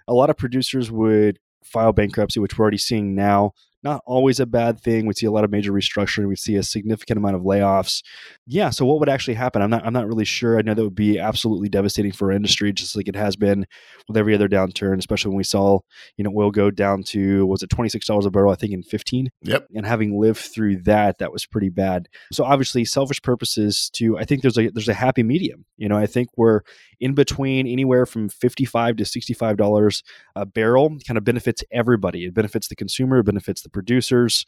A 0.08 0.14
lot 0.14 0.30
of 0.30 0.38
producers 0.38 0.92
would 0.92 1.40
file 1.64 1.94
bankruptcy 1.94 2.40
which 2.42 2.58
we're 2.58 2.64
already 2.64 2.78
seeing 2.78 3.16
now 3.16 3.54
not 3.84 4.02
always 4.06 4.39
a 4.39 4.46
bad 4.46 4.80
thing. 4.80 5.06
We 5.06 5.13
see 5.13 5.26
a 5.26 5.32
lot 5.32 5.43
of 5.43 5.52
major 5.52 5.72
restructuring. 5.72 6.28
We 6.28 6.36
see 6.36 6.56
a 6.56 6.63
significant 6.63 7.17
amount 7.17 7.36
of 7.36 7.41
layoffs. 7.41 8.04
Yeah. 8.48 8.69
So 8.69 8.86
what 8.86 9.00
would 9.00 9.10
actually 9.10 9.34
happen? 9.36 9.62
I'm 9.62 9.69
not. 9.69 9.86
I'm 9.86 9.93
not 9.93 10.08
really 10.08 10.26
sure. 10.26 10.58
I 10.58 10.62
know 10.62 10.74
that 10.74 10.84
would 10.84 10.96
be 10.96 11.19
absolutely 11.19 11.69
devastating 11.69 12.12
for 12.12 12.32
our 12.32 12.36
industry, 12.36 12.72
just 12.74 12.96
like 12.96 13.08
it 13.08 13.15
has 13.15 13.36
been 13.36 13.65
with 14.08 14.17
every 14.17 14.34
other 14.34 14.48
downturn. 14.48 14.98
Especially 14.98 15.30
when 15.30 15.38
we 15.38 15.43
saw, 15.43 15.80
you 16.17 16.24
know, 16.24 16.34
oil 16.36 16.52
go 16.52 16.72
down 16.72 17.04
to 17.04 17.46
was 17.46 17.63
it 17.63 17.69
twenty 17.69 17.89
six 17.89 18.06
dollars 18.06 18.26
a 18.26 18.32
barrel? 18.32 18.52
I 18.52 18.56
think 18.56 18.74
in 18.74 18.84
fifteen. 18.84 19.30
Yep. 19.43 19.67
And 19.76 19.86
having 19.86 20.19
lived 20.19 20.39
through 20.39 20.78
that, 20.84 21.17
that 21.19 21.32
was 21.32 21.46
pretty 21.46 21.69
bad. 21.69 22.08
So 22.32 22.43
obviously, 22.43 22.86
selfish 22.86 23.22
purposes. 23.22 23.89
To 23.93 24.17
I 24.17 24.26
think 24.26 24.41
there's 24.41 24.58
a 24.58 24.69
there's 24.69 24.89
a 24.89 24.93
happy 24.93 25.24
medium. 25.24 25.65
You 25.78 25.89
know, 25.89 25.98
I 25.98 26.06
think 26.06 26.30
we're 26.38 26.62
in 27.04 27.13
between 27.13 27.68
anywhere 27.68 28.06
from 28.06 28.30
fifty 28.30 28.63
five 28.63 28.96
to 28.96 29.04
sixty 29.04 29.34
five 29.34 29.58
dollars 29.58 30.04
a 30.38 30.46
barrel. 30.46 30.98
Kind 31.06 31.18
of 31.18 31.26
benefits 31.26 31.62
everybody. 31.70 32.26
It 32.26 32.34
benefits 32.34 32.70
the 32.70 32.78
consumer. 32.78 33.20
It 33.20 33.26
benefits 33.26 33.62
the 33.62 33.70
producers. 33.70 34.46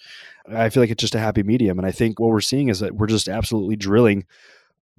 I 0.50 0.70
feel 0.70 0.82
like 0.82 0.90
it's 0.90 1.02
just 1.02 1.16
a 1.16 1.20
happy 1.20 1.44
medium. 1.44 1.78
And 1.78 1.86
I 1.86 1.92
think 1.92 2.18
what 2.18 2.30
we're 2.30 2.40
seeing 2.40 2.70
is 2.70 2.80
that 2.80 2.96
we're 2.96 3.08
just 3.08 3.28
absolutely 3.28 3.76
drilling. 3.76 4.26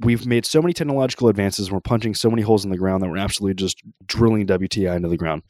We've 0.01 0.27
made 0.27 0.45
so 0.45 0.61
many 0.61 0.75
technological 0.75 1.29
advances. 1.29 1.69
and 1.69 1.75
We're 1.75 1.81
punching 1.81 2.15
so 2.15 2.29
many 2.29 2.43
holes 2.43 2.67
in 2.67 2.71
the 2.71 2.77
ground 2.77 3.03
that 3.03 3.09
we're 3.09 3.17
absolutely 3.17 3.55
just 3.55 3.83
drilling 4.05 4.47
WTI 4.47 4.95
into 4.95 5.09
the 5.09 5.17
ground. 5.17 5.43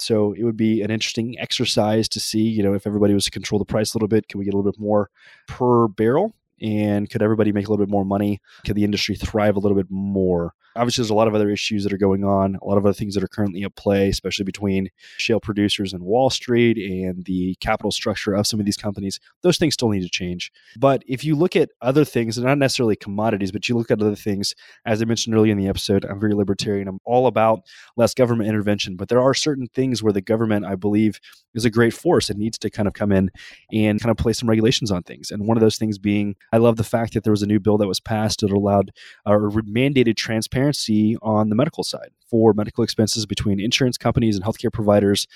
So 0.00 0.32
it 0.32 0.42
would 0.42 0.56
be 0.56 0.82
an 0.82 0.90
interesting 0.90 1.36
exercise 1.38 2.08
to 2.08 2.18
see, 2.18 2.42
you 2.42 2.64
know, 2.64 2.74
if 2.74 2.88
everybody 2.88 3.14
was 3.14 3.26
to 3.26 3.30
control 3.30 3.60
the 3.60 3.64
price 3.64 3.94
a 3.94 3.96
little 3.96 4.08
bit, 4.08 4.26
can 4.26 4.40
we 4.40 4.44
get 4.44 4.54
a 4.54 4.56
little 4.56 4.72
bit 4.72 4.80
more 4.80 5.10
per 5.46 5.86
barrel? 5.86 6.34
And 6.60 7.08
could 7.08 7.22
everybody 7.22 7.52
make 7.52 7.68
a 7.68 7.70
little 7.70 7.84
bit 7.84 7.90
more 7.90 8.04
money? 8.04 8.40
Could 8.66 8.74
the 8.74 8.84
industry 8.84 9.14
thrive 9.14 9.54
a 9.54 9.60
little 9.60 9.76
bit 9.76 9.90
more? 9.90 10.54
Obviously, 10.76 11.02
there's 11.02 11.10
a 11.10 11.14
lot 11.14 11.28
of 11.28 11.34
other 11.34 11.50
issues 11.50 11.84
that 11.84 11.92
are 11.92 11.98
going 11.98 12.24
on, 12.24 12.56
a 12.62 12.64
lot 12.64 12.78
of 12.78 12.86
other 12.86 12.92
things 12.92 13.14
that 13.14 13.22
are 13.22 13.28
currently 13.28 13.62
at 13.62 13.74
play, 13.76 14.08
especially 14.08 14.44
between 14.44 14.88
shale 15.18 15.40
producers 15.40 15.92
and 15.92 16.02
Wall 16.02 16.30
Street 16.30 16.76
and 16.76 17.24
the 17.24 17.56
capital 17.60 17.90
structure 17.90 18.34
of 18.34 18.46
some 18.46 18.60
of 18.60 18.66
these 18.66 18.76
companies. 18.76 19.20
Those 19.42 19.58
things 19.58 19.74
still 19.74 19.90
need 19.90 20.02
to 20.02 20.08
change. 20.08 20.50
But 20.76 21.02
if 21.06 21.24
you 21.24 21.34
look 21.34 21.56
at 21.56 21.70
other 21.80 22.04
things, 22.04 22.38
not 22.38 22.58
necessarily 22.58 22.96
commodities, 22.96 23.52
but 23.52 23.68
you 23.68 23.76
look 23.76 23.90
at 23.90 24.00
other 24.00 24.16
things, 24.16 24.54
as 24.86 25.02
I 25.02 25.04
mentioned 25.04 25.34
earlier 25.34 25.52
in 25.52 25.58
the 25.58 25.68
episode, 25.68 26.04
I'm 26.04 26.20
very 26.20 26.34
libertarian. 26.34 26.88
I'm 26.88 27.00
all 27.04 27.26
about 27.26 27.60
less 27.96 28.14
government 28.14 28.48
intervention. 28.48 28.96
But 28.96 29.08
there 29.08 29.20
are 29.20 29.34
certain 29.34 29.66
things 29.74 30.02
where 30.02 30.12
the 30.12 30.20
government, 30.20 30.64
I 30.64 30.74
believe, 30.74 31.20
is 31.54 31.64
a 31.64 31.70
great 31.70 31.92
force 31.92 32.30
and 32.30 32.38
needs 32.38 32.58
to 32.58 32.70
kind 32.70 32.88
of 32.88 32.94
come 32.94 33.12
in 33.12 33.30
and 33.72 34.00
kind 34.00 34.10
of 34.10 34.16
place 34.16 34.38
some 34.38 34.48
regulations 34.48 34.90
on 34.90 35.02
things. 35.02 35.30
And 35.30 35.46
one 35.46 35.56
of 35.56 35.60
those 35.60 35.76
things 35.76 35.98
being, 35.98 36.34
I 36.52 36.56
love 36.56 36.76
the 36.76 36.84
fact 36.84 37.12
that 37.14 37.24
there 37.24 37.32
was 37.32 37.42
a 37.42 37.46
new 37.46 37.60
bill 37.60 37.78
that 37.78 37.88
was 37.88 38.00
passed 38.00 38.40
that 38.40 38.50
allowed 38.50 38.92
or 39.26 39.50
mandated 39.50 40.16
transparency 40.16 40.61
on 41.22 41.48
the 41.48 41.54
medical 41.54 41.84
side 41.84 42.10
for 42.30 42.52
medical 42.52 42.84
expenses 42.84 43.26
between 43.26 43.60
insurance 43.60 43.96
companies 43.96 44.36
and 44.36 44.44
healthcare 44.44 44.72
providers 44.72 45.26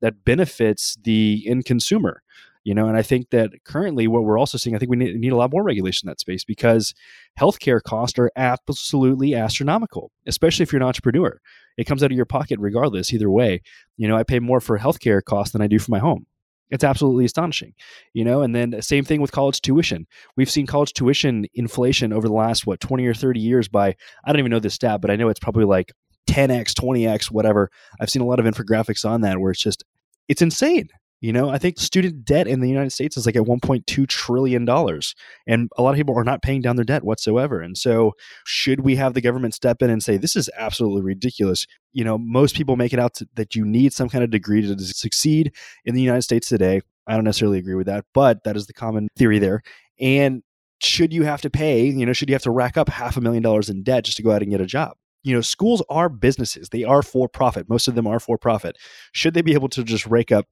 that 0.00 0.24
benefits 0.24 0.96
the 1.02 1.44
end 1.46 1.64
consumer 1.64 2.22
you 2.64 2.74
know 2.74 2.86
and 2.86 2.96
i 2.96 3.02
think 3.02 3.30
that 3.30 3.50
currently 3.64 4.06
what 4.06 4.24
we're 4.24 4.38
also 4.38 4.58
seeing 4.58 4.74
i 4.74 4.78
think 4.78 4.90
we 4.90 4.96
need, 4.96 5.16
need, 5.16 5.32
a 5.32 5.36
lot 5.36 5.50
more 5.50 5.62
regulation 5.62 6.06
in 6.06 6.10
that 6.10 6.20
space 6.20 6.44
because 6.44 6.94
healthcare 7.38 7.82
costs 7.82 8.18
are 8.18 8.30
absolutely 8.36 9.34
astronomical 9.34 10.10
especially 10.26 10.62
if 10.62 10.72
you're 10.72 10.82
an 10.82 10.86
entrepreneur. 10.86 11.40
It 11.78 11.84
comes 11.84 12.02
out 12.02 12.10
of 12.10 12.16
your 12.16 12.26
pocket 12.26 12.60
regardless 12.60 13.12
either 13.12 13.30
way. 13.30 13.62
You 13.96 14.08
know 14.08 14.16
i 14.16 14.22
pay 14.22 14.40
more 14.40 14.60
for 14.60 14.78
healthcare 14.78 15.22
costs 15.22 15.52
than 15.52 15.62
i 15.62 15.66
do 15.66 15.78
for 15.78 15.90
my 15.90 15.98
home 15.98 16.26
it's 16.72 16.82
absolutely 16.82 17.26
astonishing, 17.26 17.74
you 18.14 18.24
know. 18.24 18.42
And 18.42 18.54
then 18.54 18.70
the 18.70 18.82
same 18.82 19.04
thing 19.04 19.20
with 19.20 19.30
college 19.30 19.60
tuition. 19.60 20.06
We've 20.36 20.50
seen 20.50 20.66
college 20.66 20.94
tuition 20.94 21.46
inflation 21.54 22.12
over 22.12 22.26
the 22.26 22.34
last 22.34 22.66
what 22.66 22.80
twenty 22.80 23.06
or 23.06 23.14
thirty 23.14 23.40
years 23.40 23.68
by 23.68 23.94
I 24.24 24.32
don't 24.32 24.40
even 24.40 24.50
know 24.50 24.58
the 24.58 24.70
stat, 24.70 25.00
but 25.00 25.10
I 25.10 25.16
know 25.16 25.28
it's 25.28 25.38
probably 25.38 25.66
like 25.66 25.92
10x, 26.28 26.72
20x, 26.72 27.30
whatever. 27.30 27.70
I've 28.00 28.10
seen 28.10 28.22
a 28.22 28.26
lot 28.26 28.40
of 28.40 28.46
infographics 28.46 29.08
on 29.08 29.20
that 29.20 29.38
where 29.38 29.52
it's 29.52 29.62
just 29.62 29.84
it's 30.28 30.42
insane. 30.42 30.88
You 31.22 31.32
know, 31.32 31.50
I 31.50 31.58
think 31.58 31.78
student 31.78 32.24
debt 32.24 32.48
in 32.48 32.58
the 32.58 32.68
United 32.68 32.90
States 32.90 33.16
is 33.16 33.26
like 33.26 33.36
at 33.36 33.42
1.2 33.42 34.08
trillion 34.08 34.64
dollars, 34.64 35.14
and 35.46 35.70
a 35.78 35.82
lot 35.82 35.90
of 35.90 35.96
people 35.96 36.18
are 36.18 36.24
not 36.24 36.42
paying 36.42 36.60
down 36.60 36.74
their 36.74 36.84
debt 36.84 37.04
whatsoever. 37.04 37.60
And 37.60 37.78
so, 37.78 38.14
should 38.44 38.80
we 38.80 38.96
have 38.96 39.14
the 39.14 39.20
government 39.20 39.54
step 39.54 39.82
in 39.82 39.88
and 39.88 40.02
say 40.02 40.16
this 40.16 40.34
is 40.34 40.50
absolutely 40.58 41.02
ridiculous? 41.02 41.64
You 41.92 42.02
know, 42.02 42.18
most 42.18 42.56
people 42.56 42.74
make 42.74 42.92
it 42.92 42.98
out 42.98 43.14
to, 43.14 43.28
that 43.36 43.54
you 43.54 43.64
need 43.64 43.92
some 43.92 44.08
kind 44.08 44.24
of 44.24 44.30
degree 44.30 44.62
to 44.62 44.76
succeed 44.80 45.54
in 45.84 45.94
the 45.94 46.02
United 46.02 46.22
States 46.22 46.48
today. 46.48 46.80
I 47.06 47.14
don't 47.14 47.24
necessarily 47.24 47.58
agree 47.58 47.76
with 47.76 47.86
that, 47.86 48.04
but 48.12 48.42
that 48.42 48.56
is 48.56 48.66
the 48.66 48.72
common 48.72 49.06
theory 49.16 49.38
there. 49.38 49.62
And 50.00 50.42
should 50.82 51.12
you 51.12 51.22
have 51.22 51.40
to 51.42 51.50
pay, 51.50 51.84
you 51.84 52.04
know, 52.04 52.12
should 52.12 52.30
you 52.30 52.34
have 52.34 52.42
to 52.42 52.50
rack 52.50 52.76
up 52.76 52.88
half 52.88 53.16
a 53.16 53.20
million 53.20 53.44
dollars 53.44 53.70
in 53.70 53.84
debt 53.84 54.06
just 54.06 54.16
to 54.16 54.24
go 54.24 54.32
out 54.32 54.42
and 54.42 54.50
get 54.50 54.60
a 54.60 54.66
job? 54.66 54.96
you 55.22 55.34
know, 55.34 55.40
schools 55.40 55.82
are 55.88 56.08
businesses. 56.08 56.68
They 56.70 56.84
are 56.84 57.02
for 57.02 57.28
profit. 57.28 57.68
Most 57.68 57.88
of 57.88 57.94
them 57.94 58.06
are 58.06 58.18
for 58.18 58.36
profit. 58.36 58.76
Should 59.12 59.34
they 59.34 59.42
be 59.42 59.54
able 59.54 59.68
to 59.70 59.84
just 59.84 60.06
rake 60.06 60.32
up 60.32 60.46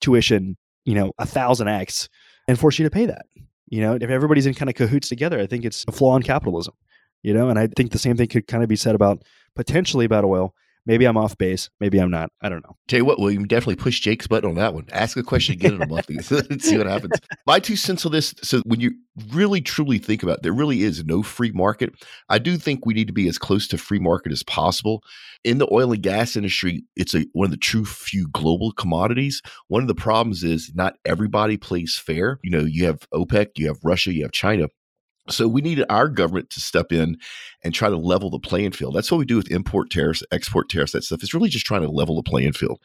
tuition, 0.00 0.56
you 0.84 0.94
know, 0.94 1.12
a 1.18 1.26
thousand 1.26 1.68
X 1.68 2.08
and 2.48 2.58
force 2.58 2.78
you 2.78 2.84
to 2.84 2.90
pay 2.90 3.06
that. 3.06 3.26
You 3.68 3.80
know, 3.80 3.94
if 3.94 4.10
everybody's 4.10 4.46
in 4.46 4.54
kind 4.54 4.68
of 4.68 4.74
cahoots 4.74 5.08
together, 5.08 5.38
I 5.38 5.46
think 5.46 5.64
it's 5.64 5.84
a 5.86 5.92
flaw 5.92 6.16
in 6.16 6.22
capitalism. 6.22 6.74
You 7.22 7.34
know, 7.34 7.48
and 7.50 7.58
I 7.58 7.68
think 7.68 7.92
the 7.92 7.98
same 7.98 8.16
thing 8.16 8.28
could 8.28 8.46
kind 8.46 8.62
of 8.62 8.68
be 8.68 8.76
said 8.76 8.94
about 8.94 9.22
potentially 9.54 10.04
about 10.04 10.24
oil. 10.24 10.54
Maybe 10.90 11.04
I'm 11.04 11.16
off 11.16 11.38
base. 11.38 11.70
Maybe 11.78 12.00
I'm 12.00 12.10
not. 12.10 12.32
I 12.42 12.48
don't 12.48 12.64
know. 12.64 12.76
Tell 12.88 12.98
you 12.98 13.04
what, 13.04 13.20
William, 13.20 13.46
definitely 13.46 13.76
push 13.76 14.00
Jake's 14.00 14.26
button 14.26 14.50
on 14.50 14.56
that 14.56 14.74
one. 14.74 14.86
Ask 14.90 15.16
a 15.16 15.22
question 15.22 15.52
again 15.52 15.74
in 15.74 15.82
a 15.82 15.86
month 15.86 16.06
see 16.60 16.78
what 16.78 16.88
happens. 16.88 17.12
My 17.46 17.60
two 17.60 17.76
cents 17.76 18.04
on 18.04 18.10
this. 18.10 18.34
So 18.42 18.60
when 18.64 18.80
you 18.80 18.90
really 19.28 19.60
truly 19.60 19.98
think 19.98 20.24
about 20.24 20.38
it, 20.38 20.42
there 20.42 20.52
really 20.52 20.82
is 20.82 21.04
no 21.04 21.22
free 21.22 21.52
market. 21.52 21.94
I 22.28 22.40
do 22.40 22.56
think 22.56 22.84
we 22.84 22.94
need 22.94 23.06
to 23.06 23.12
be 23.12 23.28
as 23.28 23.38
close 23.38 23.68
to 23.68 23.78
free 23.78 24.00
market 24.00 24.32
as 24.32 24.42
possible. 24.42 25.00
In 25.44 25.58
the 25.58 25.68
oil 25.72 25.92
and 25.92 26.02
gas 26.02 26.34
industry, 26.34 26.82
it's 26.96 27.14
a 27.14 27.24
one 27.34 27.44
of 27.44 27.52
the 27.52 27.56
true 27.56 27.84
few 27.84 28.26
global 28.32 28.72
commodities. 28.72 29.42
One 29.68 29.82
of 29.82 29.88
the 29.88 29.94
problems 29.94 30.42
is 30.42 30.72
not 30.74 30.96
everybody 31.04 31.56
plays 31.56 31.96
fair. 32.04 32.40
You 32.42 32.50
know, 32.50 32.64
you 32.64 32.86
have 32.86 33.08
OPEC, 33.14 33.50
you 33.58 33.68
have 33.68 33.78
Russia, 33.84 34.12
you 34.12 34.22
have 34.22 34.32
China 34.32 34.66
so 35.28 35.46
we 35.46 35.60
needed 35.60 35.86
our 35.90 36.08
government 36.08 36.50
to 36.50 36.60
step 36.60 36.92
in 36.92 37.16
and 37.62 37.74
try 37.74 37.88
to 37.88 37.96
level 37.96 38.30
the 38.30 38.38
playing 38.38 38.72
field. 38.72 38.94
That's 38.94 39.10
what 39.10 39.18
we 39.18 39.24
do 39.24 39.36
with 39.36 39.50
import 39.50 39.90
tariffs, 39.90 40.22
export 40.32 40.68
tariffs, 40.68 40.92
that 40.92 41.04
stuff. 41.04 41.22
It's 41.22 41.34
really 41.34 41.50
just 41.50 41.66
trying 41.66 41.82
to 41.82 41.90
level 41.90 42.16
the 42.16 42.22
playing 42.22 42.52
field. 42.52 42.80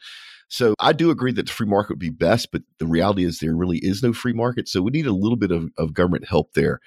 So 0.48 0.74
I 0.78 0.92
do 0.92 1.10
agree 1.10 1.32
that 1.32 1.46
the 1.46 1.52
free 1.52 1.66
market 1.66 1.94
would 1.94 1.98
be 1.98 2.10
best, 2.10 2.52
but 2.52 2.62
the 2.78 2.86
reality 2.86 3.24
is 3.24 3.40
there 3.40 3.56
really 3.56 3.78
is 3.78 4.02
no 4.02 4.12
free 4.12 4.32
market. 4.32 4.68
So 4.68 4.80
we 4.80 4.92
need 4.92 5.06
a 5.06 5.12
little 5.12 5.36
bit 5.36 5.50
of, 5.50 5.70
of 5.76 5.92
government 5.92 6.28
help 6.28 6.52
there. 6.52 6.80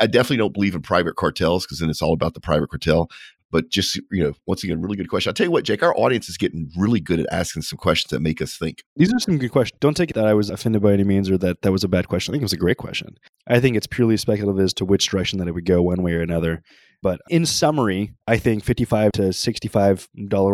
I 0.00 0.06
definitely 0.06 0.38
don't 0.38 0.54
believe 0.54 0.74
in 0.74 0.82
private 0.82 1.14
cartels 1.14 1.64
because 1.64 1.78
then 1.78 1.90
it's 1.90 2.02
all 2.02 2.12
about 2.12 2.34
the 2.34 2.40
private 2.40 2.70
cartel. 2.70 3.08
But 3.54 3.68
just, 3.68 3.94
you 4.10 4.20
know, 4.24 4.32
once 4.48 4.64
again, 4.64 4.82
really 4.82 4.96
good 4.96 5.08
question. 5.08 5.30
I'll 5.30 5.34
tell 5.34 5.46
you 5.46 5.52
what, 5.52 5.62
Jake, 5.62 5.80
our 5.84 5.96
audience 5.96 6.28
is 6.28 6.36
getting 6.36 6.72
really 6.76 6.98
good 6.98 7.20
at 7.20 7.26
asking 7.30 7.62
some 7.62 7.76
questions 7.76 8.10
that 8.10 8.18
make 8.18 8.42
us 8.42 8.58
think. 8.58 8.82
These 8.96 9.14
are 9.14 9.20
some 9.20 9.38
good 9.38 9.52
questions. 9.52 9.78
Don't 9.78 9.96
take 9.96 10.10
it 10.10 10.14
that 10.14 10.26
I 10.26 10.34
was 10.34 10.50
offended 10.50 10.82
by 10.82 10.92
any 10.92 11.04
means 11.04 11.30
or 11.30 11.38
that 11.38 11.62
that 11.62 11.70
was 11.70 11.84
a 11.84 11.88
bad 11.88 12.08
question. 12.08 12.32
I 12.32 12.34
think 12.34 12.42
it 12.42 12.46
was 12.46 12.52
a 12.52 12.56
great 12.56 12.78
question. 12.78 13.16
I 13.46 13.60
think 13.60 13.76
it's 13.76 13.86
purely 13.86 14.16
speculative 14.16 14.60
as 14.60 14.74
to 14.74 14.84
which 14.84 15.06
direction 15.06 15.38
that 15.38 15.46
it 15.46 15.52
would 15.52 15.66
go 15.66 15.82
one 15.82 16.02
way 16.02 16.14
or 16.14 16.20
another. 16.20 16.64
But 17.04 17.20
in 17.28 17.44
summary, 17.44 18.14
I 18.26 18.38
think 18.38 18.64
55 18.64 19.12
to 19.12 19.22
$65 19.24 20.08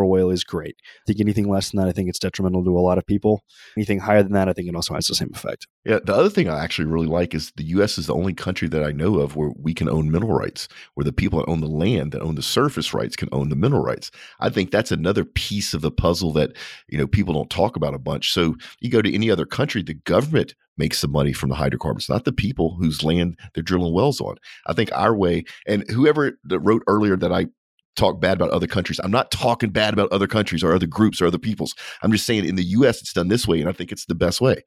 oil 0.04 0.30
is 0.30 0.42
great. 0.42 0.74
I 0.84 1.00
think 1.06 1.20
anything 1.20 1.48
less 1.48 1.70
than 1.70 1.80
that, 1.80 1.88
I 1.88 1.92
think 1.92 2.08
it's 2.08 2.18
detrimental 2.18 2.64
to 2.64 2.76
a 2.76 2.80
lot 2.80 2.98
of 2.98 3.06
people. 3.06 3.44
Anything 3.76 4.00
higher 4.00 4.24
than 4.24 4.32
that, 4.32 4.48
I 4.48 4.52
think 4.52 4.68
it 4.68 4.74
also 4.74 4.94
has 4.94 5.06
the 5.06 5.14
same 5.14 5.30
effect. 5.32 5.68
Yeah. 5.84 6.00
The 6.04 6.12
other 6.12 6.28
thing 6.28 6.48
I 6.48 6.64
actually 6.64 6.86
really 6.86 7.06
like 7.06 7.36
is 7.36 7.52
the 7.56 7.62
U.S. 7.66 7.98
is 7.98 8.08
the 8.08 8.16
only 8.16 8.34
country 8.34 8.66
that 8.66 8.82
I 8.82 8.90
know 8.90 9.20
of 9.20 9.36
where 9.36 9.52
we 9.56 9.74
can 9.74 9.88
own 9.88 10.10
mineral 10.10 10.32
rights, 10.32 10.66
where 10.94 11.04
the 11.04 11.12
people 11.12 11.38
that 11.38 11.48
own 11.48 11.60
the 11.60 11.68
land, 11.68 12.10
that 12.10 12.20
own 12.20 12.34
the 12.34 12.42
surface 12.42 12.92
rights, 12.92 13.14
can 13.14 13.28
own 13.30 13.48
the 13.48 13.54
mineral 13.54 13.84
rights. 13.84 14.10
I 14.40 14.50
think 14.50 14.72
that's 14.72 14.90
another 14.90 15.24
piece 15.24 15.72
of 15.72 15.82
the 15.82 15.92
puzzle 15.92 16.32
that, 16.32 16.56
you 16.88 16.98
know, 16.98 17.06
people 17.06 17.32
don't 17.32 17.48
talk 17.48 17.76
about 17.76 17.94
a 17.94 17.98
bunch. 18.00 18.32
So 18.32 18.56
you 18.80 18.90
go 18.90 19.02
to 19.02 19.14
any 19.14 19.30
other 19.30 19.46
country, 19.46 19.84
the 19.84 19.94
government 19.94 20.56
makes 20.80 21.00
the 21.00 21.08
money 21.08 21.32
from 21.32 21.50
the 21.50 21.54
hydrocarbons, 21.54 22.08
not 22.08 22.24
the 22.24 22.32
people 22.32 22.74
whose 22.80 23.04
land 23.04 23.38
they're 23.54 23.62
drilling 23.62 23.94
wells 23.94 24.20
on. 24.20 24.34
I 24.66 24.72
think 24.72 24.90
our 24.92 25.14
way, 25.14 25.44
and 25.68 25.88
whoever 25.88 26.32
that 26.44 26.58
wrote 26.58 26.82
earlier 26.88 27.16
that 27.16 27.32
I 27.32 27.46
talk 27.96 28.20
bad 28.20 28.36
about 28.36 28.50
other 28.50 28.66
countries. 28.66 28.98
I'm 29.02 29.10
not 29.10 29.30
talking 29.30 29.70
bad 29.70 29.92
about 29.92 30.10
other 30.10 30.26
countries 30.26 30.64
or 30.64 30.72
other 30.72 30.86
groups 30.86 31.20
or 31.20 31.26
other 31.26 31.38
peoples. 31.38 31.74
I'm 32.02 32.12
just 32.12 32.24
saying 32.24 32.46
in 32.46 32.56
the 32.56 32.64
US 32.64 33.00
it's 33.00 33.12
done 33.12 33.28
this 33.28 33.46
way 33.46 33.60
and 33.60 33.68
I 33.68 33.72
think 33.72 33.92
it's 33.92 34.06
the 34.06 34.14
best 34.14 34.40
way. 34.40 34.62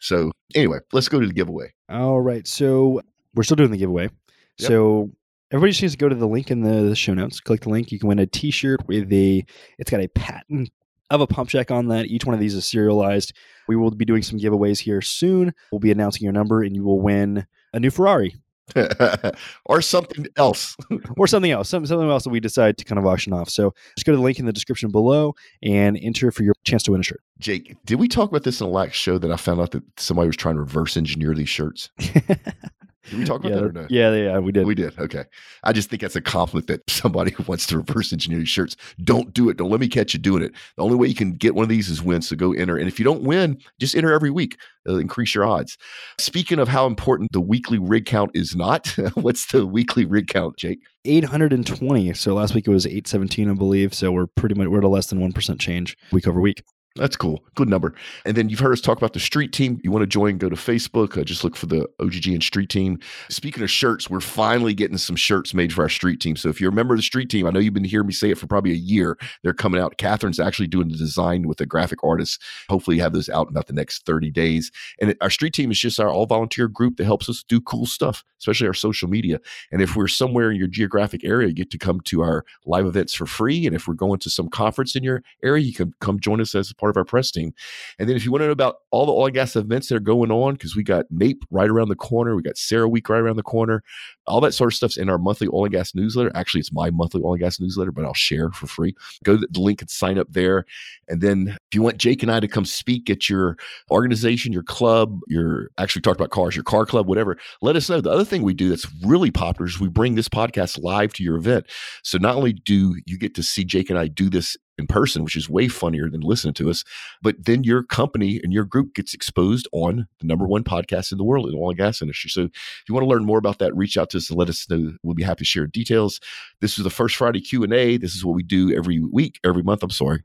So 0.00 0.32
anyway, 0.54 0.78
let's 0.92 1.08
go 1.08 1.20
to 1.20 1.26
the 1.26 1.32
giveaway. 1.32 1.72
All 1.88 2.20
right. 2.20 2.46
So 2.46 3.00
we're 3.34 3.44
still 3.44 3.56
doing 3.56 3.70
the 3.70 3.78
giveaway. 3.78 4.10
Yep. 4.58 4.68
So 4.68 5.10
everybody 5.50 5.72
just 5.72 5.82
needs 5.82 5.94
to 5.94 5.98
go 5.98 6.08
to 6.08 6.14
the 6.14 6.28
link 6.28 6.50
in 6.50 6.62
the, 6.62 6.88
the 6.88 6.96
show 6.96 7.14
notes. 7.14 7.40
Click 7.40 7.62
the 7.62 7.70
link. 7.70 7.90
You 7.92 7.98
can 7.98 8.08
win 8.08 8.18
a 8.18 8.26
t-shirt 8.26 8.86
with 8.86 9.10
a 9.12 9.44
it's 9.78 9.90
got 9.90 10.00
a 10.00 10.08
patent 10.08 10.70
of 11.10 11.20
a 11.20 11.26
pump 11.26 11.48
jack 11.48 11.70
on 11.70 11.88
that. 11.88 12.06
Each 12.06 12.24
one 12.24 12.34
of 12.34 12.40
these 12.40 12.54
is 12.54 12.66
serialized. 12.66 13.32
We 13.68 13.76
will 13.76 13.90
be 13.90 14.04
doing 14.04 14.22
some 14.22 14.38
giveaways 14.38 14.78
here 14.78 15.00
soon. 15.00 15.52
We'll 15.70 15.80
be 15.80 15.90
announcing 15.90 16.24
your 16.24 16.32
number 16.32 16.62
and 16.62 16.74
you 16.74 16.84
will 16.84 17.00
win 17.00 17.46
a 17.72 17.80
new 17.80 17.90
Ferrari. 17.90 18.36
or 19.66 19.82
something 19.82 20.26
else. 20.36 20.76
or 21.18 21.26
something 21.26 21.50
else. 21.50 21.68
Some, 21.68 21.84
something 21.86 22.08
else 22.08 22.24
that 22.24 22.30
we 22.30 22.40
decide 22.40 22.78
to 22.78 22.84
kind 22.84 22.98
of 22.98 23.06
auction 23.06 23.32
off. 23.32 23.50
So 23.50 23.74
just 23.96 24.06
go 24.06 24.12
to 24.12 24.16
the 24.16 24.22
link 24.22 24.38
in 24.38 24.46
the 24.46 24.52
description 24.52 24.90
below 24.90 25.34
and 25.62 25.98
enter 26.00 26.30
for 26.30 26.42
your 26.42 26.54
chance 26.64 26.82
to 26.84 26.92
win 26.92 27.00
a 27.00 27.04
shirt. 27.04 27.20
Jake, 27.38 27.76
did 27.84 28.00
we 28.00 28.08
talk 28.08 28.30
about 28.30 28.44
this 28.44 28.60
in 28.60 28.66
the 28.66 28.72
last 28.72 28.94
show 28.94 29.18
that 29.18 29.30
I 29.30 29.36
found 29.36 29.60
out 29.60 29.72
that 29.72 29.82
somebody 29.98 30.28
was 30.28 30.36
trying 30.36 30.54
to 30.54 30.62
reverse 30.62 30.96
engineer 30.96 31.34
these 31.34 31.48
shirts? 31.48 31.90
Did 33.10 33.18
we 33.18 33.24
talk 33.24 33.40
about 33.40 33.50
yeah, 33.50 33.56
that 33.56 33.64
or 33.64 33.72
no? 33.72 33.86
Yeah, 33.90 34.14
yeah, 34.14 34.38
we 34.38 34.52
did. 34.52 34.66
We 34.66 34.74
did. 34.74 34.98
Okay. 34.98 35.24
I 35.62 35.72
just 35.72 35.90
think 35.90 36.02
that's 36.02 36.16
a 36.16 36.20
compliment 36.20 36.66
that 36.68 36.82
somebody 36.90 37.32
who 37.32 37.42
wants 37.46 37.66
to 37.66 37.78
reverse 37.78 38.12
engineer 38.12 38.38
your 38.38 38.46
shirts. 38.46 38.76
Don't 39.02 39.32
do 39.32 39.48
it. 39.48 39.56
Don't 39.56 39.70
let 39.70 39.80
me 39.80 39.88
catch 39.88 40.14
you 40.14 40.20
doing 40.20 40.42
it. 40.42 40.52
The 40.76 40.82
only 40.82 40.96
way 40.96 41.08
you 41.08 41.14
can 41.14 41.32
get 41.32 41.54
one 41.54 41.62
of 41.62 41.68
these 41.68 41.88
is 41.90 42.02
win. 42.02 42.22
So 42.22 42.36
go 42.36 42.52
enter. 42.52 42.76
And 42.76 42.88
if 42.88 42.98
you 42.98 43.04
don't 43.04 43.22
win, 43.22 43.58
just 43.78 43.94
enter 43.94 44.12
every 44.12 44.30
week. 44.30 44.56
It'll 44.86 44.98
increase 44.98 45.34
your 45.34 45.46
odds. 45.46 45.76
Speaking 46.18 46.58
of 46.58 46.68
how 46.68 46.86
important 46.86 47.32
the 47.32 47.40
weekly 47.40 47.78
rig 47.78 48.06
count 48.06 48.30
is 48.34 48.54
not, 48.54 48.88
what's 49.14 49.46
the 49.46 49.66
weekly 49.66 50.04
rig 50.04 50.28
count, 50.28 50.56
Jake? 50.56 50.80
820. 51.06 52.14
So 52.14 52.34
last 52.34 52.54
week 52.54 52.66
it 52.66 52.70
was 52.70 52.86
817, 52.86 53.50
I 53.50 53.54
believe. 53.54 53.94
So 53.94 54.12
we're 54.12 54.26
pretty 54.26 54.54
much 54.54 54.68
we're 54.68 54.78
at 54.78 54.84
a 54.84 54.88
less 54.88 55.06
than 55.06 55.20
1% 55.20 55.58
change 55.58 55.96
week 56.12 56.26
over 56.26 56.40
week. 56.40 56.62
That's 56.96 57.16
cool. 57.16 57.42
Good 57.56 57.68
number. 57.68 57.92
And 58.24 58.36
then 58.36 58.48
you've 58.48 58.60
heard 58.60 58.72
us 58.72 58.80
talk 58.80 58.98
about 58.98 59.14
the 59.14 59.20
street 59.20 59.52
team. 59.52 59.80
You 59.82 59.90
want 59.90 60.04
to 60.04 60.06
join, 60.06 60.38
go 60.38 60.48
to 60.48 60.54
Facebook. 60.54 61.18
Uh, 61.18 61.24
just 61.24 61.42
look 61.42 61.56
for 61.56 61.66
the 61.66 61.88
OGGN 62.00 62.40
street 62.40 62.70
team. 62.70 63.00
Speaking 63.28 63.64
of 63.64 63.70
shirts, 63.70 64.08
we're 64.08 64.20
finally 64.20 64.74
getting 64.74 64.96
some 64.96 65.16
shirts 65.16 65.54
made 65.54 65.72
for 65.72 65.82
our 65.82 65.88
street 65.88 66.20
team. 66.20 66.36
So 66.36 66.50
if 66.50 66.60
you're 66.60 66.70
a 66.70 66.74
member 66.74 66.94
of 66.94 66.98
the 66.98 67.02
street 67.02 67.30
team, 67.30 67.48
I 67.48 67.50
know 67.50 67.58
you've 67.58 67.74
been 67.74 67.82
hearing 67.82 68.06
me 68.06 68.12
say 68.12 68.30
it 68.30 68.38
for 68.38 68.46
probably 68.46 68.70
a 68.70 68.76
year. 68.76 69.18
They're 69.42 69.52
coming 69.52 69.80
out. 69.80 69.98
Kathryn's 69.98 70.38
actually 70.38 70.68
doing 70.68 70.88
the 70.88 70.96
design 70.96 71.48
with 71.48 71.60
a 71.60 71.66
graphic 71.66 72.04
artist. 72.04 72.40
Hopefully, 72.68 72.98
have 72.98 73.12
those 73.12 73.28
out 73.28 73.48
in 73.48 73.54
about 73.54 73.66
the 73.66 73.72
next 73.72 74.06
30 74.06 74.30
days. 74.30 74.70
And 75.00 75.16
our 75.20 75.30
street 75.30 75.52
team 75.52 75.72
is 75.72 75.80
just 75.80 75.98
our 75.98 76.10
all 76.10 76.26
volunteer 76.26 76.68
group 76.68 76.98
that 76.98 77.06
helps 77.06 77.28
us 77.28 77.42
do 77.42 77.60
cool 77.60 77.86
stuff, 77.86 78.22
especially 78.38 78.68
our 78.68 78.74
social 78.74 79.08
media. 79.08 79.40
And 79.72 79.82
if 79.82 79.96
we're 79.96 80.06
somewhere 80.06 80.52
in 80.52 80.56
your 80.56 80.68
geographic 80.68 81.24
area, 81.24 81.48
you 81.48 81.54
get 81.54 81.72
to 81.72 81.78
come 81.78 82.02
to 82.02 82.22
our 82.22 82.44
live 82.66 82.86
events 82.86 83.14
for 83.14 83.26
free. 83.26 83.66
And 83.66 83.74
if 83.74 83.88
we're 83.88 83.94
going 83.94 84.20
to 84.20 84.30
some 84.30 84.48
conference 84.48 84.94
in 84.94 85.02
your 85.02 85.24
area, 85.42 85.64
you 85.64 85.74
can 85.74 85.92
come 86.00 86.20
join 86.20 86.40
us 86.40 86.54
as 86.54 86.70
a 86.70 86.83
part 86.84 86.94
of 86.94 86.98
our 86.98 87.04
press 87.04 87.30
team. 87.30 87.54
And 87.98 88.08
then 88.08 88.16
if 88.16 88.26
you 88.26 88.30
want 88.30 88.42
to 88.42 88.46
know 88.46 88.52
about 88.52 88.76
all 88.90 89.06
the 89.06 89.12
oil 89.12 89.26
and 89.26 89.34
gas 89.34 89.56
events 89.56 89.88
that 89.88 89.96
are 89.96 90.00
going 90.00 90.30
on, 90.30 90.52
because 90.52 90.76
we 90.76 90.82
got 90.82 91.06
NAPE 91.10 91.42
right 91.50 91.70
around 91.70 91.88
the 91.88 91.96
corner, 91.96 92.36
we 92.36 92.42
got 92.42 92.56
CERAWeek 92.56 93.08
right 93.08 93.20
around 93.20 93.36
the 93.36 93.42
corner, 93.42 93.82
all 94.26 94.40
that 94.42 94.52
sort 94.52 94.70
of 94.70 94.76
stuff's 94.76 94.98
in 94.98 95.08
our 95.08 95.16
monthly 95.16 95.48
oil 95.48 95.64
and 95.64 95.72
gas 95.72 95.94
newsletter. 95.94 96.30
Actually, 96.34 96.60
it's 96.60 96.72
my 96.72 96.90
monthly 96.90 97.22
oil 97.24 97.32
and 97.32 97.40
gas 97.40 97.58
newsletter, 97.58 97.90
but 97.90 98.04
I'll 98.04 98.12
share 98.12 98.50
for 98.50 98.66
free. 98.66 98.94
Go 99.24 99.38
to 99.38 99.48
the 99.50 99.60
link 99.60 99.80
and 99.80 99.88
sign 99.88 100.18
up 100.18 100.26
there. 100.30 100.66
And 101.08 101.22
then 101.22 101.48
if 101.48 101.74
you 101.74 101.80
want 101.80 101.96
Jake 101.96 102.22
and 102.22 102.30
I 102.30 102.40
to 102.40 102.48
come 102.48 102.66
speak 102.66 103.08
at 103.08 103.30
your 103.30 103.56
organization, 103.90 104.52
your 104.52 104.62
club, 104.62 105.20
your 105.26 105.70
actually 105.78 106.02
talked 106.02 106.20
about 106.20 106.30
cars, 106.30 106.54
your 106.54 106.64
car 106.64 106.84
club, 106.84 107.08
whatever, 107.08 107.38
let 107.62 107.76
us 107.76 107.88
know. 107.88 108.02
The 108.02 108.10
other 108.10 108.24
thing 108.24 108.42
we 108.42 108.52
do 108.52 108.68
that's 108.68 108.86
really 109.04 109.30
popular 109.30 109.66
is 109.66 109.80
we 109.80 109.88
bring 109.88 110.16
this 110.16 110.28
podcast 110.28 110.82
live 110.82 111.14
to 111.14 111.22
your 111.22 111.36
event. 111.36 111.66
So 112.02 112.18
not 112.18 112.36
only 112.36 112.52
do 112.52 112.96
you 113.06 113.18
get 113.18 113.34
to 113.36 113.42
see 113.42 113.64
Jake 113.64 113.88
and 113.88 113.98
I 113.98 114.08
do 114.08 114.28
this 114.28 114.56
in 114.78 114.86
person, 114.86 115.22
which 115.22 115.36
is 115.36 115.48
way 115.48 115.68
funnier 115.68 116.10
than 116.10 116.20
listening 116.20 116.54
to 116.54 116.70
us. 116.70 116.84
But 117.22 117.44
then 117.44 117.64
your 117.64 117.82
company 117.82 118.40
and 118.42 118.52
your 118.52 118.64
group 118.64 118.94
gets 118.94 119.14
exposed 119.14 119.68
on 119.72 120.08
the 120.20 120.26
number 120.26 120.46
one 120.46 120.64
podcast 120.64 121.12
in 121.12 121.18
the 121.18 121.24
world 121.24 121.46
in 121.46 121.52
the 121.52 121.58
oil 121.58 121.70
and 121.70 121.78
gas 121.78 122.02
industry. 122.02 122.30
So 122.30 122.42
if 122.42 122.82
you 122.88 122.94
want 122.94 123.04
to 123.04 123.08
learn 123.08 123.24
more 123.24 123.38
about 123.38 123.58
that, 123.58 123.74
reach 123.76 123.96
out 123.96 124.10
to 124.10 124.18
us 124.18 124.30
and 124.30 124.38
let 124.38 124.48
us 124.48 124.68
know. 124.68 124.92
We'll 125.02 125.14
be 125.14 125.22
happy 125.22 125.40
to 125.40 125.44
share 125.44 125.66
details. 125.66 126.20
This 126.60 126.78
is 126.78 126.84
the 126.84 126.90
first 126.90 127.16
Friday 127.16 127.40
Q 127.40 127.62
and 127.62 127.72
A. 127.72 127.96
This 127.96 128.14
is 128.14 128.24
what 128.24 128.34
we 128.34 128.42
do 128.42 128.74
every 128.74 129.00
week, 129.00 129.38
every 129.44 129.62
month. 129.62 129.82
I'm 129.82 129.90
sorry. 129.90 130.22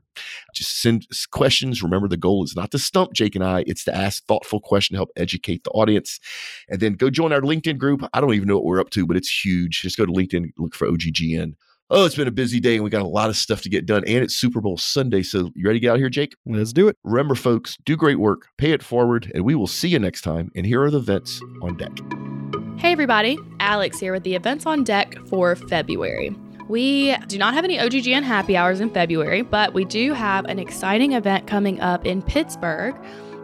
Just 0.54 0.80
send 0.80 1.06
questions. 1.30 1.82
Remember, 1.82 2.08
the 2.08 2.16
goal 2.16 2.44
is 2.44 2.56
not 2.56 2.70
to 2.72 2.78
stump 2.78 3.12
Jake 3.12 3.34
and 3.34 3.44
I; 3.44 3.64
it's 3.66 3.84
to 3.84 3.94
ask 3.94 4.24
thoughtful 4.24 4.60
questions 4.60 4.96
to 4.96 4.98
help 4.98 5.10
educate 5.16 5.64
the 5.64 5.70
audience. 5.70 6.18
And 6.68 6.80
then 6.80 6.94
go 6.94 7.10
join 7.10 7.32
our 7.32 7.40
LinkedIn 7.40 7.78
group. 7.78 8.02
I 8.12 8.20
don't 8.20 8.34
even 8.34 8.48
know 8.48 8.56
what 8.56 8.64
we're 8.64 8.80
up 8.80 8.90
to, 8.90 9.06
but 9.06 9.16
it's 9.16 9.44
huge. 9.44 9.82
Just 9.82 9.96
go 9.96 10.06
to 10.06 10.12
LinkedIn, 10.12 10.52
look 10.58 10.74
for 10.74 10.88
OGGN 10.88 11.54
oh, 11.90 12.04
it's 12.04 12.14
been 12.14 12.28
a 12.28 12.32
busy 12.32 12.60
day 12.60 12.76
and 12.76 12.84
we 12.84 12.90
got 12.90 13.02
a 13.02 13.06
lot 13.06 13.28
of 13.28 13.36
stuff 13.36 13.62
to 13.62 13.68
get 13.68 13.86
done. 13.86 14.04
And 14.06 14.18
it's 14.18 14.34
Super 14.34 14.60
Bowl 14.60 14.76
Sunday. 14.76 15.22
So 15.22 15.50
you 15.54 15.66
ready 15.66 15.80
to 15.80 15.80
get 15.80 15.92
out 15.92 15.98
here, 15.98 16.08
Jake? 16.08 16.36
Let's 16.46 16.72
do 16.72 16.88
it. 16.88 16.96
Remember, 17.04 17.34
folks, 17.34 17.76
do 17.84 17.96
great 17.96 18.18
work, 18.18 18.48
pay 18.58 18.72
it 18.72 18.82
forward, 18.82 19.30
and 19.34 19.44
we 19.44 19.54
will 19.54 19.66
see 19.66 19.88
you 19.88 19.98
next 19.98 20.22
time. 20.22 20.50
And 20.54 20.64
here 20.64 20.82
are 20.82 20.90
the 20.90 20.98
events 20.98 21.40
on 21.62 21.76
deck. 21.76 21.92
Hey, 22.78 22.92
everybody. 22.92 23.38
Alex 23.58 23.98
here 23.98 24.12
with 24.12 24.22
the 24.22 24.34
events 24.34 24.66
on 24.66 24.84
deck 24.84 25.14
for 25.28 25.54
February. 25.56 26.34
We 26.68 27.16
do 27.26 27.36
not 27.36 27.54
have 27.54 27.64
any 27.64 27.78
OGGN 27.78 28.22
happy 28.22 28.56
hours 28.56 28.80
in 28.80 28.90
February, 28.90 29.42
but 29.42 29.74
we 29.74 29.84
do 29.84 30.14
have 30.14 30.44
an 30.44 30.60
exciting 30.60 31.12
event 31.12 31.48
coming 31.48 31.80
up 31.80 32.06
in 32.06 32.22
Pittsburgh. 32.22 32.94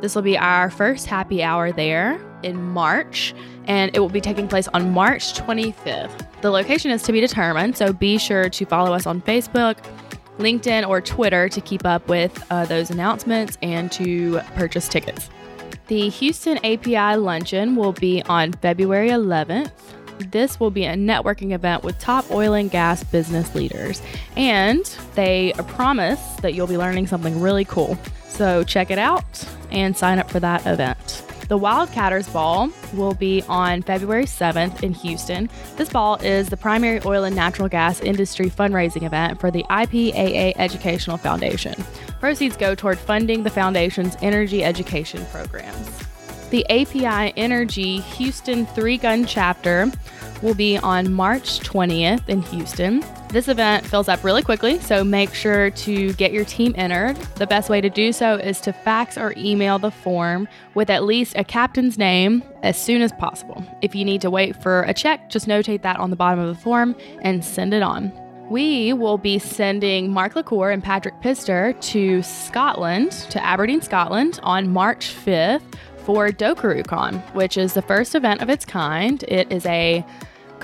This 0.01 0.14
will 0.14 0.22
be 0.22 0.38
our 0.38 0.70
first 0.70 1.07
happy 1.07 1.42
hour 1.42 1.72
there 1.72 2.20
in 2.44 2.62
March, 2.62 3.34
and 3.66 3.94
it 3.94 4.00
will 4.00 4.08
be 4.08 4.20
taking 4.20 4.48
place 4.48 4.68
on 4.68 4.92
March 4.92 5.34
25th. 5.34 6.26
The 6.40 6.50
location 6.50 6.90
is 6.90 7.02
to 7.04 7.12
be 7.12 7.20
determined, 7.20 7.76
so 7.76 7.92
be 7.92 8.18
sure 8.18 8.48
to 8.48 8.64
follow 8.64 8.92
us 8.92 9.06
on 9.06 9.20
Facebook, 9.22 9.76
LinkedIn, 10.38 10.86
or 10.88 11.00
Twitter 11.00 11.48
to 11.48 11.60
keep 11.60 11.84
up 11.84 12.06
with 12.08 12.44
uh, 12.50 12.64
those 12.66 12.90
announcements 12.90 13.58
and 13.62 13.90
to 13.92 14.40
purchase 14.54 14.88
tickets. 14.88 15.30
The 15.88 16.08
Houston 16.08 16.58
API 16.64 17.16
Luncheon 17.16 17.76
will 17.76 17.92
be 17.92 18.22
on 18.24 18.52
February 18.54 19.10
11th. 19.10 19.70
This 20.18 20.58
will 20.58 20.70
be 20.70 20.84
a 20.84 20.94
networking 20.94 21.52
event 21.52 21.84
with 21.84 21.98
top 21.98 22.30
oil 22.30 22.54
and 22.54 22.70
gas 22.70 23.04
business 23.04 23.54
leaders, 23.54 24.02
and 24.36 24.84
they 25.14 25.52
promise 25.68 26.20
that 26.42 26.54
you'll 26.54 26.66
be 26.66 26.78
learning 26.78 27.06
something 27.06 27.40
really 27.40 27.64
cool. 27.64 27.98
So 28.28 28.64
check 28.64 28.90
it 28.90 28.98
out 28.98 29.46
and 29.70 29.96
sign 29.96 30.18
up 30.18 30.30
for 30.30 30.40
that 30.40 30.66
event. 30.66 31.25
The 31.49 31.59
Wildcatters 31.59 32.32
Ball 32.32 32.70
will 32.92 33.14
be 33.14 33.44
on 33.49 33.82
February 33.82 34.24
7th 34.24 34.82
in 34.82 34.92
Houston. 34.94 35.49
This 35.76 35.88
ball 35.88 36.16
is 36.16 36.49
the 36.49 36.57
primary 36.57 37.01
oil 37.05 37.22
and 37.22 37.36
natural 37.36 37.68
gas 37.68 38.01
industry 38.01 38.51
fundraising 38.51 39.05
event 39.05 39.38
for 39.38 39.53
the 39.53 39.62
IPAA 39.70 40.55
Educational 40.57 41.16
Foundation. 41.16 41.74
Proceeds 42.18 42.57
go 42.57 42.74
toward 42.74 42.99
funding 42.99 43.44
the 43.44 43.51
foundation's 43.51 44.16
energy 44.22 44.64
education 44.64 45.24
programs. 45.26 45.88
The 46.51 46.64
API 46.68 47.32
Energy 47.36 48.01
Houston 48.01 48.66
Three 48.66 48.97
Gun 48.97 49.24
Chapter 49.24 49.92
will 50.42 50.55
be 50.55 50.78
on 50.78 51.12
March 51.12 51.61
20th 51.61 52.28
in 52.28 52.42
Houston. 52.42 53.05
This 53.37 53.49
event 53.49 53.84
fills 53.84 54.09
up 54.09 54.24
really 54.24 54.43
quickly, 54.43 54.80
so 54.80 55.05
make 55.05 55.34
sure 55.34 55.68
to 55.68 56.14
get 56.14 56.32
your 56.32 56.47
team 56.47 56.72
entered. 56.74 57.16
The 57.34 57.47
best 57.47 57.68
way 57.68 57.82
to 57.82 57.91
do 57.91 58.11
so 58.11 58.37
is 58.37 58.62
to 58.62 58.72
fax 58.72 59.18
or 59.18 59.34
email 59.37 59.78
the 59.78 59.91
form 59.91 60.49
with 60.72 60.89
at 60.89 61.05
least 61.05 61.37
a 61.37 61.45
captain's 61.45 61.99
name 61.99 62.43
as 62.62 62.82
soon 62.82 63.03
as 63.03 63.12
possible. 63.12 63.62
If 63.82 63.95
you 63.95 64.07
need 64.07 64.22
to 64.22 64.30
wait 64.30 64.57
for 64.62 64.84
a 64.84 64.95
check, 64.95 65.28
just 65.28 65.49
notate 65.49 65.82
that 65.82 65.99
on 65.99 66.09
the 66.09 66.16
bottom 66.16 66.39
of 66.39 66.49
the 66.49 66.62
form 66.62 66.97
and 67.20 67.45
send 67.45 67.74
it 67.74 67.82
on. 67.82 68.11
We 68.49 68.95
will 68.95 69.18
be 69.18 69.39
sending 69.39 70.11
Mark 70.11 70.34
LaCour 70.34 70.70
and 70.70 70.82
Patrick 70.82 71.20
Pister 71.20 71.74
to 71.74 72.22
Scotland, 72.22 73.12
to 73.28 73.45
Aberdeen, 73.45 73.82
Scotland, 73.82 74.41
on 74.45 74.72
March 74.72 75.14
5th 75.14 75.74
for 76.07 76.30
DoqaruCon, 76.30 77.34
which 77.34 77.59
is 77.59 77.74
the 77.74 77.82
first 77.82 78.14
event 78.14 78.41
of 78.41 78.49
its 78.49 78.64
kind. 78.64 79.22
It 79.24 79.53
is 79.53 79.66
a 79.66 80.03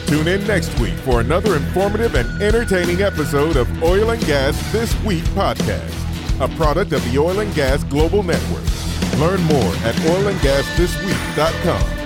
Tune 0.06 0.28
in 0.28 0.46
next 0.46 0.78
week 0.78 0.94
for 0.94 1.20
another 1.20 1.56
informative 1.56 2.14
and 2.14 2.40
entertaining 2.40 3.02
episode 3.02 3.56
of 3.56 3.82
Oil 3.82 4.10
and 4.10 4.24
Gas 4.24 4.56
This 4.72 4.94
Week 5.02 5.24
podcast, 5.34 6.40
a 6.40 6.46
product 6.56 6.92
of 6.92 7.02
the 7.10 7.18
Oil 7.18 7.40
and 7.40 7.52
Gas 7.54 7.82
Global 7.84 8.22
Network. 8.22 8.62
Learn 9.18 9.42
more 9.42 9.74
at 9.84 9.94
oilandgasthisweek.com. 9.96 12.05